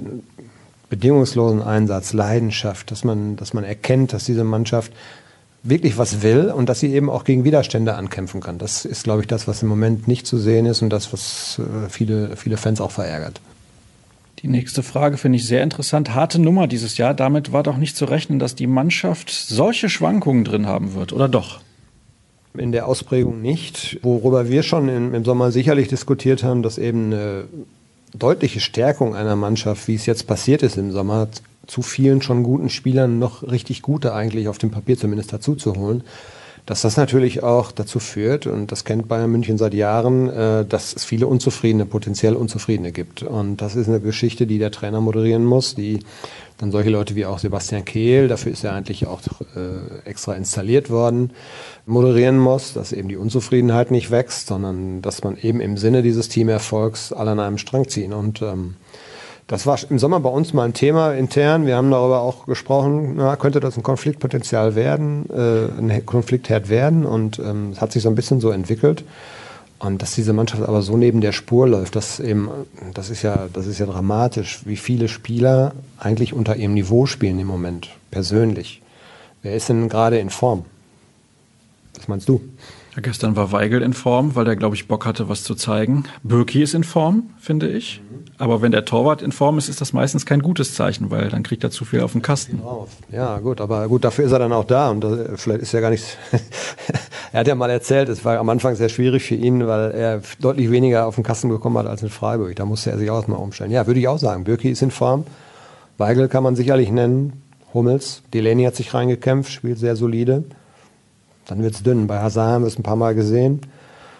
bedingungslosen 0.89 1.61
Einsatz, 1.61 2.13
Leidenschaft, 2.13 2.91
dass 2.91 3.03
man, 3.03 3.35
dass 3.35 3.53
man 3.53 3.63
erkennt, 3.63 4.13
dass 4.13 4.25
diese 4.25 4.43
Mannschaft 4.43 4.91
wirklich 5.65 5.97
was 5.97 6.21
will 6.21 6.51
und 6.55 6.69
dass 6.69 6.79
sie 6.79 6.93
eben 6.93 7.09
auch 7.09 7.23
gegen 7.23 7.43
Widerstände 7.43 7.95
ankämpfen 7.95 8.39
kann. 8.39 8.57
Das 8.57 8.85
ist, 8.85 9.03
glaube 9.03 9.21
ich, 9.21 9.27
das, 9.27 9.47
was 9.47 9.63
im 9.63 9.67
Moment 9.67 10.07
nicht 10.07 10.25
zu 10.25 10.37
sehen 10.37 10.65
ist 10.65 10.81
und 10.81 10.91
das, 10.91 11.11
was 11.11 11.59
äh, 11.59 11.89
viele, 11.89 12.37
viele 12.37 12.57
Fans 12.57 12.79
auch 12.79 12.91
verärgert. 12.91 13.41
Die 14.39 14.47
nächste 14.47 14.83
Frage 14.83 15.17
finde 15.17 15.37
ich 15.37 15.47
sehr 15.47 15.63
interessant. 15.63 16.13
Harte 16.13 16.39
Nummer 16.39 16.67
dieses 16.67 16.97
Jahr. 16.97 17.13
Damit 17.13 17.51
war 17.51 17.63
doch 17.63 17.77
nicht 17.77 17.97
zu 17.97 18.05
rechnen, 18.05 18.37
dass 18.37 18.53
die 18.53 18.67
Mannschaft 18.67 19.31
solche 19.31 19.89
Schwankungen 19.89 20.43
drin 20.43 20.67
haben 20.67 20.93
wird, 20.93 21.13
oder 21.13 21.27
doch? 21.27 21.61
In 22.53 22.71
der 22.71 22.87
Ausprägung 22.87 23.41
nicht. 23.41 23.97
Worüber 24.03 24.47
wir 24.47 24.61
schon 24.61 24.87
im, 24.87 25.25
Sommer 25.25 25.51
sicherlich 25.51 25.87
diskutiert 25.87 26.43
haben, 26.43 26.61
dass 26.61 26.77
eben 26.77 27.05
eine 27.05 27.45
deutliche 28.13 28.59
Stärkung 28.59 29.15
einer 29.15 29.35
Mannschaft, 29.35 29.87
wie 29.87 29.95
es 29.95 30.05
jetzt 30.05 30.27
passiert 30.27 30.63
ist 30.63 30.77
im 30.77 30.91
Sommer, 30.91 31.27
zu 31.67 31.81
vielen 31.81 32.21
schon 32.21 32.43
guten 32.43 32.69
Spielern 32.69 33.19
noch 33.19 33.43
richtig 33.43 33.81
gute 33.81 34.13
eigentlich 34.13 34.47
auf 34.47 34.57
dem 34.57 34.71
Papier 34.71 34.97
zumindest 34.97 35.33
dazu 35.33 35.55
zu 35.55 35.75
holen. 35.75 36.03
Dass 36.65 36.81
das 36.81 36.97
natürlich 36.97 37.43
auch 37.43 37.71
dazu 37.71 37.99
führt, 37.99 38.47
und 38.47 38.71
das 38.71 38.85
kennt 38.85 39.07
Bayern 39.07 39.31
München 39.31 39.59
seit 39.59 39.75
Jahren, 39.75 40.29
äh, 40.29 40.65
dass 40.65 40.95
es 40.95 41.05
viele 41.05 41.27
Unzufriedene, 41.27 41.85
potenziell 41.85 42.35
Unzufriedene 42.35 42.91
gibt. 42.91 43.21
Und 43.21 43.61
das 43.61 43.75
ist 43.75 43.87
eine 43.87 43.99
Geschichte, 43.99 44.47
die 44.47 44.57
der 44.57 44.71
Trainer 44.71 44.99
moderieren 44.99 45.45
muss, 45.45 45.75
die 45.75 45.99
dann 46.57 46.71
solche 46.71 46.89
Leute 46.89 47.15
wie 47.15 47.25
auch 47.25 47.37
Sebastian 47.37 47.85
Kehl, 47.85 48.27
dafür 48.27 48.51
ist 48.51 48.63
er 48.63 48.73
eigentlich 48.73 49.05
auch 49.05 49.21
äh, 49.55 50.07
extra 50.09 50.33
installiert 50.33 50.89
worden, 50.89 51.31
moderieren 51.85 52.39
muss, 52.39 52.73
dass 52.73 52.93
eben 52.93 53.09
die 53.09 53.17
Unzufriedenheit 53.17 53.91
nicht 53.91 54.09
wächst, 54.09 54.47
sondern 54.47 55.01
dass 55.01 55.23
man 55.23 55.37
eben 55.37 55.59
im 55.59 55.77
Sinne 55.77 56.01
dieses 56.01 56.29
Teamerfolgs 56.29 57.11
alle 57.11 57.31
an 57.31 57.39
einem 57.39 57.57
Strang 57.57 57.89
ziehen. 57.89 58.13
Und 58.13 58.41
ähm, 58.41 58.75
das 59.47 59.67
war 59.67 59.77
im 59.89 59.99
Sommer 59.99 60.19
bei 60.19 60.29
uns 60.29 60.53
mal 60.53 60.63
ein 60.63 60.73
Thema 60.73 61.13
intern. 61.13 61.67
Wir 61.67 61.75
haben 61.75 61.91
darüber 61.91 62.21
auch 62.21 62.47
gesprochen, 62.47 63.13
na, 63.17 63.35
könnte 63.35 63.59
das 63.59 63.77
ein 63.77 63.83
Konfliktpotenzial 63.83 64.75
werden, 64.75 65.29
äh, 65.29 65.67
ein 65.79 66.05
Konfliktherd 66.05 66.69
werden. 66.69 67.05
Und 67.05 67.37
ähm, 67.39 67.69
es 67.71 67.79
hat 67.79 67.91
sich 67.91 68.01
so 68.01 68.09
ein 68.09 68.15
bisschen 68.15 68.39
so 68.39 68.49
entwickelt. 68.49 69.03
Und 69.77 70.01
dass 70.01 70.15
diese 70.15 70.33
Mannschaft 70.33 70.63
aber 70.63 70.81
so 70.81 70.97
neben 70.97 71.21
der 71.21 71.31
Spur 71.31 71.67
läuft, 71.67 71.95
das 71.95 72.19
eben, 72.19 72.49
das 72.93 73.09
ist 73.09 73.21
ja, 73.21 73.47
das 73.53 73.67
ist 73.67 73.77
ja 73.77 73.85
dramatisch, 73.85 74.61
wie 74.65 74.77
viele 74.77 75.07
Spieler 75.07 75.73
eigentlich 75.99 76.33
unter 76.33 76.55
ihrem 76.55 76.73
Niveau 76.73 77.05
spielen 77.05 77.37
im 77.39 77.47
Moment, 77.47 77.89
persönlich. 78.09 78.81
Wer 79.43 79.53
ist 79.53 79.69
denn 79.69 79.89
gerade 79.89 80.17
in 80.17 80.31
Form? 80.31 80.65
Was 81.95 82.07
meinst 82.07 82.29
du? 82.29 82.41
Ja, 82.95 83.01
gestern 83.01 83.35
war 83.35 83.51
Weigel 83.51 83.81
in 83.81 83.93
Form, 83.93 84.35
weil 84.35 84.45
der, 84.45 84.55
glaube 84.55 84.75
ich, 84.75 84.87
Bock 84.87 85.05
hatte, 85.05 85.27
was 85.27 85.43
zu 85.43 85.53
zeigen. 85.53 86.05
Birki 86.23 86.63
ist 86.63 86.73
in 86.73 86.85
Form, 86.85 87.29
finde 87.39 87.69
ich. 87.69 88.01
Aber 88.37 88.61
wenn 88.61 88.71
der 88.71 88.85
Torwart 88.85 89.21
in 89.21 89.31
Form 89.31 89.57
ist, 89.57 89.69
ist 89.69 89.81
das 89.81 89.93
meistens 89.93 90.25
kein 90.25 90.41
gutes 90.41 90.73
Zeichen, 90.73 91.11
weil 91.11 91.29
dann 91.29 91.43
kriegt 91.43 91.63
er 91.63 91.71
zu 91.71 91.85
viel 91.85 92.01
auf 92.01 92.11
den 92.11 92.21
Kasten. 92.21 92.61
Ja, 93.11 93.39
gut, 93.39 93.61
aber 93.61 93.87
gut, 93.87 94.03
dafür 94.03 94.25
ist 94.25 94.31
er 94.31 94.39
dann 94.39 94.51
auch 94.53 94.65
da. 94.65 94.89
Und 94.89 95.01
das, 95.01 95.41
vielleicht 95.41 95.61
ist 95.61 95.71
ja 95.71 95.79
gar 95.79 95.89
nichts. 95.89 96.17
er 97.31 97.39
hat 97.39 97.47
ja 97.47 97.55
mal 97.55 97.69
erzählt, 97.69 98.09
es 98.09 98.25
war 98.25 98.37
am 98.37 98.49
Anfang 98.49 98.75
sehr 98.75 98.89
schwierig 98.89 99.23
für 99.23 99.35
ihn, 99.35 99.65
weil 99.67 99.91
er 99.91 100.21
deutlich 100.39 100.69
weniger 100.71 101.05
auf 101.05 101.15
den 101.15 101.23
Kasten 101.23 101.49
bekommen 101.49 101.77
hat 101.77 101.87
als 101.87 102.03
in 102.03 102.09
Freiburg. 102.09 102.55
Da 102.55 102.65
musste 102.65 102.91
er 102.91 102.97
sich 102.97 103.09
auch 103.09 103.27
mal 103.27 103.37
umstellen. 103.37 103.71
Ja, 103.71 103.87
würde 103.87 103.99
ich 103.99 104.07
auch 104.07 104.19
sagen. 104.19 104.43
Birki 104.43 104.69
ist 104.69 104.81
in 104.81 104.91
Form. 104.91 105.25
Weigel 105.97 106.27
kann 106.27 106.43
man 106.43 106.55
sicherlich 106.55 106.91
nennen. 106.91 107.41
Hummels. 107.73 108.21
Delaney 108.33 108.63
hat 108.63 108.75
sich 108.75 108.93
reingekämpft, 108.93 109.51
spielt 109.51 109.79
sehr 109.79 109.95
solide. 109.95 110.43
Dann 111.47 111.61
wird 111.61 111.75
es 111.75 111.83
dünn. 111.83 112.07
Bei 112.07 112.19
Hazard 112.19 112.53
haben 112.53 112.63
wir 112.63 112.67
es 112.67 112.79
ein 112.79 112.83
paar 112.83 112.95
Mal 112.95 113.15
gesehen. 113.15 113.61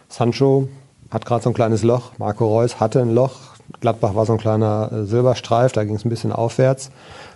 Sancho 0.10 0.70
hat 1.10 1.26
gerade 1.26 1.44
so 1.44 1.50
ein 1.50 1.54
kleines 1.54 1.84
Loch. 1.84 2.12
Marco 2.18 2.48
Reus 2.48 2.80
hatte 2.80 3.02
ein 3.02 3.14
Loch. 3.14 3.55
Gladbach 3.82 4.16
war 4.16 4.26
so 4.26 4.34
ein 4.34 4.40
kleiner 4.40 4.92
äh, 4.92 5.06
Silberstreif, 5.06 5.72
da 5.72 5.84
ging 5.84 5.96
es 5.96 6.06
ein 6.06 6.10
bisschen 6.10 6.32
aufwärts. 6.32 6.92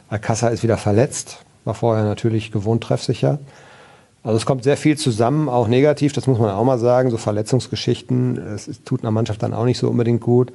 Alcázar 0.10 0.52
ist 0.52 0.64
wieder 0.64 0.78
verletzt, 0.78 1.40
war 1.66 1.74
vorher 1.74 2.04
natürlich 2.04 2.52
gewohnt 2.52 2.84
treffsicher. 2.84 3.40
Also 4.24 4.38
es 4.38 4.46
kommt 4.46 4.64
sehr 4.64 4.78
viel 4.78 4.98
zusammen, 4.98 5.48
auch 5.48 5.68
negativ, 5.68 6.14
das 6.14 6.28
muss 6.28 6.40
man 6.40 6.50
auch 6.50 6.64
mal 6.64 6.78
sagen, 6.78 7.10
so 7.10 7.18
Verletzungsgeschichten, 7.18 8.38
es 8.38 8.84
tut 8.84 9.02
einer 9.02 9.12
Mannschaft 9.12 9.42
dann 9.44 9.54
auch 9.54 9.66
nicht 9.66 9.78
so 9.78 9.90
unbedingt 9.90 10.22
gut. 10.22 10.52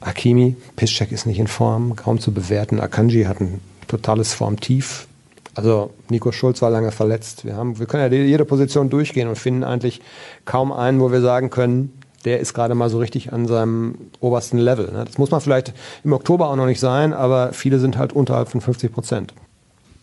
Akimi, 0.00 0.56
Piszczek 0.76 1.12
ist 1.12 1.26
nicht 1.26 1.38
in 1.38 1.46
Form, 1.46 1.96
kaum 1.96 2.20
zu 2.20 2.32
bewerten. 2.32 2.80
Akanji 2.80 3.24
hat 3.24 3.40
ein 3.40 3.60
totales 3.88 4.34
Formtief. 4.34 5.06
Also 5.54 5.90
Nico 6.08 6.32
Schulz 6.32 6.62
war 6.62 6.70
lange 6.70 6.90
verletzt. 6.90 7.44
Wir, 7.44 7.56
haben, 7.56 7.78
wir 7.78 7.86
können 7.86 8.12
ja 8.12 8.18
jede 8.18 8.44
Position 8.44 8.90
durchgehen 8.90 9.28
und 9.28 9.36
finden 9.36 9.62
eigentlich 9.62 10.00
kaum 10.44 10.72
einen, 10.72 11.00
wo 11.00 11.12
wir 11.12 11.20
sagen 11.20 11.50
können, 11.50 11.92
der 12.24 12.40
ist 12.40 12.54
gerade 12.54 12.74
mal 12.74 12.90
so 12.90 12.98
richtig 12.98 13.32
an 13.32 13.46
seinem 13.46 13.96
obersten 14.20 14.58
Level. 14.58 14.90
Ne? 14.92 15.04
Das 15.04 15.18
muss 15.18 15.30
man 15.30 15.40
vielleicht 15.40 15.72
im 16.04 16.12
Oktober 16.12 16.48
auch 16.48 16.56
noch 16.56 16.66
nicht 16.66 16.80
sein, 16.80 17.12
aber 17.12 17.52
viele 17.52 17.78
sind 17.78 17.98
halt 17.98 18.12
unterhalb 18.12 18.48
von 18.48 18.60
50 18.60 18.92
Prozent. 18.92 19.34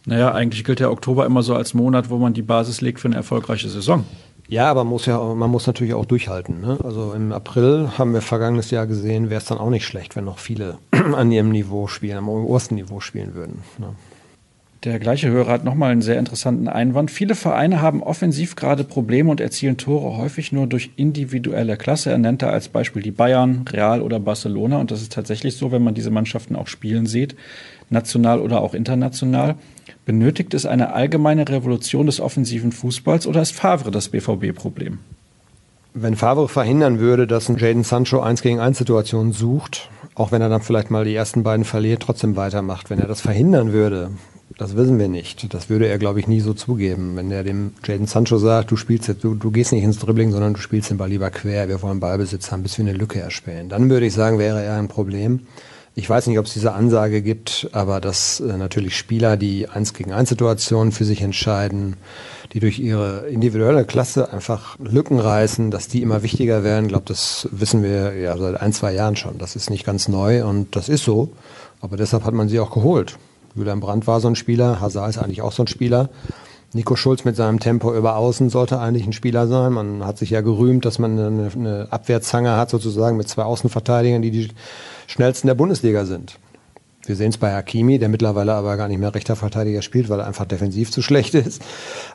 Naja, 0.06 0.34
eigentlich 0.34 0.64
gilt 0.64 0.80
der 0.80 0.92
Oktober 0.92 1.26
immer 1.26 1.44
so 1.44 1.56
als 1.56 1.74
Monat, 1.74 2.10
wo 2.10 2.18
man 2.18 2.34
die 2.34 2.42
Basis 2.42 2.82
legt 2.82 3.00
für 3.00 3.08
eine 3.08 3.16
erfolgreiche 3.16 3.70
Saison. 3.70 4.04
Ja, 4.48 4.70
aber 4.70 4.84
man 4.84 4.92
muss 4.92 5.06
ja, 5.06 5.18
man 5.18 5.50
muss 5.50 5.68
natürlich 5.68 5.94
auch 5.94 6.06
durchhalten. 6.06 6.60
Ne? 6.60 6.78
Also 6.84 7.14
im 7.14 7.32
April 7.32 7.92
haben 7.98 8.14
wir 8.14 8.22
vergangenes 8.22 8.70
Jahr 8.72 8.86
gesehen, 8.86 9.30
wäre 9.30 9.40
es 9.40 9.46
dann 9.46 9.60
auch 9.60 9.70
nicht 9.70 9.86
schlecht, 9.86 10.16
wenn 10.16 10.26
noch 10.26 10.40
viele 10.40 10.78
an 10.92 11.32
ihrem 11.32 11.50
Niveau 11.50 11.88
spielen, 11.88 12.18
am 12.18 12.28
obersten 12.28 12.76
Niveau 12.76 13.00
spielen 13.00 13.34
würden. 13.34 13.64
Ne? 13.78 13.96
Der 14.84 14.98
gleiche 14.98 15.30
Hörer 15.30 15.52
hat 15.52 15.64
nochmal 15.64 15.92
einen 15.92 16.02
sehr 16.02 16.18
interessanten 16.18 16.68
Einwand. 16.68 17.12
Viele 17.12 17.36
Vereine 17.36 17.84
haben 17.84 18.02
offensiv 18.02 18.56
gerade 18.56 18.84
Probleme 18.84 19.30
und 19.30 19.40
erzielen 19.40 19.78
Tore 19.78 20.18
häufig 20.18 20.52
nur 20.52 20.66
durch 20.66 20.90
individuelle 20.96 21.78
Klasse. 21.78 22.10
Er 22.10 22.18
nennt 22.18 22.42
da 22.42 22.50
als 22.50 22.68
Beispiel 22.68 23.04
die 23.04 23.12
Bayern, 23.12 23.64
Real 23.72 24.02
oder 24.02 24.20
Barcelona. 24.20 24.80
Und 24.80 24.90
das 24.90 25.04
ist 25.04 25.14
tatsächlich 25.14 25.56
so, 25.56 25.72
wenn 25.72 25.84
man 25.84 25.94
diese 25.94 26.10
Mannschaften 26.10 26.56
auch 26.56 26.66
spielen 26.66 27.06
sieht, 27.06 27.36
national 27.92 28.40
oder 28.40 28.62
auch 28.62 28.74
international. 28.74 29.54
Benötigt 30.06 30.56
es 30.56 30.66
eine 30.66 30.94
allgemeine 30.94 31.48
Revolution 31.48 32.08
des 32.08 32.20
offensiven 32.20 32.72
Fußballs 32.72 33.28
oder 33.28 33.44
ist 33.44 33.54
Favre 33.54 33.92
das 33.92 34.10
BVB-Problem? 34.10 34.98
Wenn 35.94 36.16
Favre 36.16 36.50
verhindern 36.50 36.98
würde, 36.98 37.28
dass 37.28 37.50
ein 37.50 37.58
Jaden 37.58 37.84
Sancho 37.84 38.22
1 38.22 38.42
gegen 38.42 38.60
1 38.60 38.80
Situationen 38.80 39.32
sucht, 39.32 39.92
auch 40.16 40.32
wenn 40.32 40.42
er 40.42 40.50
dann 40.50 40.62
vielleicht 40.62 40.90
mal 40.90 41.06
die 41.06 41.14
ersten 41.14 41.44
beiden 41.44 41.66
verliert, 41.66 42.02
trotzdem 42.02 42.36
weitermacht. 42.36 42.90
Wenn 42.90 42.98
er 42.98 43.08
das 43.08 43.22
verhindern 43.22 43.74
würde, 43.74 44.10
das 44.62 44.76
wissen 44.76 45.00
wir 45.00 45.08
nicht. 45.08 45.52
Das 45.56 45.72
würde 45.72 45.88
er, 45.88 45.98
glaube 45.98 46.20
ich, 46.20 46.28
nie 46.28 46.40
so 46.40 46.54
zugeben. 46.54 47.16
Wenn 47.16 47.32
er 47.32 47.44
dem 47.44 47.74
Jaden 47.84 48.06
Sancho 48.06 48.38
sagt, 48.38 48.70
du 48.70 48.76
spielst 48.76 49.08
jetzt, 49.08 49.24
du, 49.24 49.34
du 49.34 49.50
gehst 49.50 49.72
nicht 49.72 49.84
ins 49.84 49.98
Dribbling, 49.98 50.32
sondern 50.32 50.54
du 50.54 50.60
spielst 50.60 50.92
den 50.92 51.00
Ball 51.00 51.10
lieber 51.10 51.32
quer, 51.32 51.68
wir 51.68 51.82
wollen 51.82 52.00
Ballbesitz 52.00 52.52
haben, 52.52 52.62
bis 52.62 52.78
wir 52.78 52.86
eine 52.86 52.94
Lücke 52.94 53.20
erspähen. 53.20 53.70
Dann 53.70 53.90
würde 53.90 54.06
ich 54.06 54.14
sagen, 54.14 54.38
wäre 54.38 54.62
er 54.62 54.78
ein 54.78 54.88
Problem. 54.88 55.48
Ich 55.96 56.08
weiß 56.08 56.28
nicht, 56.28 56.38
ob 56.38 56.46
es 56.46 56.54
diese 56.54 56.74
Ansage 56.74 57.24
gibt, 57.24 57.70
aber 57.72 58.00
dass 58.00 58.40
äh, 58.40 58.56
natürlich 58.56 58.96
Spieler, 58.96 59.36
die 59.36 59.68
eins 59.68 59.96
gegen 59.96 60.14
eins 60.14 60.30
Situationen 60.30 60.92
für 60.92 61.06
sich 61.06 61.24
entscheiden, 61.24 61.98
die 62.54 62.60
durch 62.60 62.78
ihre 62.78 63.30
individuelle 63.30 63.84
Klasse 63.84 64.32
einfach 64.32 64.78
Lücken 64.78 65.20
reißen, 65.20 65.72
dass 65.72 65.88
die 65.88 66.04
immer 66.04 66.22
wichtiger 66.22 66.64
werden, 66.64 66.88
glaube, 66.88 67.06
das 67.08 67.50
wissen 67.52 67.82
wir 67.82 68.14
ja 68.14 68.38
seit 68.38 68.62
ein, 68.62 68.74
zwei 68.74 68.94
Jahren 68.94 69.16
schon. 69.16 69.40
Das 69.40 69.56
ist 69.56 69.72
nicht 69.72 69.88
ganz 69.88 70.08
neu 70.08 70.46
und 70.46 70.76
das 70.76 70.88
ist 70.88 71.04
so. 71.04 71.32
Aber 71.80 71.98
deshalb 71.98 72.26
hat 72.26 72.36
man 72.36 72.48
sie 72.48 72.60
auch 72.60 72.70
geholt. 72.70 73.18
Julian 73.56 73.80
Brandt 73.80 74.08
war 74.08 74.20
so 74.20 74.28
ein 74.28 74.36
Spieler, 74.36 74.80
Hazard 74.80 75.10
ist 75.10 75.18
eigentlich 75.18 75.42
auch 75.42 75.52
so 75.52 75.64
ein 75.64 75.68
Spieler. 75.68 76.10
Nico 76.74 76.96
Schulz 76.96 77.26
mit 77.26 77.36
seinem 77.36 77.60
Tempo 77.60 77.94
über 77.94 78.16
außen 78.16 78.50
sollte 78.50 78.80
eigentlich 78.80 79.06
ein 79.06 79.12
Spieler 79.12 79.48
sein. 79.48 79.74
Man 79.74 80.06
hat 80.06 80.18
sich 80.18 80.30
ja 80.30 80.40
gerühmt, 80.40 80.86
dass 80.86 81.00
man 81.00 81.20
eine, 81.20 81.52
eine 81.54 81.88
Abwehrzange 81.90 82.56
hat, 82.56 82.70
sozusagen 82.70 83.18
mit 83.18 83.28
zwei 83.28 83.44
Außenverteidigern, 83.44 84.22
die 84.22 84.32
die 84.32 84.50
schnellsten 85.08 85.48
der 85.48 85.56
Bundesliga 85.56 86.06
sind. 86.06 86.40
Wir 87.04 87.16
sehen 87.16 87.30
es 87.30 87.38
bei 87.38 87.52
Hakimi, 87.52 88.00
der 88.00 88.10
mittlerweile 88.10 88.54
aber 88.54 88.78
gar 88.78 88.88
nicht 88.88 89.00
mehr 89.00 89.14
rechter 89.14 89.36
Verteidiger 89.36 89.82
spielt, 89.82 90.08
weil 90.08 90.20
er 90.20 90.28
einfach 90.28 90.46
defensiv 90.46 90.92
zu 90.92 91.02
schlecht 91.02 91.34
ist. 91.34 91.62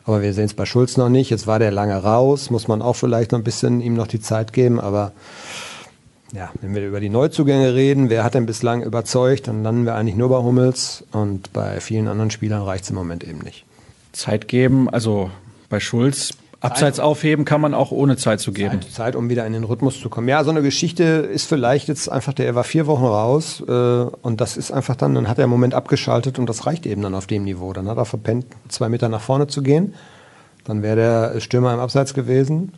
Aber 0.05 0.22
wir 0.22 0.33
sehen 0.33 0.44
es 0.44 0.55
bei 0.55 0.64
Schulz 0.64 0.96
noch 0.96 1.09
nicht. 1.09 1.29
Jetzt 1.29 1.46
war 1.46 1.59
der 1.59 1.72
lange 1.72 1.96
raus, 1.96 2.51
muss 2.51 2.68
man 2.68 2.81
auch 2.81 2.94
vielleicht 2.94 3.33
noch 3.33 3.40
ein 3.40 3.44
bisschen 3.44 3.81
ihm 3.81 3.94
noch 3.94 4.07
die 4.07 4.20
Zeit 4.20 4.53
geben. 4.53 4.81
Aber 4.81 5.12
ja, 6.32 6.50
wenn 6.60 6.74
wir 6.74 6.86
über 6.86 7.00
die 7.00 7.08
Neuzugänge 7.08 7.74
reden, 7.74 8.10
wer 8.10 8.24
hat 8.24 8.34
denn 8.34 8.46
bislang 8.46 8.82
überzeugt, 8.82 9.48
dann 9.48 9.62
landen 9.62 9.84
wir 9.84 9.94
eigentlich 9.94 10.16
nur 10.16 10.28
bei 10.28 10.38
Hummels 10.38 11.04
und 11.12 11.52
bei 11.52 11.80
vielen 11.80 12.08
anderen 12.08 12.30
Spielern 12.30 12.62
reicht 12.62 12.84
es 12.84 12.90
im 12.90 12.96
Moment 12.96 13.24
eben 13.24 13.38
nicht. 13.38 13.64
Zeit 14.12 14.48
geben, 14.48 14.88
also 14.88 15.30
bei 15.68 15.80
Schulz 15.80 16.34
Abseits 16.60 17.00
aufheben 17.00 17.44
kann 17.44 17.60
man 17.60 17.74
auch 17.74 17.90
ohne 17.90 18.16
Zeit 18.16 18.40
zu 18.40 18.50
geben. 18.52 18.80
Zeit, 18.82 18.92
Zeit, 18.92 19.16
um 19.16 19.28
wieder 19.28 19.46
in 19.46 19.52
den 19.52 19.64
Rhythmus 19.64 20.00
zu 20.00 20.08
kommen. 20.08 20.26
Ja, 20.26 20.42
so 20.42 20.50
eine 20.50 20.62
Geschichte 20.62 21.04
ist 21.04 21.46
vielleicht 21.46 21.86
jetzt 21.86 22.10
einfach, 22.10 22.32
der 22.32 22.54
war 22.54 22.64
vier 22.64 22.86
Wochen 22.86 23.04
raus 23.04 23.62
äh, 23.66 23.72
und 23.72 24.40
das 24.40 24.56
ist 24.56 24.72
einfach 24.72 24.96
dann, 24.96 25.14
dann 25.14 25.28
hat 25.28 25.38
er 25.38 25.44
im 25.44 25.50
Moment 25.50 25.74
abgeschaltet 25.74 26.38
und 26.38 26.48
das 26.48 26.66
reicht 26.66 26.86
eben 26.86 27.02
dann 27.02 27.14
auf 27.14 27.26
dem 27.26 27.44
Niveau. 27.44 27.72
Dann 27.72 27.88
hat 27.88 27.98
er 27.98 28.06
verpennt, 28.06 28.46
zwei 28.68 28.88
Meter 28.88 29.08
nach 29.08 29.20
vorne 29.20 29.46
zu 29.48 29.62
gehen. 29.62 29.94
Dann 30.64 30.82
wäre 30.82 30.96
der 30.96 31.40
Stürmer 31.40 31.74
im 31.74 31.78
Abseits 31.78 32.14
gewesen. 32.14 32.72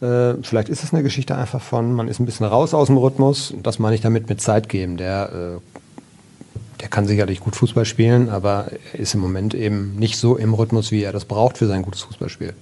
Äh, 0.00 0.34
vielleicht 0.42 0.68
ist 0.68 0.84
es 0.84 0.92
eine 0.92 1.02
Geschichte 1.02 1.36
einfach 1.36 1.60
von, 1.60 1.92
man 1.92 2.08
ist 2.08 2.20
ein 2.20 2.26
bisschen 2.26 2.46
raus 2.46 2.74
aus 2.74 2.86
dem 2.86 2.96
Rhythmus. 2.96 3.54
Das 3.62 3.78
meine 3.78 3.94
ich 3.94 4.00
damit 4.00 4.28
mit 4.28 4.40
Zeit 4.40 4.68
geben. 4.68 4.96
Der, 4.96 5.58
äh, 5.58 6.80
der 6.80 6.88
kann 6.88 7.06
sicherlich 7.06 7.40
gut 7.40 7.56
Fußball 7.56 7.84
spielen, 7.84 8.28
aber 8.28 8.70
er 8.92 9.00
ist 9.00 9.14
im 9.14 9.20
Moment 9.20 9.54
eben 9.54 9.96
nicht 9.96 10.16
so 10.16 10.36
im 10.36 10.54
Rhythmus, 10.54 10.92
wie 10.92 11.02
er 11.02 11.12
das 11.12 11.24
braucht 11.24 11.58
für 11.58 11.66
sein 11.66 11.82
gutes 11.82 12.02
Fußballspiel. 12.02 12.54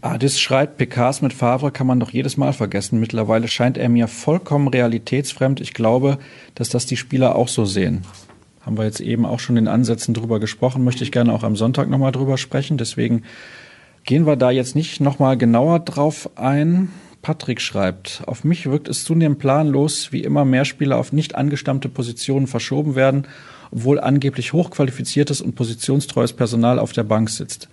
Adis 0.00 0.40
schreibt, 0.40 0.78
PKs 0.78 1.22
mit 1.22 1.32
Favre 1.32 1.70
kann 1.70 1.86
man 1.86 2.00
doch 2.00 2.10
jedes 2.10 2.36
Mal 2.36 2.52
vergessen. 2.52 2.98
Mittlerweile 2.98 3.46
scheint 3.46 3.78
er 3.78 3.88
mir 3.88 4.08
vollkommen 4.08 4.66
realitätsfremd. 4.66 5.60
Ich 5.60 5.74
glaube, 5.74 6.18
dass 6.56 6.70
das 6.70 6.86
die 6.86 6.96
Spieler 6.96 7.36
auch 7.36 7.46
so 7.46 7.64
sehen. 7.64 8.02
Haben 8.62 8.78
wir 8.78 8.84
jetzt 8.84 9.00
eben 9.00 9.24
auch 9.24 9.38
schon 9.38 9.56
in 9.56 9.68
Ansätzen 9.68 10.12
drüber 10.12 10.40
gesprochen, 10.40 10.82
möchte 10.82 11.04
ich 11.04 11.12
gerne 11.12 11.32
auch 11.32 11.44
am 11.44 11.54
Sonntag 11.54 11.88
nochmal 11.88 12.10
drüber 12.10 12.36
sprechen. 12.36 12.78
Deswegen 12.78 13.22
gehen 14.04 14.26
wir 14.26 14.36
da 14.36 14.50
jetzt 14.50 14.74
nicht 14.74 15.00
nochmal 15.00 15.36
genauer 15.36 15.80
drauf 15.80 16.30
ein. 16.36 16.90
Patrick 17.22 17.60
schreibt, 17.60 18.22
auf 18.26 18.42
mich 18.42 18.68
wirkt 18.68 18.88
es 18.88 19.04
zunehmend 19.04 19.38
planlos, 19.38 20.10
wie 20.10 20.24
immer 20.24 20.44
mehr 20.44 20.64
Spieler 20.64 20.98
auf 20.98 21.12
nicht 21.12 21.36
angestammte 21.36 21.88
Positionen 21.88 22.48
verschoben 22.48 22.96
werden, 22.96 23.28
obwohl 23.70 24.00
angeblich 24.00 24.52
hochqualifiziertes 24.52 25.40
und 25.40 25.54
positionstreues 25.54 26.32
Personal 26.32 26.80
auf 26.80 26.92
der 26.92 27.04
Bank 27.04 27.30
sitzt. 27.30 27.68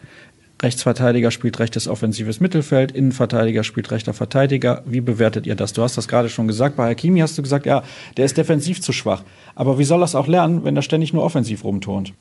Rechtsverteidiger 0.61 1.31
spielt 1.31 1.57
rechtes 1.59 1.87
offensives 1.87 2.41
Mittelfeld, 2.41 2.91
Innenverteidiger 2.91 3.63
spielt 3.63 3.89
rechter 3.91 4.13
Verteidiger. 4.13 4.83
Wie 4.85 5.01
bewertet 5.01 5.47
ihr 5.47 5.55
das? 5.55 5.73
Du 5.73 5.81
hast 5.81 5.97
das 5.97 6.07
gerade 6.07 6.29
schon 6.29 6.47
gesagt. 6.47 6.75
Bei 6.75 6.89
Hakimi 6.89 7.21
hast 7.21 7.37
du 7.37 7.41
gesagt, 7.41 7.65
ja, 7.65 7.81
der 8.17 8.25
ist 8.25 8.37
defensiv 8.37 8.81
zu 8.81 8.91
schwach. 8.91 9.23
Aber 9.55 9.79
wie 9.79 9.85
soll 9.85 10.01
das 10.01 10.15
auch 10.15 10.27
lernen, 10.27 10.65
wenn 10.65 10.75
er 10.75 10.81
ständig 10.81 11.13
nur 11.13 11.23
offensiv 11.23 11.63
rumturnt? 11.63 12.13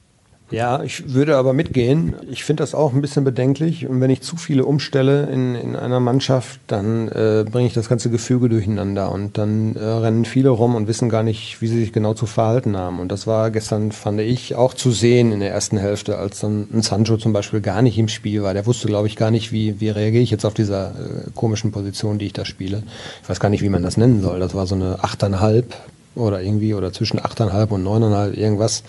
Ja, 0.50 0.82
ich 0.82 1.12
würde 1.12 1.36
aber 1.36 1.52
mitgehen. 1.52 2.14
Ich 2.30 2.42
finde 2.42 2.62
das 2.62 2.74
auch 2.74 2.94
ein 2.94 3.02
bisschen 3.02 3.22
bedenklich. 3.22 3.86
Und 3.86 4.00
wenn 4.00 4.08
ich 4.08 4.22
zu 4.22 4.36
viele 4.36 4.64
umstelle 4.64 5.26
in, 5.26 5.54
in 5.54 5.76
einer 5.76 6.00
Mannschaft, 6.00 6.60
dann 6.68 7.08
äh, 7.08 7.44
bringe 7.50 7.66
ich 7.66 7.74
das 7.74 7.90
ganze 7.90 8.08
Gefüge 8.08 8.48
durcheinander. 8.48 9.12
Und 9.12 9.36
dann 9.36 9.76
äh, 9.76 9.84
rennen 9.84 10.24
viele 10.24 10.48
rum 10.48 10.74
und 10.74 10.88
wissen 10.88 11.10
gar 11.10 11.22
nicht, 11.22 11.60
wie 11.60 11.66
sie 11.66 11.80
sich 11.80 11.92
genau 11.92 12.14
zu 12.14 12.24
verhalten 12.24 12.78
haben. 12.78 12.98
Und 12.98 13.12
das 13.12 13.26
war 13.26 13.50
gestern, 13.50 13.92
fand 13.92 14.20
ich, 14.20 14.54
auch 14.54 14.72
zu 14.72 14.90
sehen 14.90 15.32
in 15.32 15.40
der 15.40 15.50
ersten 15.50 15.76
Hälfte, 15.76 16.16
als 16.16 16.40
dann 16.40 16.66
ein 16.72 16.80
Sancho 16.80 17.18
zum 17.18 17.34
Beispiel 17.34 17.60
gar 17.60 17.82
nicht 17.82 17.98
im 17.98 18.08
Spiel 18.08 18.42
war. 18.42 18.54
Der 18.54 18.64
wusste, 18.64 18.88
glaube 18.88 19.06
ich, 19.06 19.16
gar 19.16 19.30
nicht, 19.30 19.52
wie, 19.52 19.80
wie 19.80 19.90
reagiere 19.90 20.22
ich 20.22 20.30
jetzt 20.30 20.46
auf 20.46 20.54
dieser 20.54 20.92
äh, 20.92 21.30
komischen 21.34 21.72
Position, 21.72 22.18
die 22.18 22.26
ich 22.26 22.32
da 22.32 22.46
spiele. 22.46 22.82
Ich 23.22 23.28
weiß 23.28 23.38
gar 23.38 23.50
nicht, 23.50 23.62
wie 23.62 23.68
man 23.68 23.82
das 23.82 23.98
nennen 23.98 24.22
soll. 24.22 24.40
Das 24.40 24.54
war 24.54 24.66
so 24.66 24.76
eine 24.76 25.04
achteinhalb 25.04 25.74
oder 26.14 26.40
irgendwie 26.40 26.72
oder 26.72 26.90
zwischen 26.92 27.22
achteinhalb 27.22 27.70
und 27.70 27.82
neuneinhalb 27.82 28.34
irgendwas. 28.34 28.82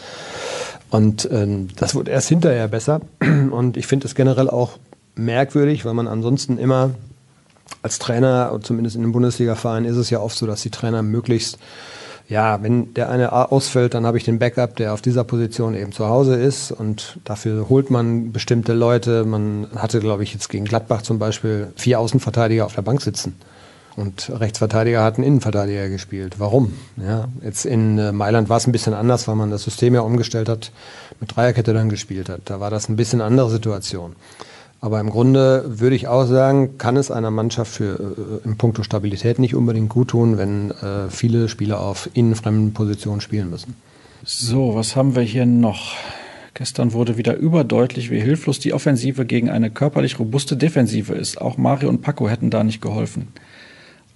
Und 0.90 1.30
ähm, 1.32 1.68
das 1.76 1.96
wird 1.96 2.08
erst 2.08 2.30
hinterher 2.30 2.68
besser. 2.68 3.02
Und 3.52 3.78
ich 3.78 3.88
finde 3.88 4.08
es 4.08 4.16
generell 4.16 4.50
auch 4.50 4.78
merkwürdig, 5.16 5.86
weil 5.86 5.94
man 5.94 6.08
ansonsten 6.08 6.58
immer 6.58 6.92
als 7.82 8.00
Trainer, 8.00 8.58
zumindest 8.62 8.96
in 8.96 9.04
einem 9.04 9.12
Bundesliga-Verein 9.12 9.86
ist 9.86 9.98
es 9.98 10.10
ja 10.10 10.20
oft 10.20 10.38
so, 10.38 10.48
dass 10.48 10.62
die 10.62 10.72
Trainer 10.72 11.04
möglichst, 11.04 11.60
ja, 12.28 12.62
wenn 12.62 12.94
der 12.94 13.10
eine 13.10 13.32
ausfällt, 13.52 13.94
dann 13.94 14.06
habe 14.06 14.18
ich 14.18 14.24
den 14.24 14.40
Backup, 14.40 14.76
der 14.76 14.94
auf 14.94 15.02
dieser 15.02 15.24
Position 15.24 15.76
eben 15.76 15.92
zu 15.92 16.08
Hause 16.08 16.36
ist 16.36 16.72
und 16.72 17.20
dafür 17.24 17.70
holt 17.70 17.90
man 17.90 18.32
bestimmte 18.32 18.74
Leute. 18.74 19.24
Man 19.26 19.68
hatte, 19.76 20.00
glaube 20.00 20.24
ich, 20.24 20.34
jetzt 20.34 20.50
gegen 20.50 20.66
Gladbach 20.66 21.02
zum 21.02 21.20
Beispiel 21.20 21.68
vier 21.76 22.00
Außenverteidiger 22.00 22.66
auf 22.66 22.76
der 22.76 22.82
Bank 22.82 23.02
sitzen. 23.02 23.36
Und 24.00 24.32
Rechtsverteidiger 24.34 25.04
hat 25.04 25.16
einen 25.16 25.26
Innenverteidiger 25.26 25.90
gespielt. 25.90 26.36
Warum? 26.38 26.72
Ja, 26.96 27.28
jetzt 27.44 27.66
in 27.66 27.98
äh, 27.98 28.14
Mailand 28.14 28.48
war 28.48 28.56
es 28.56 28.66
ein 28.66 28.72
bisschen 28.72 28.94
anders, 28.94 29.28
weil 29.28 29.36
man 29.36 29.52
das 29.52 29.64
System 29.64 29.94
ja 29.94 30.00
umgestellt 30.00 30.48
hat, 30.48 30.72
mit 31.20 31.36
Dreierkette 31.36 31.74
dann 31.74 31.90
gespielt 31.90 32.30
hat. 32.30 32.44
Da 32.46 32.62
war 32.62 32.70
das 32.70 32.88
ein 32.88 32.96
bisschen 32.96 33.20
andere 33.20 33.50
Situation. 33.50 34.16
Aber 34.80 35.02
im 35.02 35.10
Grunde 35.10 35.66
würde 35.68 35.98
ich 35.98 36.08
auch 36.08 36.24
sagen, 36.24 36.78
kann 36.78 36.96
es 36.96 37.12
einer 37.12 37.30
Mannschaft 37.30 37.74
für 37.74 38.40
äh, 38.44 38.48
im 38.48 38.56
Punkto 38.56 38.84
Stabilität 38.84 39.38
nicht 39.38 39.54
unbedingt 39.54 39.90
gut 39.90 40.12
tun, 40.12 40.38
wenn 40.38 40.72
äh, 40.72 41.10
viele 41.10 41.50
Spieler 41.50 41.82
auf 41.82 42.10
innenfremden 42.14 42.72
Positionen 42.72 43.20
spielen 43.20 43.50
müssen. 43.50 43.76
So, 44.24 44.76
was 44.76 44.96
haben 44.96 45.18
wir 45.18 45.24
hier 45.24 45.46
noch? 45.46 45.96
Gestern 46.54 46.94
wurde 46.94 47.18
wieder 47.18 47.36
überdeutlich, 47.36 48.12
wie 48.12 48.22
hilflos 48.22 48.60
die 48.60 48.74
Offensive 48.74 49.26
gegen 49.26 49.50
eine 49.50 49.70
körperlich 49.70 50.20
robuste 50.20 50.56
Defensive 50.56 51.14
ist. 51.14 51.42
Auch 51.42 51.58
Mario 51.58 51.90
und 51.90 52.02
Paco 52.02 52.30
hätten 52.30 52.50
da 52.50 52.64
nicht 52.64 52.82
geholfen. 52.82 53.28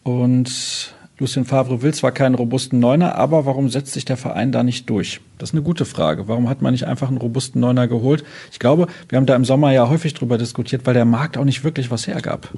Und 0.03 0.93
Lucien 1.19 1.45
Favre 1.45 1.81
will 1.81 1.93
zwar 1.93 2.11
keinen 2.11 2.35
robusten 2.35 2.79
Neuner, 2.79 3.15
aber 3.15 3.45
warum 3.45 3.69
setzt 3.69 3.93
sich 3.93 4.03
der 4.03 4.17
Verein 4.17 4.51
da 4.51 4.63
nicht 4.63 4.89
durch? 4.89 5.21
Das 5.37 5.51
ist 5.51 5.53
eine 5.53 5.61
gute 5.61 5.85
Frage. 5.85 6.27
Warum 6.27 6.49
hat 6.49 6.61
man 6.61 6.73
nicht 6.73 6.85
einfach 6.85 7.07
einen 7.07 7.17
robusten 7.17 7.61
Neuner 7.61 7.87
geholt? 7.87 8.23
Ich 8.51 8.59
glaube, 8.59 8.87
wir 9.09 9.17
haben 9.17 9.25
da 9.25 9.35
im 9.35 9.45
Sommer 9.45 9.71
ja 9.71 9.87
häufig 9.89 10.15
drüber 10.15 10.37
diskutiert, 10.37 10.85
weil 10.85 10.95
der 10.95 11.05
Markt 11.05 11.37
auch 11.37 11.45
nicht 11.45 11.63
wirklich 11.63 11.91
was 11.91 12.07
hergab. 12.07 12.49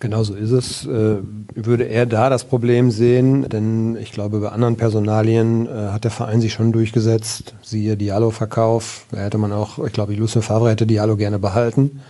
Genau 0.00 0.24
so 0.24 0.34
ist 0.34 0.50
es. 0.50 0.84
Äh, 0.84 1.18
würde 1.54 1.84
er 1.84 2.06
da 2.06 2.28
das 2.28 2.44
Problem 2.44 2.90
sehen, 2.90 3.48
denn 3.48 3.96
ich 3.96 4.10
glaube, 4.10 4.40
bei 4.40 4.48
anderen 4.48 4.76
Personalien 4.76 5.66
äh, 5.66 5.92
hat 5.92 6.02
der 6.02 6.10
Verein 6.10 6.40
sich 6.40 6.52
schon 6.52 6.72
durchgesetzt. 6.72 7.54
Siehe 7.62 7.96
Diallo-Verkauf. 7.96 9.06
Da 9.12 9.18
hätte 9.18 9.38
man 9.38 9.52
auch, 9.52 9.78
ich 9.78 9.92
glaube, 9.92 10.14
Lucien 10.14 10.42
Favre 10.42 10.70
hätte 10.70 10.86
Diallo 10.86 11.16
gerne 11.16 11.38
behalten. 11.38 12.00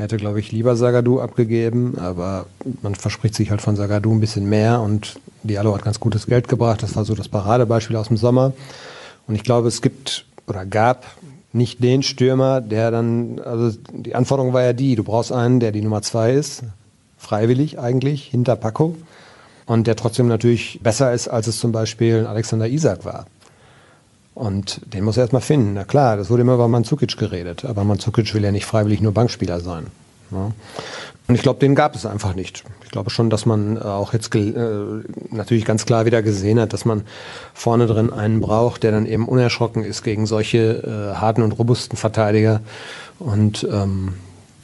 Er 0.00 0.04
hätte, 0.04 0.16
glaube 0.16 0.40
ich, 0.40 0.50
lieber 0.50 0.76
Sagadu 0.76 1.20
abgegeben, 1.20 1.98
aber 1.98 2.46
man 2.80 2.94
verspricht 2.94 3.34
sich 3.34 3.50
halt 3.50 3.60
von 3.60 3.76
Sagadu 3.76 4.10
ein 4.10 4.20
bisschen 4.20 4.48
mehr 4.48 4.80
und 4.80 5.20
Diallo 5.42 5.74
hat 5.74 5.84
ganz 5.84 6.00
gutes 6.00 6.26
Geld 6.26 6.48
gebracht. 6.48 6.82
Das 6.82 6.96
war 6.96 7.04
so 7.04 7.14
das 7.14 7.28
Paradebeispiel 7.28 7.96
aus 7.96 8.08
dem 8.08 8.16
Sommer. 8.16 8.54
Und 9.26 9.34
ich 9.34 9.44
glaube, 9.44 9.68
es 9.68 9.82
gibt 9.82 10.24
oder 10.46 10.64
gab 10.64 11.04
nicht 11.52 11.84
den 11.84 12.02
Stürmer, 12.02 12.62
der 12.62 12.90
dann, 12.90 13.40
also 13.40 13.76
die 13.92 14.14
Anforderung 14.14 14.54
war 14.54 14.62
ja 14.62 14.72
die, 14.72 14.96
du 14.96 15.04
brauchst 15.04 15.32
einen, 15.32 15.60
der 15.60 15.70
die 15.70 15.82
Nummer 15.82 16.00
zwei 16.00 16.32
ist, 16.32 16.62
freiwillig 17.18 17.78
eigentlich, 17.78 18.24
hinter 18.24 18.56
Paco. 18.56 18.96
Und 19.66 19.86
der 19.86 19.96
trotzdem 19.96 20.28
natürlich 20.28 20.80
besser 20.82 21.12
ist, 21.12 21.28
als 21.28 21.46
es 21.46 21.58
zum 21.58 21.72
Beispiel 21.72 22.24
Alexander 22.24 22.68
Isak 22.68 23.04
war. 23.04 23.26
Und 24.34 24.80
den 24.92 25.04
muss 25.04 25.16
er 25.16 25.22
erstmal 25.22 25.42
finden. 25.42 25.74
Na 25.74 25.84
klar, 25.84 26.16
das 26.16 26.30
wurde 26.30 26.42
immer 26.42 26.54
über 26.54 26.68
Manzukic 26.68 27.16
geredet, 27.16 27.64
aber 27.64 27.84
Manzukic 27.84 28.32
will 28.34 28.44
ja 28.44 28.52
nicht 28.52 28.64
freiwillig 28.64 29.00
nur 29.00 29.12
Bankspieler 29.12 29.60
sein. 29.60 29.86
Ja. 30.30 30.52
Und 31.30 31.34
ich 31.34 31.42
glaube, 31.42 31.60
den 31.60 31.74
gab 31.74 31.94
es 31.94 32.06
einfach 32.06 32.34
nicht. 32.34 32.64
Ich 32.84 32.90
glaube 32.90 33.10
schon, 33.10 33.30
dass 33.30 33.46
man 33.46 33.76
äh, 33.76 33.80
auch 33.80 34.12
jetzt 34.12 34.34
äh, 34.34 34.54
natürlich 35.30 35.64
ganz 35.64 35.86
klar 35.86 36.04
wieder 36.04 36.22
gesehen 36.22 36.58
hat, 36.58 36.72
dass 36.72 36.84
man 36.84 37.02
vorne 37.54 37.86
drin 37.86 38.12
einen 38.12 38.40
braucht, 38.40 38.82
der 38.82 38.90
dann 38.90 39.06
eben 39.06 39.28
unerschrocken 39.28 39.84
ist 39.84 40.02
gegen 40.02 40.26
solche 40.26 40.58
äh, 40.58 41.16
harten 41.16 41.42
und 41.42 41.52
robusten 41.52 41.96
Verteidiger. 41.96 42.60
Und 43.20 43.66
ähm, 43.70 44.14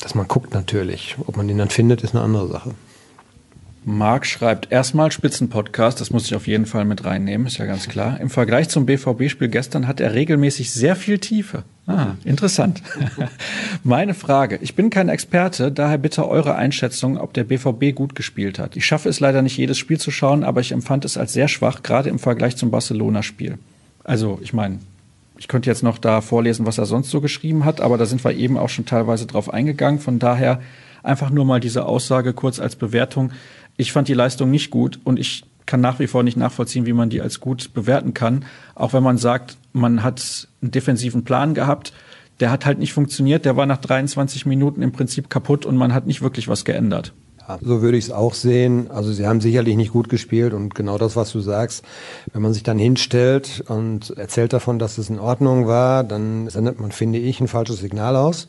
dass 0.01 0.15
man 0.15 0.27
guckt 0.27 0.55
natürlich. 0.55 1.17
Ob 1.27 1.37
man 1.37 1.47
den 1.49 1.59
dann 1.59 1.71
findet, 1.71 2.03
ist 2.03 2.15
eine 2.15 2.25
andere 2.25 2.49
Sache. 2.49 2.71
Marc 3.89 4.27
schreibt 4.27 4.73
erstmal 4.73 5.13
Spitzenpodcast, 5.13 6.01
das 6.01 6.11
muss 6.11 6.27
ich 6.27 6.35
auf 6.35 6.49
jeden 6.49 6.67
Fall 6.67 6.85
mit 6.85 7.05
reinnehmen, 7.05 7.47
ist 7.47 7.59
ja 7.59 7.67
ganz 7.67 7.87
klar. 7.87 8.19
Im 8.21 8.31
Vergleich 8.31 8.69
zum 8.69 8.85
BVB-Spiel 8.85 9.47
gestern 9.47 9.87
hat 9.87 10.01
er 10.01 10.13
regelmäßig 10.13 10.73
sehr 10.73 10.97
viel 10.97 11.21
Tiefe. 11.21 11.63
Ah, 11.87 12.17
interessant. 12.25 12.83
Meine 13.85 14.15
Frage, 14.15 14.59
ich 14.61 14.75
bin 14.75 14.91
kein 14.91 15.09
Experte, 15.09 15.71
daher 15.71 15.99
bitte 15.99 16.29
eure 16.29 16.57
Einschätzung, 16.57 17.17
ob 17.17 17.33
der 17.33 17.45
BVB 17.45 17.95
gut 17.95 18.17
gespielt 18.17 18.59
hat. 18.59 18.75
Ich 18.75 18.85
schaffe 18.85 19.09
es 19.09 19.21
leider 19.21 19.41
nicht 19.41 19.57
jedes 19.57 19.79
Spiel 19.79 20.01
zu 20.01 20.11
schauen, 20.11 20.43
aber 20.43 20.61
ich 20.61 20.73
empfand 20.73 21.05
es 21.05 21.17
als 21.17 21.33
sehr 21.33 21.47
schwach, 21.47 21.85
gerade 21.85 22.09
im 22.09 22.19
Vergleich 22.19 22.57
zum 22.57 22.73
Barcelona-Spiel. 22.73 23.57
Also, 24.03 24.41
ich 24.43 24.53
meine, 24.53 24.81
ich 25.39 25.47
könnte 25.47 25.71
jetzt 25.71 25.85
noch 25.85 25.99
da 25.99 26.23
vorlesen, 26.23 26.67
was 26.67 26.79
er 26.79 26.87
sonst 26.87 27.11
so 27.11 27.21
geschrieben 27.21 27.65
hat, 27.65 27.81
aber 27.81 27.99
da 27.99 28.07
sind 28.07 28.25
wir 28.25 28.33
eben 28.33 28.59
auch 28.59 28.69
schon 28.69 28.85
teilweise 28.85 29.27
drauf 29.27 29.55
eingegangen. 29.55 30.01
Von 30.01 30.19
daher 30.19 30.61
einfach 31.05 31.31
nur 31.31 31.45
mal 31.45 31.61
diese 31.61 31.87
Aussage 31.87 32.33
kurz 32.33 32.59
als 32.59 32.75
Bewertung 32.75 33.31
ich 33.77 33.93
fand 33.93 34.09
die 34.09 34.15
Leistung 34.15 34.51
nicht 34.51 34.71
gut 34.71 35.01
und 35.05 35.19
ich 35.19 35.45
kann 35.67 35.81
nach 35.81 35.99
wie 35.99 36.07
vor 36.07 36.23
nicht 36.23 36.37
nachvollziehen, 36.37 36.87
wie 36.87 36.93
man 36.93 37.11
die 37.11 37.21
als 37.21 37.41
gut 37.41 37.75
bewerten 37.75 38.15
kann. 38.15 38.45
Auch 38.75 38.93
wenn 38.93 39.03
man 39.03 39.19
sagt, 39.19 39.59
man 39.73 40.03
hat 40.03 40.49
einen 40.63 40.71
defensiven 40.71 41.25
Plan 41.25 41.55
gehabt, 41.55 41.93
der 42.41 42.51
hat 42.51 42.67
halt 42.67 42.79
nicht 42.79 42.93
funktioniert, 42.93 43.45
der 43.45 43.57
war 43.57 43.67
nach 43.67 43.79
23 43.79 44.47
Minuten 44.47 44.83
im 44.83 44.93
Prinzip 44.93 45.29
kaputt 45.29 45.67
und 45.67 45.77
man 45.77 45.93
hat 45.93 46.07
nicht 46.07 46.23
wirklich 46.23 46.49
was 46.49 46.65
geändert. 46.65 47.13
So 47.63 47.81
würde 47.81 47.97
ich 47.97 48.07
es 48.07 48.11
auch 48.11 48.35
sehen. 48.35 48.91
Also 48.91 49.13
sie 49.13 49.27
haben 49.27 49.41
sicherlich 49.41 49.77
nicht 49.77 49.93
gut 49.93 50.09
gespielt 50.09 50.53
und 50.53 50.75
genau 50.75 50.99
das, 50.99 51.15
was 51.15 51.31
du 51.31 51.41
sagst, 51.41 51.85
wenn 52.33 52.43
man 52.43 52.53
sich 52.53 52.65
dann 52.65 52.79
hinstellt 52.79 53.63
und 53.69 54.17
erzählt 54.17 54.53
davon, 54.53 54.81
dass 54.81 54.99
es 54.99 55.11
in 55.11 55.21
Ordnung 55.21 55.67
war, 55.67 56.03
dann 56.03 56.49
sendet 56.49 56.81
man, 56.81 56.91
finde 56.91 57.21
ich, 57.21 57.41
ein 57.41 57.49
falsches 57.49 57.79
Signal 57.79 58.17
aus. 58.17 58.49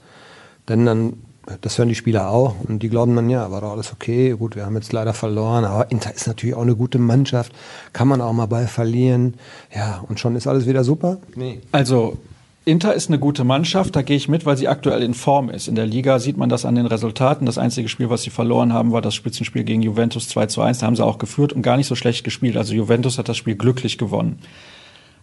Denn 0.68 0.86
dann 0.86 1.14
das 1.62 1.78
hören 1.78 1.90
die 1.90 1.96
Spieler 1.96 2.30
auch 2.30 2.56
und 2.68 2.84
die 2.84 2.90
glauben 2.90 3.16
dann, 3.16 3.30
ja, 3.30 3.50
war 3.52 3.62
doch 3.62 3.72
alles 3.72 3.94
okay. 3.94 4.32
Gut, 4.38 4.56
wir 4.56 4.66
haben 4.66 4.76
jetzt 4.76 4.92
leider 4.92 5.14
verloren, 5.14 5.66
aber 5.66 5.90
Inter 5.92 6.14
ist 6.14 6.28
natürlich 6.28 6.56
auch 6.56 6.62
eine 6.62 6.76
gute 6.76 7.00
Mannschaft. 7.00 7.54
Kann 7.94 8.08
man 8.08 8.22
auch 8.22 8.34
mal 8.34 8.48
bei 8.48 8.68
verlieren. 8.68 9.36
Ja, 9.74 10.04
und 10.08 10.20
schon 10.20 10.36
ist 10.36 10.48
alles 10.48 10.68
wieder 10.68 10.84
super. 10.84 11.18
Nee. 11.36 11.62
Also, 11.72 12.18
Inter 12.66 12.94
ist 12.94 13.08
eine 13.08 13.18
gute 13.18 13.46
Mannschaft, 13.46 13.96
da 13.96 14.02
gehe 14.02 14.18
ich 14.18 14.28
mit, 14.28 14.46
weil 14.46 14.58
sie 14.58 14.68
aktuell 14.68 15.02
in 15.02 15.14
Form 15.14 15.50
ist. 15.50 15.70
In 15.70 15.76
der 15.76 15.86
Liga 15.86 16.20
sieht 16.20 16.36
man 16.36 16.50
das 16.50 16.66
an 16.66 16.76
den 16.76 16.86
Resultaten. 16.86 17.46
Das 17.46 17.58
einzige 17.58 17.88
Spiel, 17.88 18.10
was 18.10 18.24
sie 18.24 18.30
verloren 18.30 18.74
haben, 18.74 18.92
war 18.92 19.02
das 19.02 19.16
Spitzenspiel 19.16 19.64
gegen 19.64 19.82
Juventus 19.82 20.28
2 20.28 20.48
zu 20.48 20.62
1. 20.62 20.80
Da 20.80 20.86
haben 20.86 20.98
sie 20.98 21.06
auch 21.06 21.18
geführt 21.18 21.54
und 21.54 21.62
gar 21.62 21.78
nicht 21.78 21.88
so 21.88 21.96
schlecht 21.96 22.26
gespielt. 22.26 22.58
Also 22.58 22.74
Juventus 22.74 23.18
hat 23.18 23.30
das 23.30 23.38
Spiel 23.38 23.56
glücklich 23.56 23.98
gewonnen. 23.98 24.40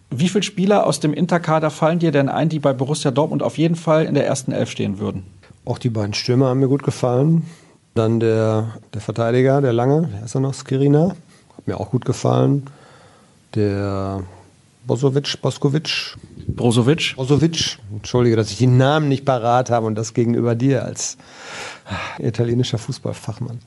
Wie 0.09 0.29
viele 0.29 0.43
Spieler 0.43 0.87
aus 0.87 0.99
dem 0.99 1.13
Interkader 1.13 1.69
fallen 1.69 1.99
dir 1.99 2.11
denn 2.11 2.29
ein, 2.29 2.49
die 2.49 2.59
bei 2.59 2.73
Borussia 2.73 3.11
Dortmund 3.11 3.43
auf 3.43 3.59
jeden 3.59 3.75
Fall 3.75 4.05
in 4.05 4.15
der 4.15 4.25
ersten 4.25 4.51
Elf 4.51 4.71
stehen 4.71 4.97
würden? 4.97 5.23
Auch 5.65 5.79
die 5.79 5.89
beiden 5.89 6.13
Stürmer 6.13 6.47
haben 6.47 6.59
mir 6.59 6.67
gut 6.67 6.83
gefallen. 6.83 7.43
Dann 7.95 8.19
der, 8.19 8.73
der 8.93 9.01
Verteidiger, 9.01 9.61
der 9.61 9.73
Lange, 9.73 10.09
wer 10.11 10.25
ist 10.25 10.35
er 10.35 10.41
noch? 10.41 10.53
Skirina. 10.53 11.15
Hat 11.57 11.67
mir 11.67 11.79
auch 11.79 11.91
gut 11.91 12.05
gefallen. 12.05 12.67
Der 13.55 14.23
Bosovic, 14.85 15.41
Boskovic. 15.41 16.15
Brozovic. 16.47 17.15
Brozovic. 17.15 17.79
Entschuldige, 17.91 18.35
dass 18.35 18.51
ich 18.51 18.57
die 18.57 18.67
Namen 18.67 19.09
nicht 19.09 19.25
parat 19.25 19.71
habe 19.71 19.87
und 19.87 19.95
das 19.95 20.13
gegenüber 20.13 20.53
dir 20.55 20.85
als 20.85 21.17
italienischer 22.19 22.77
Fußballfachmann. 22.77 23.59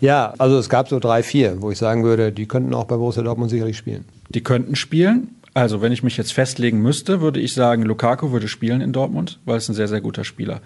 Ja, 0.00 0.34
also 0.38 0.58
es 0.58 0.68
gab 0.68 0.88
so 0.88 0.98
drei, 0.98 1.22
vier, 1.22 1.60
wo 1.62 1.70
ich 1.70 1.78
sagen 1.78 2.04
würde, 2.04 2.32
die 2.32 2.46
könnten 2.46 2.74
auch 2.74 2.84
bei 2.84 2.96
Borussia 2.96 3.22
Dortmund 3.22 3.50
sicherlich 3.50 3.76
spielen. 3.76 4.04
Die 4.30 4.42
könnten 4.42 4.74
spielen. 4.76 5.36
Also, 5.52 5.80
wenn 5.80 5.92
ich 5.92 6.02
mich 6.02 6.16
jetzt 6.16 6.32
festlegen 6.32 6.82
müsste, 6.82 7.20
würde 7.20 7.38
ich 7.38 7.54
sagen, 7.54 7.82
Lukaku 7.82 8.32
würde 8.32 8.48
spielen 8.48 8.80
in 8.80 8.92
Dortmund, 8.92 9.38
weil 9.44 9.58
es 9.58 9.68
ein 9.68 9.74
sehr, 9.74 9.86
sehr 9.86 10.00
guter 10.00 10.24
Spieler. 10.24 10.60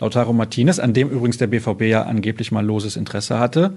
Lautaro 0.00 0.32
Martinez, 0.32 0.78
an 0.78 0.92
dem 0.92 1.08
übrigens 1.08 1.38
der 1.38 1.48
BVB 1.48 1.82
ja 1.82 2.02
angeblich 2.02 2.52
mal 2.52 2.64
loses 2.64 2.96
Interesse 2.96 3.38
hatte. 3.38 3.74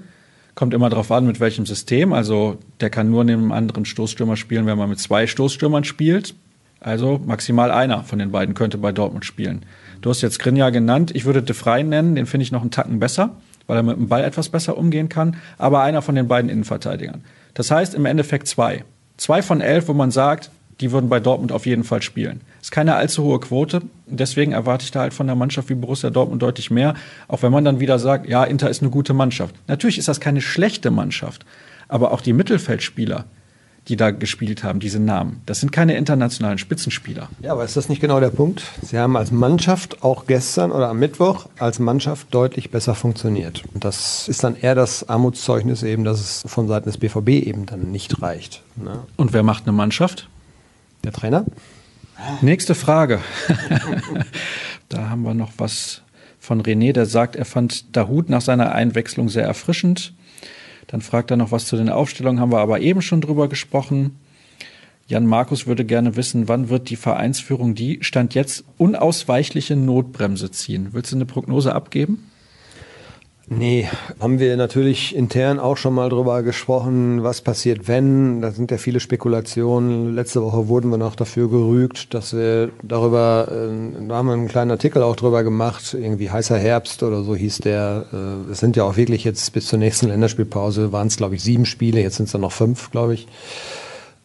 Kommt 0.53 0.73
immer 0.73 0.89
darauf 0.89 1.11
an, 1.11 1.25
mit 1.25 1.39
welchem 1.39 1.65
System. 1.65 2.13
Also 2.13 2.57
der 2.79 2.89
kann 2.89 3.09
nur 3.09 3.23
neben 3.23 3.43
einem 3.43 3.51
anderen 3.51 3.85
Stoßstürmer 3.85 4.35
spielen, 4.35 4.65
wenn 4.65 4.77
man 4.77 4.89
mit 4.89 4.99
zwei 4.99 5.25
Stoßstürmern 5.25 5.83
spielt. 5.83 6.35
Also 6.79 7.21
maximal 7.25 7.71
einer 7.71 8.03
von 8.03 8.19
den 8.19 8.31
beiden 8.31 8.53
könnte 8.53 8.77
bei 8.77 8.91
Dortmund 8.91 9.23
spielen. 9.23 9.65
Du 10.01 10.09
hast 10.09 10.21
jetzt 10.21 10.39
Grinja 10.39 10.71
genannt. 10.71 11.11
Ich 11.15 11.25
würde 11.25 11.43
De 11.43 11.55
Frey 11.55 11.83
nennen. 11.83 12.15
Den 12.15 12.25
finde 12.25 12.43
ich 12.43 12.51
noch 12.51 12.61
einen 12.61 12.71
Tacken 12.71 12.99
besser, 12.99 13.37
weil 13.67 13.77
er 13.77 13.83
mit 13.83 13.97
dem 13.97 14.07
Ball 14.07 14.23
etwas 14.23 14.49
besser 14.49 14.77
umgehen 14.77 15.07
kann. 15.07 15.37
Aber 15.57 15.81
einer 15.83 16.01
von 16.01 16.15
den 16.15 16.27
beiden 16.27 16.49
Innenverteidigern. 16.49 17.23
Das 17.53 17.71
heißt 17.71 17.93
im 17.93 18.05
Endeffekt 18.05 18.47
zwei. 18.47 18.83
Zwei 19.17 19.41
von 19.41 19.61
elf, 19.61 19.87
wo 19.87 19.93
man 19.93 20.11
sagt, 20.11 20.49
die 20.81 20.91
würden 20.91 21.09
bei 21.09 21.19
Dortmund 21.19 21.51
auf 21.51 21.65
jeden 21.65 21.83
Fall 21.83 22.01
spielen. 22.01 22.41
Ist 22.59 22.71
keine 22.71 22.95
allzu 22.95 23.23
hohe 23.23 23.39
Quote. 23.39 23.81
Deswegen 24.07 24.51
erwarte 24.51 24.83
ich 24.83 24.91
da 24.91 25.01
halt 25.01 25.13
von 25.13 25.27
der 25.27 25.35
Mannschaft 25.35 25.69
wie 25.69 25.75
Borussia 25.75 26.09
Dortmund 26.09 26.41
deutlich 26.41 26.71
mehr. 26.71 26.95
Auch 27.27 27.43
wenn 27.43 27.51
man 27.51 27.63
dann 27.63 27.79
wieder 27.79 27.99
sagt, 27.99 28.27
ja, 28.27 28.43
Inter 28.43 28.69
ist 28.69 28.81
eine 28.81 28.91
gute 28.91 29.13
Mannschaft. 29.13 29.55
Natürlich 29.67 29.99
ist 29.99 30.07
das 30.07 30.19
keine 30.19 30.41
schlechte 30.41 30.91
Mannschaft. 30.91 31.45
Aber 31.87 32.11
auch 32.11 32.21
die 32.21 32.33
Mittelfeldspieler, 32.33 33.25
die 33.87 33.95
da 33.95 34.11
gespielt 34.11 34.63
haben, 34.63 34.79
diese 34.79 34.99
Namen, 34.99 35.41
das 35.45 35.59
sind 35.59 35.71
keine 35.71 35.95
internationalen 35.95 36.57
Spitzenspieler. 36.57 37.29
Ja, 37.41 37.51
aber 37.51 37.63
ist 37.63 37.77
das 37.77 37.89
nicht 37.89 38.01
genau 38.01 38.19
der 38.19 38.29
Punkt? 38.29 38.63
Sie 38.81 38.97
haben 38.97 39.15
als 39.17 39.31
Mannschaft 39.31 40.03
auch 40.03 40.25
gestern 40.25 40.71
oder 40.71 40.89
am 40.89 40.99
Mittwoch 40.99 41.47
als 41.59 41.79
Mannschaft 41.79 42.33
deutlich 42.33 42.71
besser 42.71 42.95
funktioniert. 42.95 43.63
Und 43.73 43.83
das 43.85 44.27
ist 44.27 44.43
dann 44.43 44.55
eher 44.55 44.75
das 44.75 45.09
Armutszeugnis 45.09 45.83
eben, 45.83 46.03
dass 46.03 46.19
es 46.19 46.43
von 46.45 46.67
Seiten 46.67 46.89
des 46.89 46.97
BVB 46.97 47.29
eben 47.29 47.65
dann 47.65 47.91
nicht 47.91 48.21
reicht. 48.21 48.63
Ne? 48.77 48.99
Und 49.17 49.33
wer 49.33 49.43
macht 49.43 49.67
eine 49.67 49.73
Mannschaft? 49.73 50.27
Der 51.03 51.11
Trainer? 51.11 51.45
Nächste 52.41 52.75
Frage. 52.75 53.19
da 54.89 55.09
haben 55.09 55.23
wir 55.23 55.33
noch 55.33 55.51
was 55.57 56.03
von 56.39 56.61
René, 56.61 56.93
der 56.93 57.05
sagt, 57.05 57.35
er 57.35 57.45
fand 57.45 57.95
Dahut 57.95 58.29
nach 58.29 58.41
seiner 58.41 58.73
Einwechslung 58.73 59.29
sehr 59.29 59.45
erfrischend. 59.45 60.13
Dann 60.87 61.01
fragt 61.01 61.31
er 61.31 61.37
noch 61.37 61.51
was 61.51 61.65
zu 61.65 61.77
den 61.77 61.89
Aufstellungen, 61.89 62.39
haben 62.39 62.51
wir 62.51 62.59
aber 62.59 62.81
eben 62.81 63.01
schon 63.01 63.21
drüber 63.21 63.47
gesprochen. 63.47 64.19
Jan 65.07 65.25
Markus 65.25 65.67
würde 65.67 65.85
gerne 65.85 66.15
wissen, 66.15 66.47
wann 66.47 66.69
wird 66.69 66.89
die 66.89 66.95
Vereinsführung 66.95 67.75
die 67.75 67.99
Stand 68.01 68.33
jetzt 68.33 68.63
unausweichliche 68.77 69.75
Notbremse 69.75 70.51
ziehen? 70.51 70.89
Willst 70.91 71.11
du 71.11 71.17
eine 71.17 71.25
Prognose 71.25 71.73
abgeben? 71.75 72.30
Nee, 73.53 73.89
haben 74.21 74.39
wir 74.39 74.55
natürlich 74.55 75.13
intern 75.13 75.59
auch 75.59 75.75
schon 75.75 75.93
mal 75.93 76.07
drüber 76.07 76.41
gesprochen, 76.41 77.21
was 77.21 77.41
passiert, 77.41 77.85
wenn. 77.89 78.41
Da 78.41 78.51
sind 78.51 78.71
ja 78.71 78.77
viele 78.77 79.01
Spekulationen. 79.01 80.15
Letzte 80.15 80.41
Woche 80.41 80.69
wurden 80.69 80.89
wir 80.89 80.97
noch 80.97 81.17
dafür 81.17 81.49
gerügt, 81.49 82.13
dass 82.13 82.33
wir 82.33 82.69
darüber, 82.81 83.49
äh, 83.51 84.07
da 84.07 84.15
haben 84.15 84.27
wir 84.27 84.33
einen 84.35 84.47
kleinen 84.47 84.71
Artikel 84.71 85.03
auch 85.03 85.17
drüber 85.17 85.43
gemacht, 85.43 85.93
irgendwie 85.93 86.29
heißer 86.29 86.57
Herbst 86.57 87.03
oder 87.03 87.23
so 87.23 87.35
hieß 87.35 87.57
der. 87.57 88.05
Äh, 88.13 88.51
es 88.51 88.59
sind 88.59 88.77
ja 88.77 88.85
auch 88.85 88.95
wirklich 88.95 89.25
jetzt 89.25 89.51
bis 89.51 89.67
zur 89.67 89.79
nächsten 89.79 90.07
Länderspielpause 90.07 90.93
waren 90.93 91.07
es, 91.07 91.17
glaube 91.17 91.35
ich, 91.35 91.43
sieben 91.43 91.65
Spiele, 91.65 91.99
jetzt 91.99 92.15
sind 92.15 92.27
es 92.27 92.31
dann 92.31 92.41
noch 92.41 92.53
fünf, 92.53 92.89
glaube 92.91 93.15
ich 93.15 93.27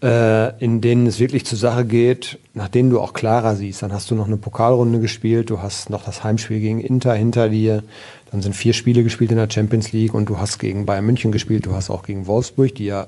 äh, 0.02 0.62
in 0.62 0.80
denen 0.80 1.06
es 1.06 1.18
wirklich 1.18 1.46
zur 1.46 1.58
Sache 1.58 1.84
geht, 1.84 2.38
nach 2.54 2.68
denen 2.68 2.90
du 2.90 3.00
auch 3.00 3.12
klarer 3.12 3.56
siehst. 3.56 3.82
Dann 3.82 3.92
hast 3.92 4.10
du 4.10 4.14
noch 4.14 4.26
eine 4.26 4.36
Pokalrunde 4.36 5.00
gespielt, 5.00 5.50
du 5.50 5.62
hast 5.62 5.90
noch 5.90 6.04
das 6.04 6.22
Heimspiel 6.22 6.60
gegen 6.60 6.80
Inter 6.80 7.14
hinter 7.14 7.48
dir, 7.48 7.82
dann 8.30 8.42
sind 8.42 8.54
vier 8.54 8.72
Spiele 8.72 9.02
gespielt 9.02 9.30
in 9.30 9.38
der 9.38 9.50
Champions 9.50 9.92
League 9.92 10.14
und 10.14 10.28
du 10.28 10.38
hast 10.38 10.58
gegen 10.58 10.86
Bayern 10.86 11.06
München 11.06 11.32
gespielt, 11.32 11.66
du 11.66 11.72
hast 11.72 11.90
auch 11.90 12.02
gegen 12.02 12.26
Wolfsburg, 12.26 12.74
die 12.74 12.86
ja 12.86 13.06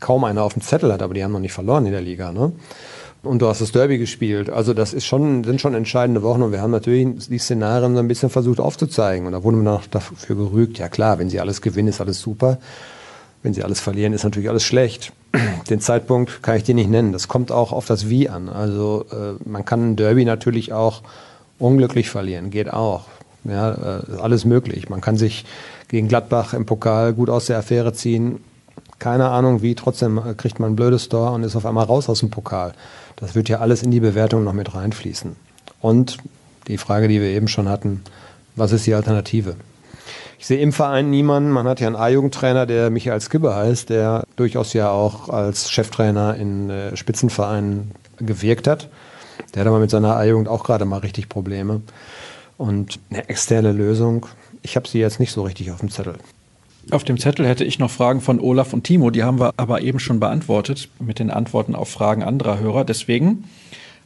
kaum 0.00 0.24
einer 0.24 0.42
auf 0.42 0.52
dem 0.52 0.62
Zettel 0.62 0.92
hat, 0.92 1.02
aber 1.02 1.14
die 1.14 1.24
haben 1.24 1.32
noch 1.32 1.40
nicht 1.40 1.52
verloren 1.52 1.86
in 1.86 1.92
der 1.92 2.02
Liga. 2.02 2.32
Ne? 2.32 2.52
Und 3.22 3.40
du 3.40 3.48
hast 3.48 3.60
das 3.60 3.72
Derby 3.72 3.98
gespielt. 3.98 4.50
Also 4.50 4.74
das 4.74 4.92
ist 4.92 5.04
schon, 5.04 5.42
sind 5.42 5.60
schon 5.60 5.74
entscheidende 5.74 6.22
Wochen 6.22 6.42
und 6.42 6.52
wir 6.52 6.60
haben 6.60 6.70
natürlich 6.70 7.28
die 7.28 7.38
Szenarien 7.38 7.94
so 7.94 8.00
ein 8.00 8.08
bisschen 8.08 8.30
versucht 8.30 8.60
aufzuzeigen. 8.60 9.26
Und 9.26 9.32
da 9.32 9.42
wurden 9.42 9.56
wir 9.56 9.70
noch 9.70 9.86
dafür 9.86 10.36
gerügt, 10.36 10.78
ja 10.78 10.88
klar, 10.88 11.18
wenn 11.18 11.30
sie 11.30 11.40
alles 11.40 11.62
gewinnen, 11.62 11.88
ist 11.88 12.00
alles 12.00 12.20
super. 12.20 12.58
Wenn 13.42 13.54
sie 13.54 13.62
alles 13.62 13.80
verlieren, 13.80 14.12
ist 14.12 14.24
natürlich 14.24 14.48
alles 14.48 14.64
schlecht. 14.64 15.12
Den 15.70 15.80
Zeitpunkt 15.80 16.42
kann 16.42 16.56
ich 16.56 16.64
dir 16.64 16.74
nicht 16.74 16.90
nennen. 16.90 17.12
Das 17.12 17.28
kommt 17.28 17.52
auch 17.52 17.72
auf 17.72 17.86
das 17.86 18.08
Wie 18.08 18.28
an. 18.28 18.48
Also 18.48 19.06
äh, 19.12 19.48
man 19.48 19.64
kann 19.64 19.92
ein 19.92 19.96
Derby 19.96 20.24
natürlich 20.24 20.72
auch 20.72 21.02
unglücklich 21.58 22.10
verlieren, 22.10 22.50
geht 22.50 22.72
auch. 22.72 23.04
Ja, 23.44 23.72
äh, 23.72 24.20
alles 24.20 24.44
möglich. 24.44 24.88
Man 24.88 25.00
kann 25.00 25.16
sich 25.16 25.44
gegen 25.88 26.08
Gladbach 26.08 26.52
im 26.52 26.66
Pokal 26.66 27.12
gut 27.12 27.30
aus 27.30 27.46
der 27.46 27.58
Affäre 27.58 27.92
ziehen. 27.92 28.40
Keine 28.98 29.28
Ahnung 29.28 29.62
wie, 29.62 29.74
trotzdem 29.74 30.18
äh, 30.18 30.34
kriegt 30.34 30.58
man 30.58 30.72
ein 30.72 30.76
blödes 30.76 31.08
Tor 31.08 31.32
und 31.32 31.44
ist 31.44 31.56
auf 31.56 31.66
einmal 31.66 31.84
raus 31.84 32.08
aus 32.08 32.20
dem 32.20 32.30
Pokal. 32.30 32.72
Das 33.16 33.34
wird 33.34 33.48
ja 33.48 33.60
alles 33.60 33.82
in 33.82 33.90
die 33.90 34.00
Bewertung 34.00 34.44
noch 34.44 34.52
mit 34.52 34.74
reinfließen. 34.74 35.36
Und 35.80 36.18
die 36.68 36.78
Frage, 36.78 37.08
die 37.08 37.20
wir 37.20 37.28
eben 37.28 37.48
schon 37.48 37.68
hatten, 37.68 38.02
was 38.56 38.72
ist 38.72 38.86
die 38.86 38.94
Alternative? 38.94 39.54
Ich 40.38 40.46
sehe 40.46 40.58
im 40.58 40.72
Verein 40.72 41.10
niemanden. 41.10 41.50
Man 41.50 41.66
hat 41.66 41.80
ja 41.80 41.86
einen 41.86 41.96
A-Jugendtrainer, 41.96 42.66
der 42.66 42.90
Michael 42.90 43.20
Skibbe 43.20 43.54
heißt, 43.54 43.90
der 43.90 44.24
durchaus 44.36 44.72
ja 44.72 44.90
auch 44.90 45.28
als 45.28 45.70
Cheftrainer 45.70 46.36
in 46.36 46.70
äh, 46.70 46.96
Spitzenvereinen 46.96 47.92
gewirkt 48.18 48.66
hat. 48.66 48.88
Der 49.54 49.60
hat 49.60 49.68
aber 49.68 49.78
mit 49.78 49.90
seiner 49.90 50.16
A-Jugend 50.16 50.48
auch 50.48 50.64
gerade 50.64 50.84
mal 50.84 50.98
richtig 50.98 51.28
Probleme. 51.28 51.80
Und 52.58 52.98
eine 53.10 53.28
externe 53.28 53.72
Lösung, 53.72 54.26
ich 54.62 54.76
habe 54.76 54.88
sie 54.88 54.98
jetzt 54.98 55.20
nicht 55.20 55.32
so 55.32 55.42
richtig 55.42 55.70
auf 55.70 55.80
dem 55.80 55.90
Zettel. 55.90 56.14
Auf 56.90 57.04
dem 57.04 57.18
Zettel 57.18 57.46
hätte 57.46 57.64
ich 57.64 57.78
noch 57.78 57.90
Fragen 57.90 58.20
von 58.20 58.38
Olaf 58.38 58.72
und 58.72 58.84
Timo, 58.84 59.10
die 59.10 59.24
haben 59.24 59.40
wir 59.40 59.52
aber 59.56 59.82
eben 59.82 59.98
schon 59.98 60.20
beantwortet 60.20 60.88
mit 61.00 61.18
den 61.18 61.30
Antworten 61.30 61.74
auf 61.74 61.88
Fragen 61.88 62.22
anderer 62.22 62.60
Hörer. 62.60 62.84
Deswegen 62.84 63.44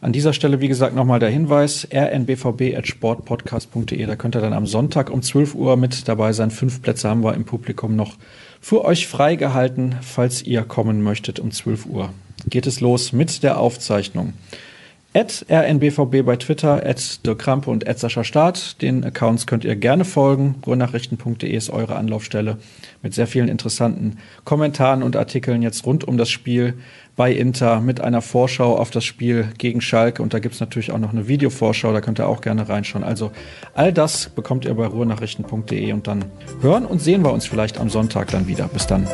An 0.03 0.13
dieser 0.13 0.33
Stelle, 0.33 0.63
wie 0.63 0.69
gesagt, 0.69 0.95
nochmal 0.95 1.21
der 1.21 1.29
Hinweis, 1.29 1.87
rnbvb.sportpodcast.de. 1.93 4.07
Da 4.07 4.17
könnt 4.17 4.35
ihr 4.35 4.41
dann 4.41 4.55
am 4.55 4.67
Sonntag 4.67 5.11
um 5.11 5.21
12 5.21 5.55
Uhr 5.55 5.77
mit 5.77 6.09
dabei 6.09 6.33
sein. 6.33 6.51
Fünf 6.51 6.81
Plätze 6.81 7.11
haben 7.11 7.23
wir 7.23 7.35
im 7.35 7.45
Publikum 7.45 7.97
noch 7.97 8.15
für 8.63 8.83
euch 8.87 9.07
freigehalten, 9.07 9.97
falls 10.01 10.43
ihr 10.43 10.63
kommen 10.63 11.03
möchtet 11.03 11.39
um 11.39 11.51
12 11.51 11.85
Uhr. 11.85 12.15
Geht 12.49 12.67
es 12.67 12.81
los 12.81 13.13
mit 13.13 13.43
der 13.43 13.61
Aufzeichnung. 13.61 14.33
At 15.13 15.45
rnbvb 15.51 16.23
bei 16.23 16.37
Twitter, 16.37 16.87
at 16.87 17.21
Krampe 17.37 17.69
und 17.69 17.89
at 17.89 17.99
Sascha 17.99 18.23
Staat. 18.23 18.81
Den 18.81 19.05
Accounts 19.05 19.49
könnt 19.49 19.65
ihr 19.65 19.75
gerne 19.75 20.05
folgen. 20.07 20.55
Ruhrnachrichten.de 20.65 21.53
ist 21.53 21.69
eure 21.69 21.97
Anlaufstelle 21.97 22.59
mit 23.03 23.13
sehr 23.13 23.27
vielen 23.27 23.49
interessanten 23.49 24.19
Kommentaren 24.45 25.03
und 25.03 25.17
Artikeln 25.17 25.63
jetzt 25.63 25.85
rund 25.85 26.07
um 26.07 26.17
das 26.17 26.31
Spiel 26.31 26.75
bei 27.17 27.33
Inter 27.33 27.81
mit 27.81 28.01
einer 28.01 28.23
Vorschau 28.23 28.77
auf 28.77 28.91
das 28.91 29.05
Spiel 29.05 29.49
gegen 29.59 29.81
Schalke. 29.81 30.23
Und 30.23 30.35
da 30.35 30.39
gibt 30.39 30.55
es 30.55 30.61
natürlich 30.61 30.93
auch 30.93 30.99
noch 30.99 31.13
eine 31.13 31.29
Videovorschau, 31.29 31.93
da 31.93 32.01
könnt 32.01 32.21
ihr 32.21 32.29
auch 32.29 32.41
gerne 32.41 32.69
reinschauen. 32.69 33.05
Also 33.05 33.33
all 33.75 33.93
das 33.93 34.29
bekommt 34.29 34.65
ihr 34.65 34.75
bei 34.75 34.87
ruhrnachrichten.de 34.87 35.93
und 35.93 36.07
dann 36.07 36.25
hören 36.61 36.87
und 36.87 37.01
sehen 37.01 37.23
wir 37.25 37.33
uns 37.33 37.47
vielleicht 37.47 37.79
am 37.79 37.91
Sonntag 37.91 38.29
dann 38.29 38.47
wieder. 38.47 38.69
Bis 38.69 38.87
dann. 38.87 39.07